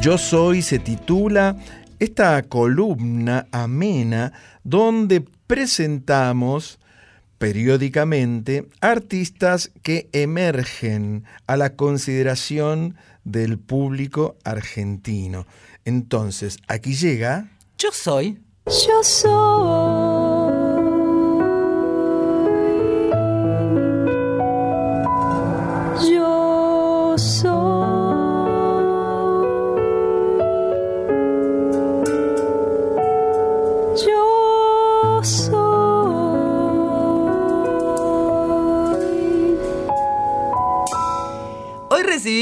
[0.00, 1.56] Yo soy se titula
[2.00, 4.32] esta columna amena
[4.64, 6.80] donde presentamos
[7.38, 15.46] periódicamente artistas que emergen a la consideración del público argentino.
[15.84, 17.48] Entonces, aquí llega...
[17.78, 18.40] Yo soy.
[18.66, 20.69] Yo soy.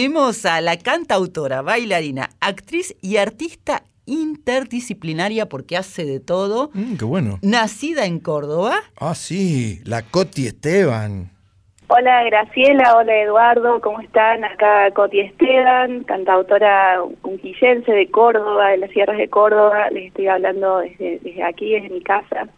[0.09, 6.71] A la cantautora, bailarina, actriz y artista interdisciplinaria porque hace de todo.
[6.73, 7.39] Mm, qué bueno.
[7.43, 8.77] Nacida en Córdoba.
[8.99, 11.31] Ah, sí, la Coti Esteban.
[11.89, 14.45] Hola Graciela, hola Eduardo, ¿cómo están?
[14.45, 20.79] Acá Coti Esteban, cantautora unquillense de Córdoba, de las sierras de Córdoba, les estoy hablando
[20.79, 22.49] desde, desde aquí, desde mi casa,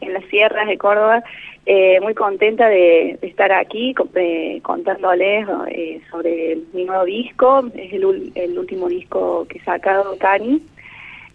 [0.00, 1.24] en las sierras de Córdoba.
[1.66, 7.92] Eh, muy contenta de, de estar aquí eh, contándoles eh, sobre mi nuevo disco, es
[7.92, 10.60] el, el último disco que he sacado, Cani.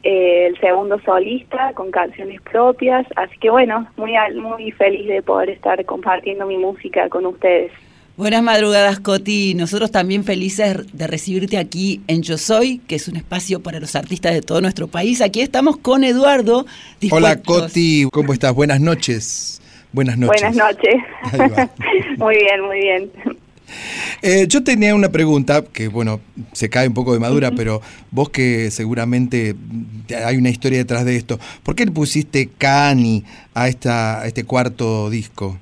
[0.04, 5.22] Eh, el segundo solista con canciones propias, así que bueno, muy al- muy feliz de
[5.22, 7.72] poder estar compartiendo mi música con ustedes.
[8.16, 9.56] Buenas madrugadas, Coti.
[9.56, 13.96] Nosotros también felices de recibirte aquí en Yo Soy, que es un espacio para los
[13.96, 15.22] artistas de todo nuestro país.
[15.22, 16.66] Aquí estamos con Eduardo.
[17.12, 18.54] Hola Coti, ¿cómo estás?
[18.54, 19.62] Buenas noches.
[19.94, 20.42] Buenas noches.
[20.42, 20.96] Buenas noches.
[22.18, 23.12] Muy bien, muy bien.
[24.22, 26.20] Eh, yo tenía una pregunta que, bueno,
[26.54, 29.56] se cae un poco de madura, pero vos que seguramente
[30.08, 34.28] te- hay una historia detrás de esto, ¿por qué le pusiste Cani a, esta, a
[34.28, 35.58] este cuarto disco?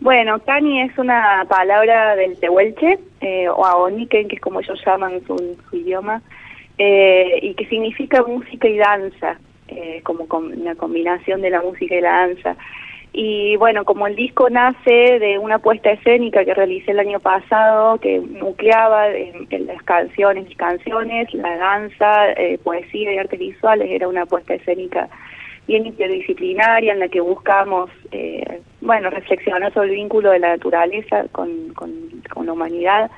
[0.00, 5.20] Bueno, Cani es una palabra del tehuelche, eh, o aoniken, que es como ellos llaman
[5.26, 6.22] su, su idioma,
[6.78, 11.94] eh, y que significa música y danza, eh, como com- una combinación de la música
[11.94, 12.56] y la danza.
[13.12, 17.98] Y bueno, como el disco nace de una puesta escénica que realicé el año pasado,
[17.98, 24.06] que nucleaba en las canciones, mis canciones, la danza, eh, poesía y artes visuales, era
[24.06, 25.08] una puesta escénica
[25.66, 31.24] bien interdisciplinaria en la que buscamos, eh, bueno, reflexionar sobre el vínculo de la naturaleza
[31.32, 31.90] con, con,
[32.32, 33.10] con la humanidad,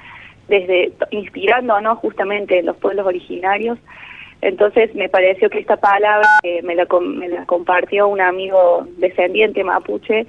[0.48, 3.78] desde inspirándonos justamente en los pueblos originarios.
[4.40, 9.65] Entonces me pareció que esta palabra eh, me, la, me la compartió un amigo descendiente
[9.65, 10.27] mapuche,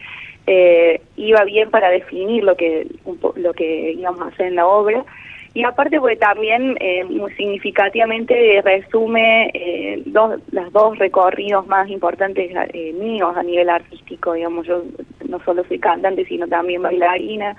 [0.47, 2.87] eh, iba bien para definir lo que
[3.35, 5.05] lo que íbamos a hacer en la obra.
[5.53, 12.51] Y aparte porque también eh, muy significativamente resume eh, dos, los dos recorridos más importantes
[12.73, 14.83] eh, míos a nivel artístico, digamos, yo
[15.27, 17.55] no solo soy cantante sino también bailarina,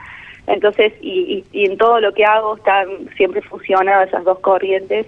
[0.46, 2.86] entonces y, y, y en todo lo que hago están
[3.16, 5.06] siempre fusionadas esas dos corrientes,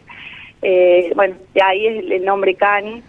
[0.62, 3.02] eh, bueno, de ahí es el, nombre Cani,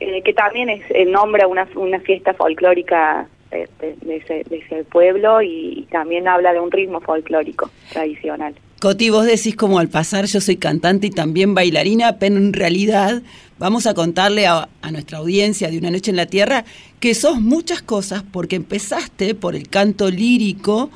[0.00, 4.44] eh, que también es el nombre a una, una fiesta folclórica de, de- de ese,
[4.48, 8.54] de ese pueblo y, y también habla de un ritmo folclórico tradicional.
[8.80, 13.22] Coti, vos decís como al pasar yo soy cantante y también bailarina, pero en realidad
[13.58, 16.64] vamos a contarle a, a nuestra audiencia de Una Noche en la Tierra
[17.00, 20.90] que sos muchas cosas porque empezaste por el canto lírico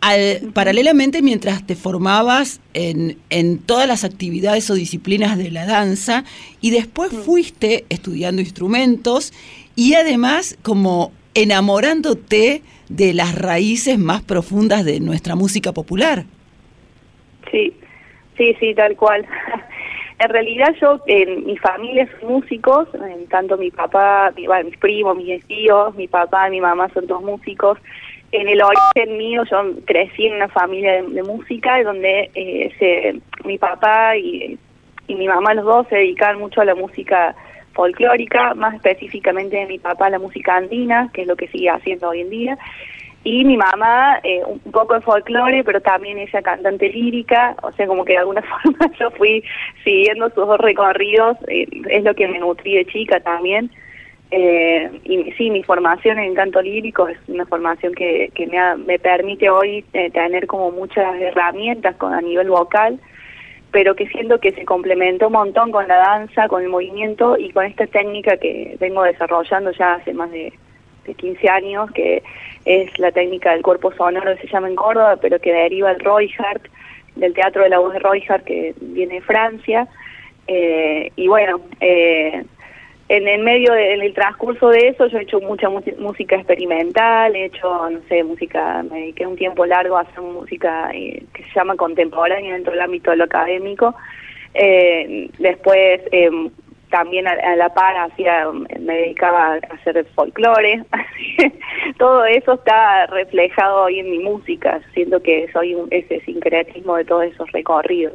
[0.00, 6.24] al- paralelamente mientras te formabas en, en todas las actividades o disciplinas de la danza
[6.60, 9.32] y después fuiste estudiando instrumentos
[9.76, 16.24] y además como enamorándote de las raíces más profundas de nuestra música popular.
[17.50, 17.72] Sí,
[18.36, 19.26] sí, sí, tal cual.
[20.20, 24.76] En realidad yo, en mi familia son músicos, en tanto mi papá, mi- bueno, mis
[24.76, 27.78] primos, mis tíos, mi papá y mi mamá son todos músicos.
[28.30, 29.56] En el origen mío yo
[29.86, 34.58] crecí en una familia de, de música donde eh, mi papá y,
[35.08, 37.34] mi mamá los dos se dedicaban mucho a la música
[37.72, 42.10] folclórica, más específicamente mi papá a la música andina, que es lo que sigue haciendo
[42.10, 42.58] hoy en día,
[43.24, 47.72] y mi mamá eh, un un poco de folclore, pero también ella cantante lírica, o
[47.72, 49.42] sea, como que de alguna forma yo fui
[49.82, 53.70] siguiendo sus dos recorridos, eh, es lo que me nutrí de chica también.
[54.30, 58.76] Eh, y sí, mi formación en canto lírico es una formación que, que me, ha-
[58.76, 63.00] me permite hoy eh, tener como muchas herramientas con, a nivel vocal,
[63.70, 67.50] pero que siento que se complementa un montón con la danza, con el movimiento y
[67.52, 70.52] con esta técnica que vengo desarrollando ya hace más de,
[71.06, 72.22] de 15 años, que
[72.66, 76.00] es la técnica del cuerpo sonoro que se llama en Córdoba, pero que deriva del
[76.00, 76.66] Royhart,
[77.16, 79.88] del teatro de la voz de Royhart que viene de Francia.
[80.46, 82.44] Eh, y bueno, eh,
[83.08, 87.34] en el medio, de- en el transcurso de eso, yo he hecho mucha música experimental,
[87.34, 91.42] he hecho, no sé, música, me dediqué un tiempo largo a hacer música eh, que
[91.44, 93.94] se llama contemporánea dentro del ámbito de lo académico.
[94.54, 96.30] Eh, después, eh,
[96.90, 98.46] también a, la par, hacía,
[98.80, 100.82] me dedicaba a hacer folclore.
[101.98, 104.80] Todo eso está reflejado hoy en mi música.
[104.94, 108.14] Siento que soy un, ese sincretismo de todos esos recorridos.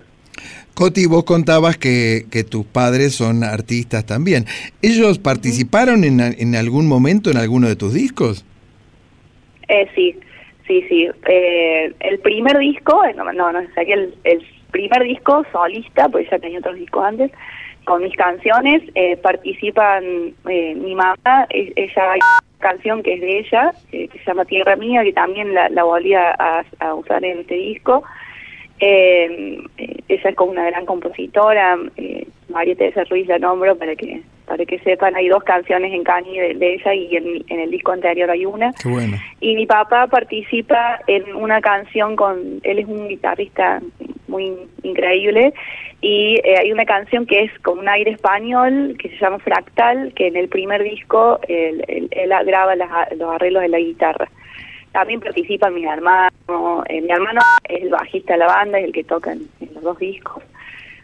[0.75, 4.45] Coti, vos contabas que, que tus padres son artistas también.
[4.81, 8.43] ¿Ellos participaron en, en algún momento en alguno de tus discos?
[9.67, 10.15] Eh, sí,
[10.67, 11.07] sí, sí.
[11.27, 16.27] Eh, el primer disco, eh, no, no, no saqué el, el primer disco solista, porque
[16.31, 17.31] ya tenía otros discos antes,
[17.85, 20.03] con mis canciones, eh, participan
[20.49, 24.25] eh, mi mamá, e- ella hay una canción que es de ella, eh, que se
[24.25, 28.03] llama Tierra Mía, que también la, la volví a, a- a usar en este disco.
[28.85, 29.59] Eh,
[30.09, 34.65] ella es como una gran compositora, eh, María Teresa Ruiz la nombro para que para
[34.65, 38.29] que sepan, hay dos canciones en Cani de, de ella y en, el disco anterior
[38.29, 38.73] hay una.
[38.73, 39.15] Qué bueno.
[39.39, 43.81] Y mi papá participa en una canción con, él es un guitarrista
[44.27, 44.51] muy
[44.83, 45.53] increíble,
[46.01, 50.11] y eh, hay una canción que es con un aire español que se llama Fractal,
[50.13, 54.27] que en el primer disco él, él- él graba las- los arreglos de la guitarra.
[54.93, 58.93] También participa mi hermano, eh, mi hermano es el bajista de la banda, es el
[58.93, 60.41] que toca en, en los dos discos.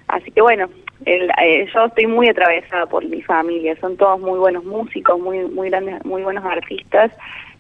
[0.07, 0.69] Así que bueno,
[1.05, 5.39] el- eh, yo estoy muy atravesada por mi familia, son todos muy buenos músicos, muy
[5.39, 7.11] muy grandes, muy buenos artistas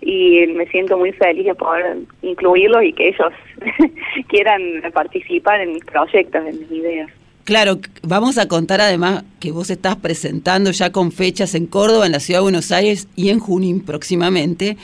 [0.01, 3.33] y me siento muy feliz de poder incluirlos y que ellos
[4.29, 4.61] quieran
[4.93, 7.09] participar en mis proyectos, en mis ideas.
[7.49, 12.11] Claro, vamos a contar además que vos estás presentando ya con fechas en Córdoba, en
[12.11, 14.77] la ciudad de Buenos Aires y en Junín próximamente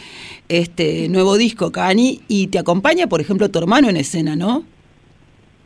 [0.49, 4.63] este nuevo disco, Cani, y te acompaña, por ejemplo, tu hermano en escena, ¿no?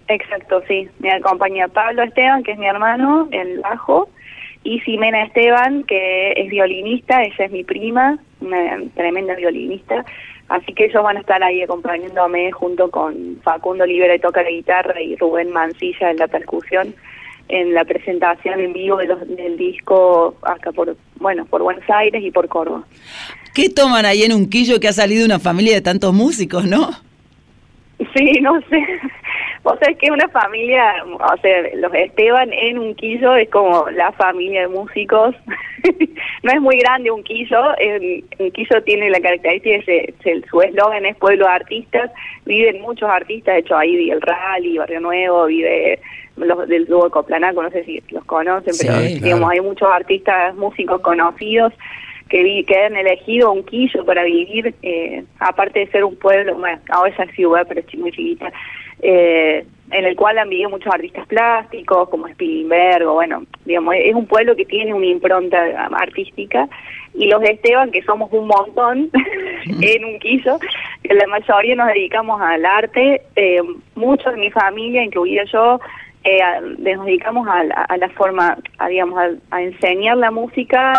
[0.09, 0.89] Exacto, sí.
[0.99, 4.09] Me acompaña Pablo Esteban, que es mi hermano, el bajo,
[4.65, 10.03] y Ximena Esteban, que es violinista, ella es mi prima, una tremenda violinista.
[10.49, 14.49] Así que ellos van a estar ahí acompañándome junto con Facundo Olivera, que toca la
[14.49, 16.93] guitarra, y Rubén Mancilla en la percusión.
[17.51, 22.23] en la presentación en vivo de los- del disco acá por, bueno, por Buenos Aires
[22.23, 22.84] y por Córdoba.
[23.55, 26.91] ¿Qué toman ahí en Unquillo que ha salido una familia de tantos músicos, no?
[28.15, 28.85] Sí, no sé.
[29.71, 34.11] O sea, es que una familia, o sea, los Esteban en Unquillo es como la
[34.13, 35.35] familia de músicos.
[36.43, 37.75] no es muy grande Unquillo.
[38.39, 42.11] Unquillo tiene la característica de que su eslogan es pueblo de artistas.
[42.45, 45.99] Viven muchos artistas, de hecho ahí vive el Rally, Barrio Nuevo, vive
[46.37, 49.15] los del dúo de Coplanaco, no sé si los conocen, Sí, pero claro.
[49.21, 51.73] digamos, hay muchos artistas, músicos conocidos
[52.30, 57.14] que, que han elegido Unquillo para vivir, eh, aparte de ser un pueblo, bueno, ahora
[57.18, 58.51] es ciudad, pero es muy chiquita,
[59.01, 64.14] eh, en el cual han vivido muchos artistas plásticos, como Spilimberg, o bueno, digamos, es
[64.14, 66.69] un pueblo que tiene una impronta artística,
[67.15, 69.10] y los de Esteban, que somos un montón
[69.81, 70.60] en Unquillo,
[71.01, 73.61] que la mayoría nos dedicamos al arte, eh,
[73.95, 75.80] muchos de mi familia, incluida yo,
[76.23, 76.39] eh,
[76.79, 80.93] nos dedicamos a, la- a la forma, a, digamos, a, a enseñar la música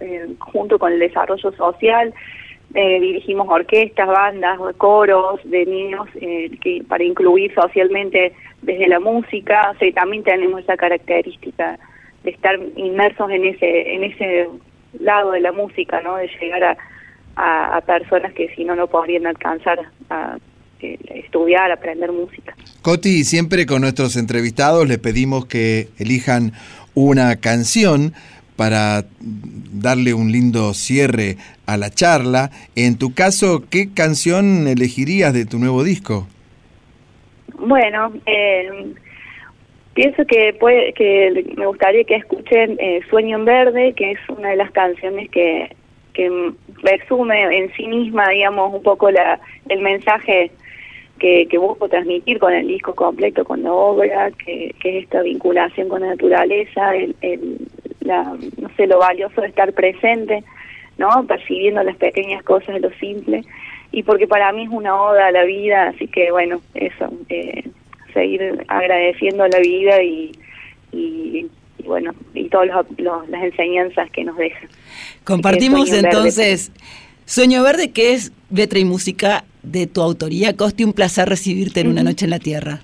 [0.00, 2.14] eh, junto con el desarrollo social.
[2.74, 8.32] Eh, dirigimos orquestas, bandas, coros de niños eh, que, para incluir socialmente
[8.62, 9.70] desde la música.
[9.72, 11.78] O también tenemos esa característica
[12.24, 14.48] de estar inmersos en ese en ese
[14.98, 16.16] lado de la música, ¿no?
[16.16, 16.76] De llegar
[17.36, 19.78] a, a, personas que si no no podrían alcanzar
[20.10, 20.36] a
[20.80, 22.54] estudiar, aprender música.
[22.82, 26.52] Coti, siempre con nuestros entrevistados les pedimos que elijan
[26.94, 28.12] una canción
[28.56, 31.36] para darle un lindo cierre
[31.66, 32.50] a la charla.
[32.74, 36.26] En tu caso, ¿qué canción elegirías de tu nuevo disco?
[37.58, 38.94] Bueno, eh,
[39.94, 44.50] pienso que puede, que me gustaría que escuchen eh, Sueño en Verde, que es una
[44.50, 45.74] de las canciones que,
[46.14, 49.38] que resume en sí misma, digamos, un poco la,
[49.68, 50.50] el mensaje
[51.18, 55.22] que, que busco transmitir con el disco completo, con la obra, que, que es esta
[55.22, 57.58] vinculación con la naturaleza, el, el-
[58.00, 58.22] la,
[58.58, 60.44] no sé, lo valioso de estar presente,
[60.96, 61.26] ¿no?
[61.26, 63.42] Percibiendo las pequeñas cosas de lo simple,
[63.90, 67.64] y porque para mí es una oda a la vida, así que bueno, eso, eh,
[68.14, 70.30] seguir agradeciendo a la vida y,
[70.92, 71.46] y,
[71.78, 74.66] y bueno, y todas los- los- las enseñanzas que nos deja.
[75.24, 76.16] Compartimos Sueño Verde.
[76.16, 76.72] entonces
[77.24, 80.56] Sueño Verde, que es letra y música de tu autoría.
[80.56, 82.02] Costi, un placer recibirte en Una.
[82.02, 82.80] Noche en la Tierra.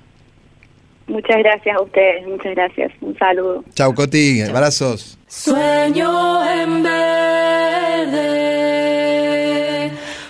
[1.07, 3.65] Muchas gracias a ustedes, muchas gracias, un saludo.
[3.75, 5.19] Chau, Coti, abrazos.
[5.27, 8.21] Sueño en verde,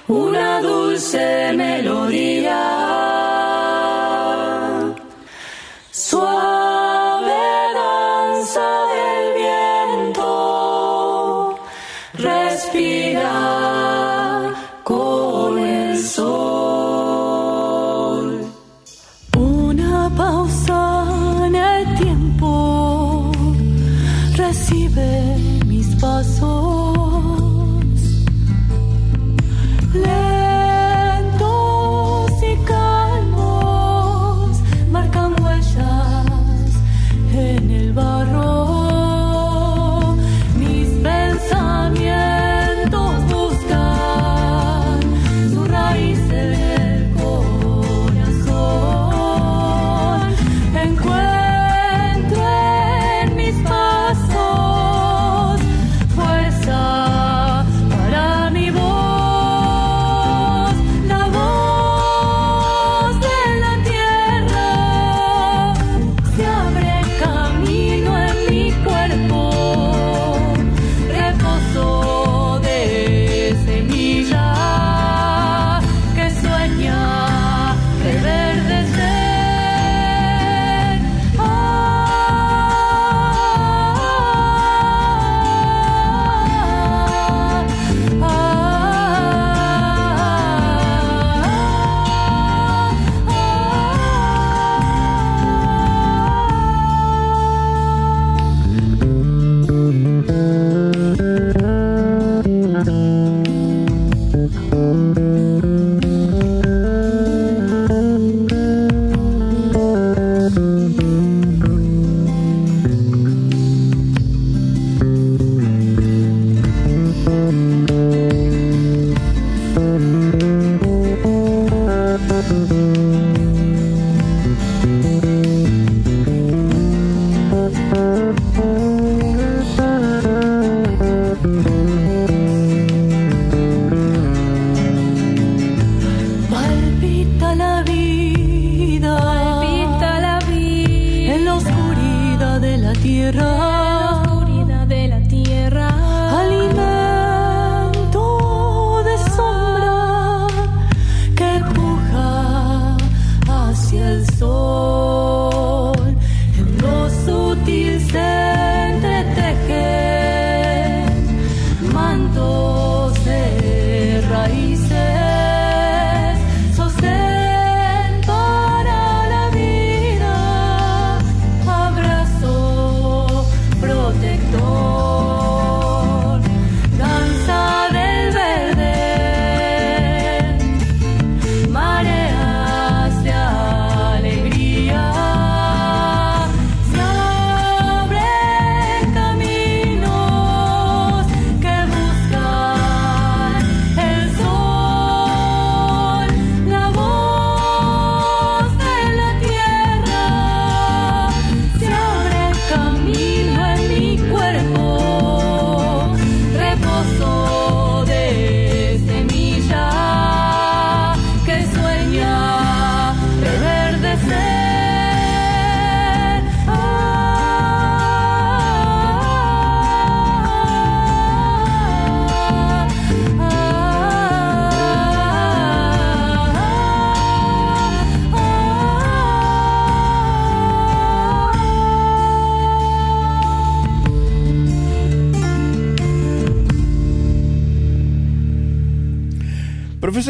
[0.08, 3.11] una dulce melodía,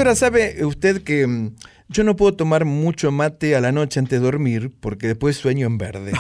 [0.03, 1.55] Profesora, ¿sabe usted que mm,
[1.87, 5.65] yo no puedo tomar mucho mate a la noche antes de dormir porque después sueño
[5.69, 6.11] en verde?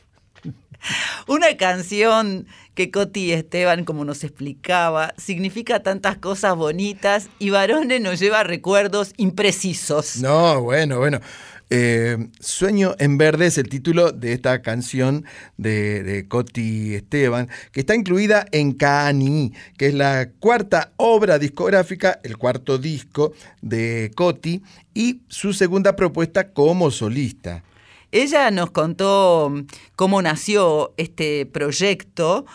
[1.28, 8.18] Una canción que Coti Esteban, como nos explicaba, significa tantas cosas bonitas y Varones nos
[8.18, 10.16] lleva recuerdos imprecisos.
[10.16, 11.20] No, bueno, bueno.
[11.68, 15.24] Eh, Sueño en Verde es el título de esta canción
[15.56, 22.20] de, de Coti Esteban, que está incluida en Cani, que es la cuarta obra discográfica,
[22.22, 23.32] el cuarto disco
[23.62, 24.62] de Coti
[24.94, 27.64] y su segunda propuesta como solista.
[28.12, 29.52] Ella nos contó
[29.96, 32.46] cómo nació este proyecto,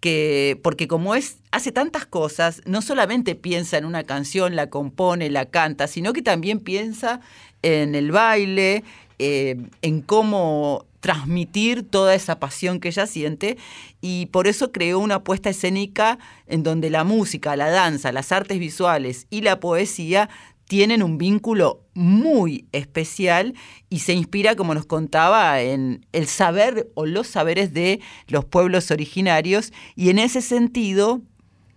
[0.00, 5.30] que, porque como es, hace tantas cosas, no solamente piensa en una canción, la compone,
[5.30, 7.20] la canta, sino que también piensa
[7.62, 8.84] en el baile,
[9.18, 13.56] eh, en cómo transmitir toda esa pasión que ella siente
[14.00, 18.58] y por eso creó una puesta escénica en donde la música, la danza, las artes
[18.58, 20.28] visuales y la poesía
[20.66, 23.54] tienen un vínculo muy especial
[23.88, 28.90] y se inspira, como nos contaba, en el saber o los saberes de los pueblos
[28.90, 31.22] originarios y en ese sentido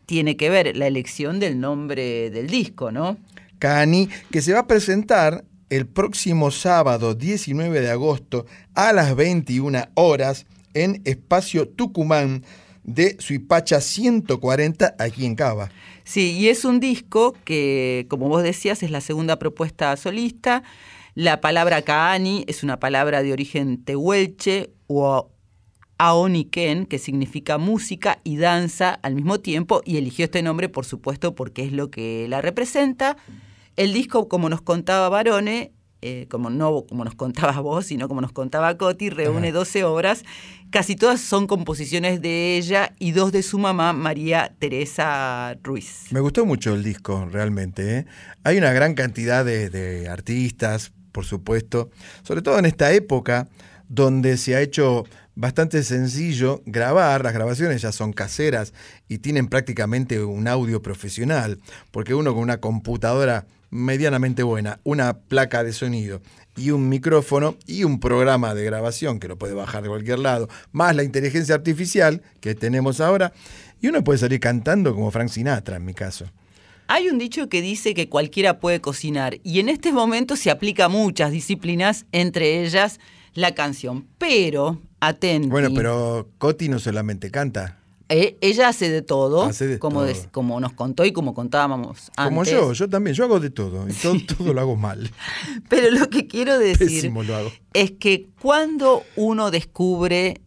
[0.05, 3.17] tiene que ver la elección del nombre del disco, ¿no?
[3.59, 8.45] Cani, que se va a presentar el próximo sábado 19 de agosto
[8.75, 12.43] a las 21 horas en Espacio Tucumán
[12.83, 15.71] de Suipacha 140 aquí en Cava.
[16.03, 20.61] Sí, y es un disco que, como vos decías, es la segunda propuesta solista.
[21.15, 25.31] La palabra Kaani es una palabra de origen tehuelche o
[25.97, 31.33] aoniken, que significa música y danza al mismo tiempo, y eligió este nombre, por supuesto,
[31.33, 33.15] porque es lo que la representa.
[33.75, 35.71] El disco, como nos contaba Barone,
[36.03, 39.59] eh, como no como nos contabas vos, sino como nos contaba Coti, reúne Ajá.
[39.59, 40.23] 12 obras.
[40.71, 46.05] Casi todas son composiciones de ella y dos de su mamá, María Teresa Ruiz.
[46.11, 47.97] Me gustó mucho el disco, realmente.
[47.97, 48.05] ¿eh?
[48.43, 51.89] Hay una gran cantidad de, de artistas, por supuesto,
[52.23, 53.49] sobre todo en esta época
[53.89, 55.03] donde se ha hecho
[55.35, 58.73] bastante sencillo grabar, las grabaciones ya son caseras
[59.07, 61.59] y tienen prácticamente un audio profesional,
[61.91, 66.21] porque uno con una computadora medianamente buena, una placa de sonido
[66.55, 70.49] y un micrófono y un programa de grabación que lo puede bajar de cualquier lado,
[70.71, 73.33] más la inteligencia artificial que tenemos ahora,
[73.81, 76.25] y uno puede salir cantando como Frank Sinatra en mi caso.
[76.87, 80.85] Hay un dicho que dice que cualquiera puede cocinar y en este momento se aplica
[80.85, 82.99] a muchas disciplinas, entre ellas
[83.33, 84.07] la canción.
[84.17, 85.47] Pero, atenti.
[85.47, 87.80] Bueno, pero Coti no solamente canta,
[88.11, 90.05] eh, ella hace de todo, Hace de como, todo.
[90.07, 92.25] des- como nos contó y como contábamos antes.
[92.25, 95.09] como yo, yo también, yo hago de todo, y todo, todo lo hago mal,
[95.69, 97.11] Pero lo que quiero decir
[97.73, 100.41] es que cuando uno descubre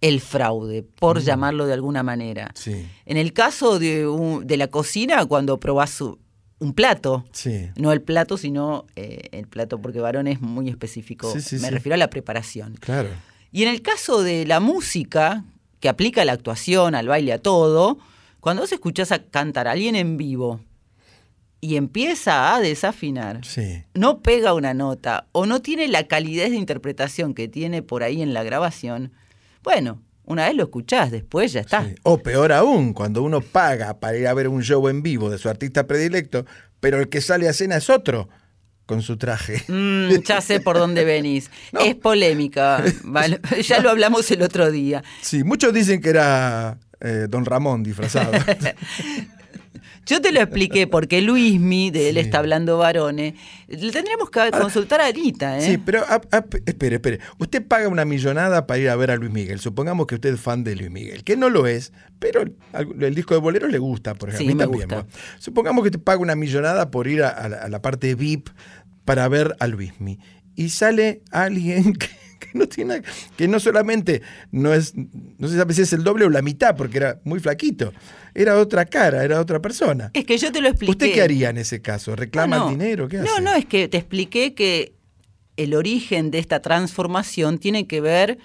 [0.00, 1.24] el fraude, por Mm.
[1.24, 5.90] llamarlo de alguna manera, Sí, en el caso de, un- de la cocina, cuando probás
[5.90, 6.18] su-
[6.58, 7.70] un plato, sí.
[7.76, 11.94] no el plato, sino eh, el plato, porque varón es muy específico, Sí, me refiero
[11.94, 12.74] a la preparación.
[12.80, 13.08] Claro.
[13.50, 15.44] Y en el caso de la música,
[15.82, 17.98] que aplica a la actuación, al baile, a todo,
[18.38, 20.60] cuando vos escuchás a cantar a alguien en vivo
[21.60, 23.82] y empieza a desafinar, Sí.
[23.92, 28.22] no pega una nota o no tiene la calidez de interpretación que tiene por ahí
[28.22, 29.12] en la grabación,
[29.64, 31.84] bueno, una vez lo escuchás, después ya está.
[32.04, 35.38] O peor aún, cuando uno paga para ir a ver un show en vivo de
[35.38, 36.46] su artista predilecto,
[36.78, 38.28] pero el que sale a escena es otro,
[38.86, 39.62] con su traje.
[39.68, 41.50] Mm, ya sé por dónde venís.
[41.80, 42.82] Es polémica.
[43.04, 43.40] ¿vale?
[43.62, 45.02] Ya lo hablamos el otro día.
[45.20, 48.32] Sí, muchos dicen que era eh, Don Ramón disfrazado.
[50.04, 53.34] Yo te lo expliqué porque Luismi, de él está hablando varones,
[53.68, 55.62] le tendríamos que consultar a Anita, ¿eh?
[55.62, 57.20] Sí, pero ah, ah, espere, espere.
[57.38, 59.60] Usted paga una millonada para ir a ver a Luis Miguel.
[59.60, 62.56] Supongamos que usted es fan de Luis Miguel, que no lo es, pero el,
[63.00, 64.46] el disco de bolero le gusta, por ejemplo.
[64.46, 65.02] Sí, a me también, gusta.
[65.04, 65.08] ¿no?
[65.38, 68.48] Supongamos que usted paga una millonada por ir a, a la, a la parte VIP
[69.04, 70.18] para ver a Luismi.
[70.56, 72.08] Y sale alguien que,
[72.42, 73.02] que no tiene
[73.36, 76.76] que no solamente no es, no se sabe si es el doble o la mitad,
[76.76, 77.92] porque era muy flaquito.
[78.34, 80.10] Era otra cara, era otra persona.
[80.14, 80.90] Es que yo te lo expliqué.
[80.90, 82.16] ¿Usted qué haría en ese caso?
[82.16, 82.70] ¿Reclama No, no.
[82.70, 83.08] el dinero?
[83.08, 83.28] ¿Qué hace?
[83.28, 84.94] No, no, es que te expliqué que
[85.56, 88.38] el origen de esta transformación tiene que ver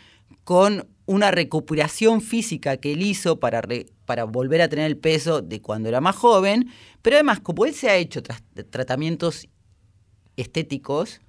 [0.43, 5.41] con una recuperación física que él hizo para, re- para volver a tener el peso
[5.41, 6.69] de cuando era más joven,
[7.01, 8.21] pero además como él se ha hecho
[8.69, 9.47] tratamientos
[10.35, 11.21] estéticos,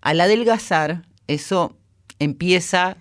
[0.00, 1.76] al adelgazar eso
[2.20, 2.96] empieza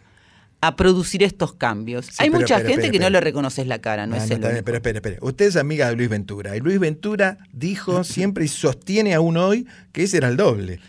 [0.61, 2.07] a producir estos cambios.
[2.07, 4.35] Sí, Hay pero mucha gente que no le reconoces la cara, no Ah, es no,
[4.35, 4.65] el único.
[4.65, 5.17] pero espere, espere.
[5.21, 6.57] Usted es amiga de Luis Ventura.
[6.57, 10.79] Y Luis Ventura dijo siempre y sostiene aún hoy que ese era el doble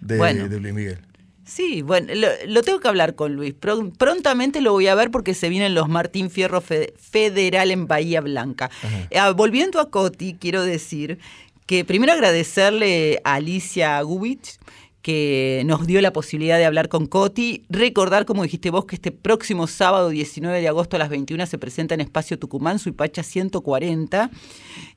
[0.00, 0.48] de, Bueno.
[0.48, 0.98] de Luis Miguel.
[1.44, 3.52] Sí, bueno, lo, lo tengo que hablar con Luis.
[3.52, 7.86] Pro- prontamente lo voy a ver porque se vienen los Martín Fierro Fe- Federal en
[7.86, 8.70] Bahía Blanca.
[9.10, 11.18] Eh, volviendo a Coti, quiero decir
[11.66, 14.58] que primero agradecerle a Alicia Gubich
[15.02, 17.64] que nos dio la posibilidad de hablar con Coti.
[17.68, 21.58] Recordar, como dijiste vos, que este próximo sábado 19 de agosto a las 21 se
[21.58, 24.30] presenta en Espacio Tucumán, Suipacha 140,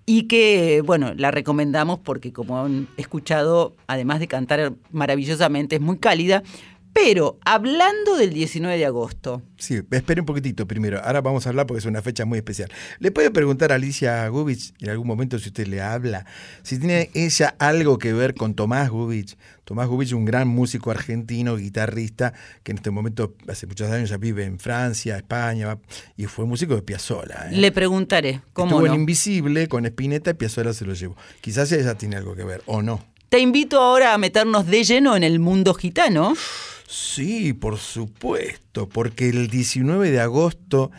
[0.05, 5.97] y que, bueno, la recomendamos porque, como han escuchado, además de cantar maravillosamente, es muy
[5.97, 6.43] cálida.
[6.95, 11.01] Pero hablando del 19 de agosto, Sí, espere un poquitito primero.
[11.03, 12.71] Ahora vamos a hablar porque es una fecha muy especial.
[12.99, 16.25] ¿Le puede preguntar a Alicia Gubich en algún momento si usted le habla?
[16.63, 19.37] Si tiene ella algo que ver con Tomás Gubich.
[19.65, 22.31] Tomás Gubich, un gran músico argentino, guitarrista,
[22.63, 25.77] que en este momento, hace muchos años, ya vive en Francia, España,
[26.15, 27.49] y fue músico de Piazzolla.
[27.49, 27.57] ¿eh?
[27.57, 28.93] le preguntaré, ¿cómo Estuvo no?
[28.93, 31.17] en Invisible con Spinetta y Piazzolla se lo llevó.
[31.41, 33.03] Quizás ella tiene algo que ver, o no.
[33.27, 36.35] Te invito ahora a meternos de lleno en el mundo gitano.
[36.87, 40.91] Sí, por supuesto, porque el 19 de agosto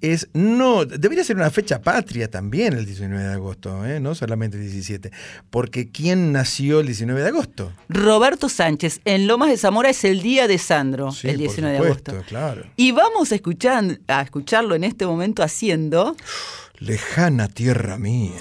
[0.00, 3.98] es no, debería ser una fecha patria también el 19 de agosto, ¿eh?
[3.98, 5.10] no solamente el 17,
[5.50, 7.72] porque ¿quién nació el 19 de agosto?
[7.88, 11.72] Roberto Sánchez, en Lomas de Zamora es el día de Sandro, Sí, el por 19
[11.72, 12.28] de supuesto, agosto.
[12.28, 12.64] claro.
[12.76, 16.16] Y vamos a, escuchar, a escucharlo en este momento haciendo...
[16.78, 18.38] Lejana tierra mía.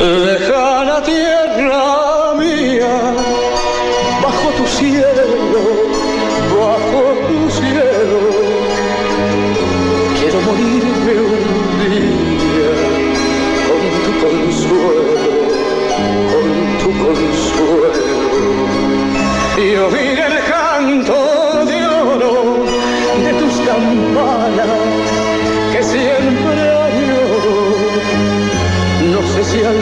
[0.00, 3.14] Lejana tierra mía,
[4.46, 5.26] bajo tu cielo,
[6.56, 8.20] bajo tu cielo,
[10.20, 12.74] quiero morirme un día
[13.66, 15.14] con tu consuelo,
[16.30, 16.48] con
[16.82, 18.04] tu consuelo.
[19.56, 21.16] Y oír el canto
[21.64, 22.34] de oro
[23.24, 24.80] de tus campanas
[25.72, 27.56] que siempre añoro.
[29.12, 29.80] No sé si al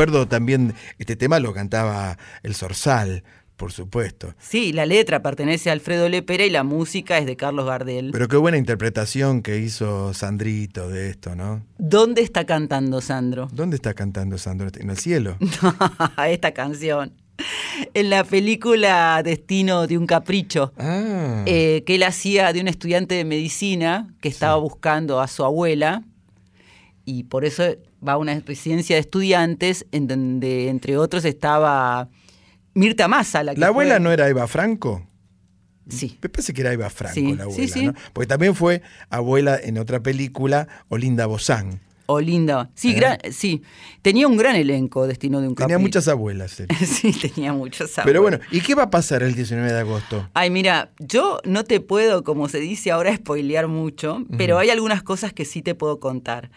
[0.00, 3.22] Me acuerdo también, este tema lo cantaba el Zorzal,
[3.58, 4.34] por supuesto.
[4.38, 8.08] Sí, la letra pertenece a Alfredo Lepera y la música es de Carlos Gardel.
[8.10, 11.66] Pero qué buena interpretación que hizo Sandrito de esto, ¿no?
[11.76, 13.50] ¿Dónde está cantando Sandro?
[13.52, 14.70] ¿Dónde está cantando Sandro?
[14.78, 15.36] ¿En el cielo?
[16.26, 17.12] Esta canción.
[17.92, 21.42] En la película Destino de un Capricho, Ah.
[21.44, 26.04] eh, que él hacía de un estudiante de medicina que estaba buscando a su abuela
[27.04, 27.64] y por eso
[28.06, 32.08] va a una residencia de estudiantes en donde entre otros estaba
[32.74, 33.42] Mirta Massa.
[33.42, 35.06] La, que ¿La abuela fue- no era Eva Franco?
[35.88, 36.18] Sí.
[36.22, 37.86] Me parece que era Eva Franco Sí, la sí, abuela, sí.
[37.86, 37.94] ¿no?
[38.12, 41.80] Porque también fue abuela en otra película, Olinda Bozán.
[42.06, 42.70] Olinda.
[42.74, 42.94] Sí, ¿Eh?
[42.94, 43.62] gran- sí,
[44.02, 46.60] tenía un gran elenco Destino de un Tenía muchas abuelas.
[46.84, 50.28] sí, tenía muchos Pero bueno, ¿y qué va a pasar el 19 de agosto?
[50.34, 55.02] Ay, mira, yo no te puedo, como se dice ahora, spoilear mucho, pero hay algunas
[55.04, 56.50] cosas que sí te puedo contar.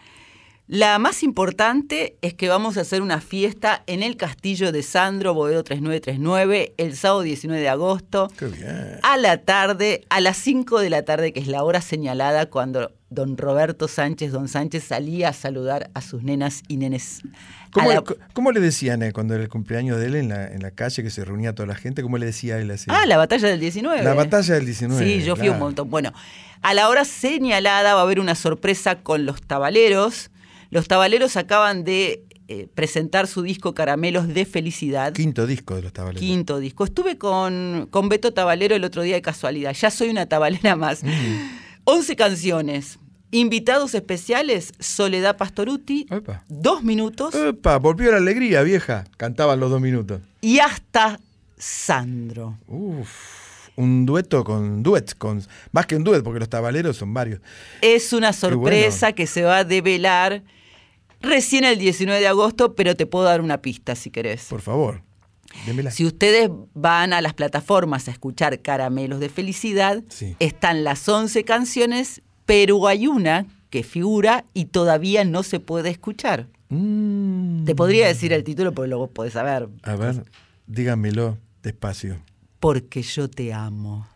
[0.66, 5.34] La más importante es que vamos a hacer una fiesta en el castillo de Sandro,
[5.34, 8.98] Boedo 3939, el sábado 19 de agosto, Qué bien.
[9.02, 12.90] a la tarde, a las 5 de la tarde, que es la hora señalada cuando
[13.10, 17.20] don Roberto Sánchez, don Sánchez, salía a saludar a sus nenas y nenes.
[17.70, 20.62] ¿Cómo, la- cómo le decían eh, cuando era el cumpleaños de él en la, en
[20.62, 22.02] la calle que se reunía toda la gente?
[22.02, 22.86] ¿Cómo le decía él así?
[22.88, 24.02] Ah, la batalla del 19.
[24.02, 25.04] La batalla del 19.
[25.04, 25.90] Sí, yo fui un montón.
[25.90, 26.12] Bueno,
[26.62, 30.30] a la hora señalada va a haber una sorpresa con los tabaleros.
[30.74, 35.12] Los tabaleros acaban de eh, presentar su disco Caramelos de Felicidad.
[35.12, 36.20] Quinto disco de los tabaleros.
[36.20, 36.84] Quinto disco.
[36.84, 39.72] Estuve con, con Beto Tabalero el otro día de casualidad.
[39.72, 41.04] Ya soy una tabalera más.
[41.04, 41.08] Mm.
[41.84, 42.98] 11 canciones.
[43.30, 46.08] Invitados especiales, Soledad Pastoruti,
[46.48, 49.04] dos minutos Epa, volvió la alegría, vieja.
[49.16, 50.20] Cantaban los dos minutos.
[50.40, 51.20] y hasta
[51.56, 52.58] Sandro.
[53.76, 55.40] Un dueto con duet, con
[55.70, 57.40] más que un duet, porque los tabaleros son varios.
[57.80, 60.42] Es una sorpresa que se va a develar
[61.24, 64.44] recién el 19 de agosto, pero te puedo dar una pista si querés.
[64.44, 65.02] Por favor,
[65.66, 65.90] démela.
[65.90, 70.36] Si ustedes van a las plataformas a escuchar Caramelos de Felicidad, Sí.
[70.38, 76.46] están las 11 canciones, pero hay una que figura y todavía no se puede escuchar.
[76.68, 77.64] Mm.
[77.64, 79.68] Te podría decir el título porque luego podés saber.
[79.82, 80.24] A ver,
[80.66, 82.18] dígamelo despacio.
[82.60, 84.06] Porque yo te amo.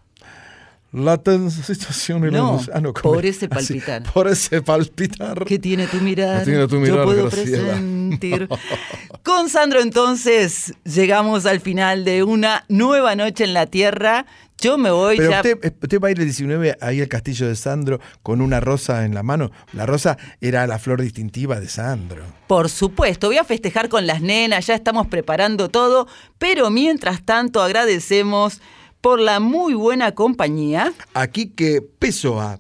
[0.91, 3.37] La sensación y la No, ah, no, ¿cómo por es?
[3.37, 4.03] ese Así, palpitar.
[4.13, 5.45] por ese palpitar.
[5.45, 6.39] ¿Qué tiene tu mirar?
[6.45, 7.73] ¿Qué tiene tu mirar, Yo puedo Graciela?
[7.75, 8.49] presentir.
[9.23, 14.25] Con Sandro entonces llegamos al final de una nueva noche en la Tierra.
[14.61, 15.37] Yo me voy Pero ya.
[15.37, 18.59] usted, eh, usted va a ir el 19 ahí al castillo de Sandro con una
[18.59, 19.51] rosa en la mano.
[19.75, 22.25] La rosa era la flor distintiva de Sandro.
[22.47, 26.09] Por supuesto, voy a festejar con las nenas, ya estamos preparando todo,
[26.39, 28.61] pero mientras tanto agradecemos
[29.01, 32.59] por la muy buena compañía Aquí que peso a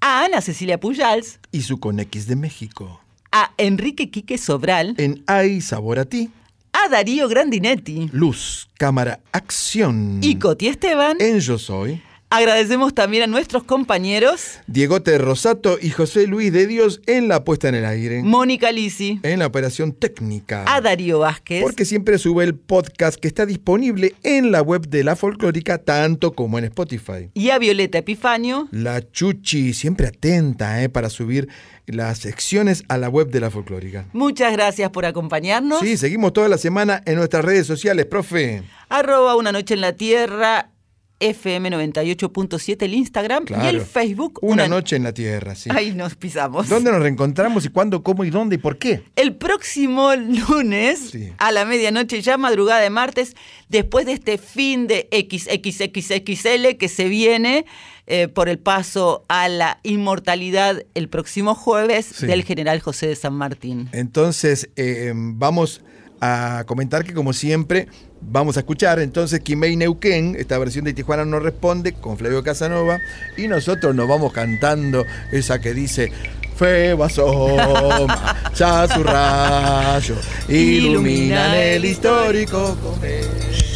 [0.00, 3.00] Ana Cecilia Pujals, y su Conex de México.
[3.32, 6.30] a Enrique Quique Sobral, En Hay Sabor a ti,
[6.72, 10.20] a Darío Grandinetti luz, cámara, acción.
[10.22, 11.16] y Coti Esteban.
[11.20, 17.00] En Yo Soy, Agradecemos también a nuestros compañeros Diegote Rosato y José Luis de Dios
[17.06, 18.22] en la puesta en el aire.
[18.24, 20.64] Mónica Lisi, en la operación técnica.
[20.66, 21.62] a Darío Vázquez.
[21.62, 26.32] Porque siempre sube el podcast que está disponible en la web de La Folclórica, tanto
[26.32, 27.30] como en Spotify.
[27.32, 28.66] y a Violeta Epifanio.
[28.72, 31.48] La Chuchi, siempre atenta eh, para subir
[31.86, 34.06] las secciones a la web de La Folclórica.
[34.12, 35.78] Muchas gracias por acompañarnos.
[35.78, 38.64] Sí, seguimos toda la semana en nuestras redes sociales, profe.
[38.88, 40.70] Arroba Una Noche en la Tierra,
[41.18, 44.38] FM 98.7 el Instagram y el Facebook.
[44.42, 45.70] Una noche en la tierra, sí.
[45.72, 46.68] Ahí nos pisamos.
[46.68, 49.02] ¿Dónde nos reencontramos y cuándo, cómo y dónde y por qué?
[49.16, 53.34] El próximo lunes, a la medianoche, ya madrugada de martes,
[53.68, 57.64] después de este fin de XXXXL que se viene
[58.06, 62.26] eh, por el paso a la inmortalidad el próximo jueves Sí.
[62.26, 63.88] del general José de San Martín.
[63.92, 65.82] Entonces, eh, vamos
[66.20, 67.88] a comentar que como siempre
[68.20, 72.98] vamos a escuchar entonces Kimei Neuquén, esta versión de Tijuana no responde con Flavio Casanova
[73.36, 76.12] y nosotros nos vamos cantando esa que dice
[76.56, 80.16] Fe asoma, ya su rayo,
[80.48, 83.75] iluminan el histórico comer.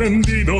[0.00, 0.59] Campo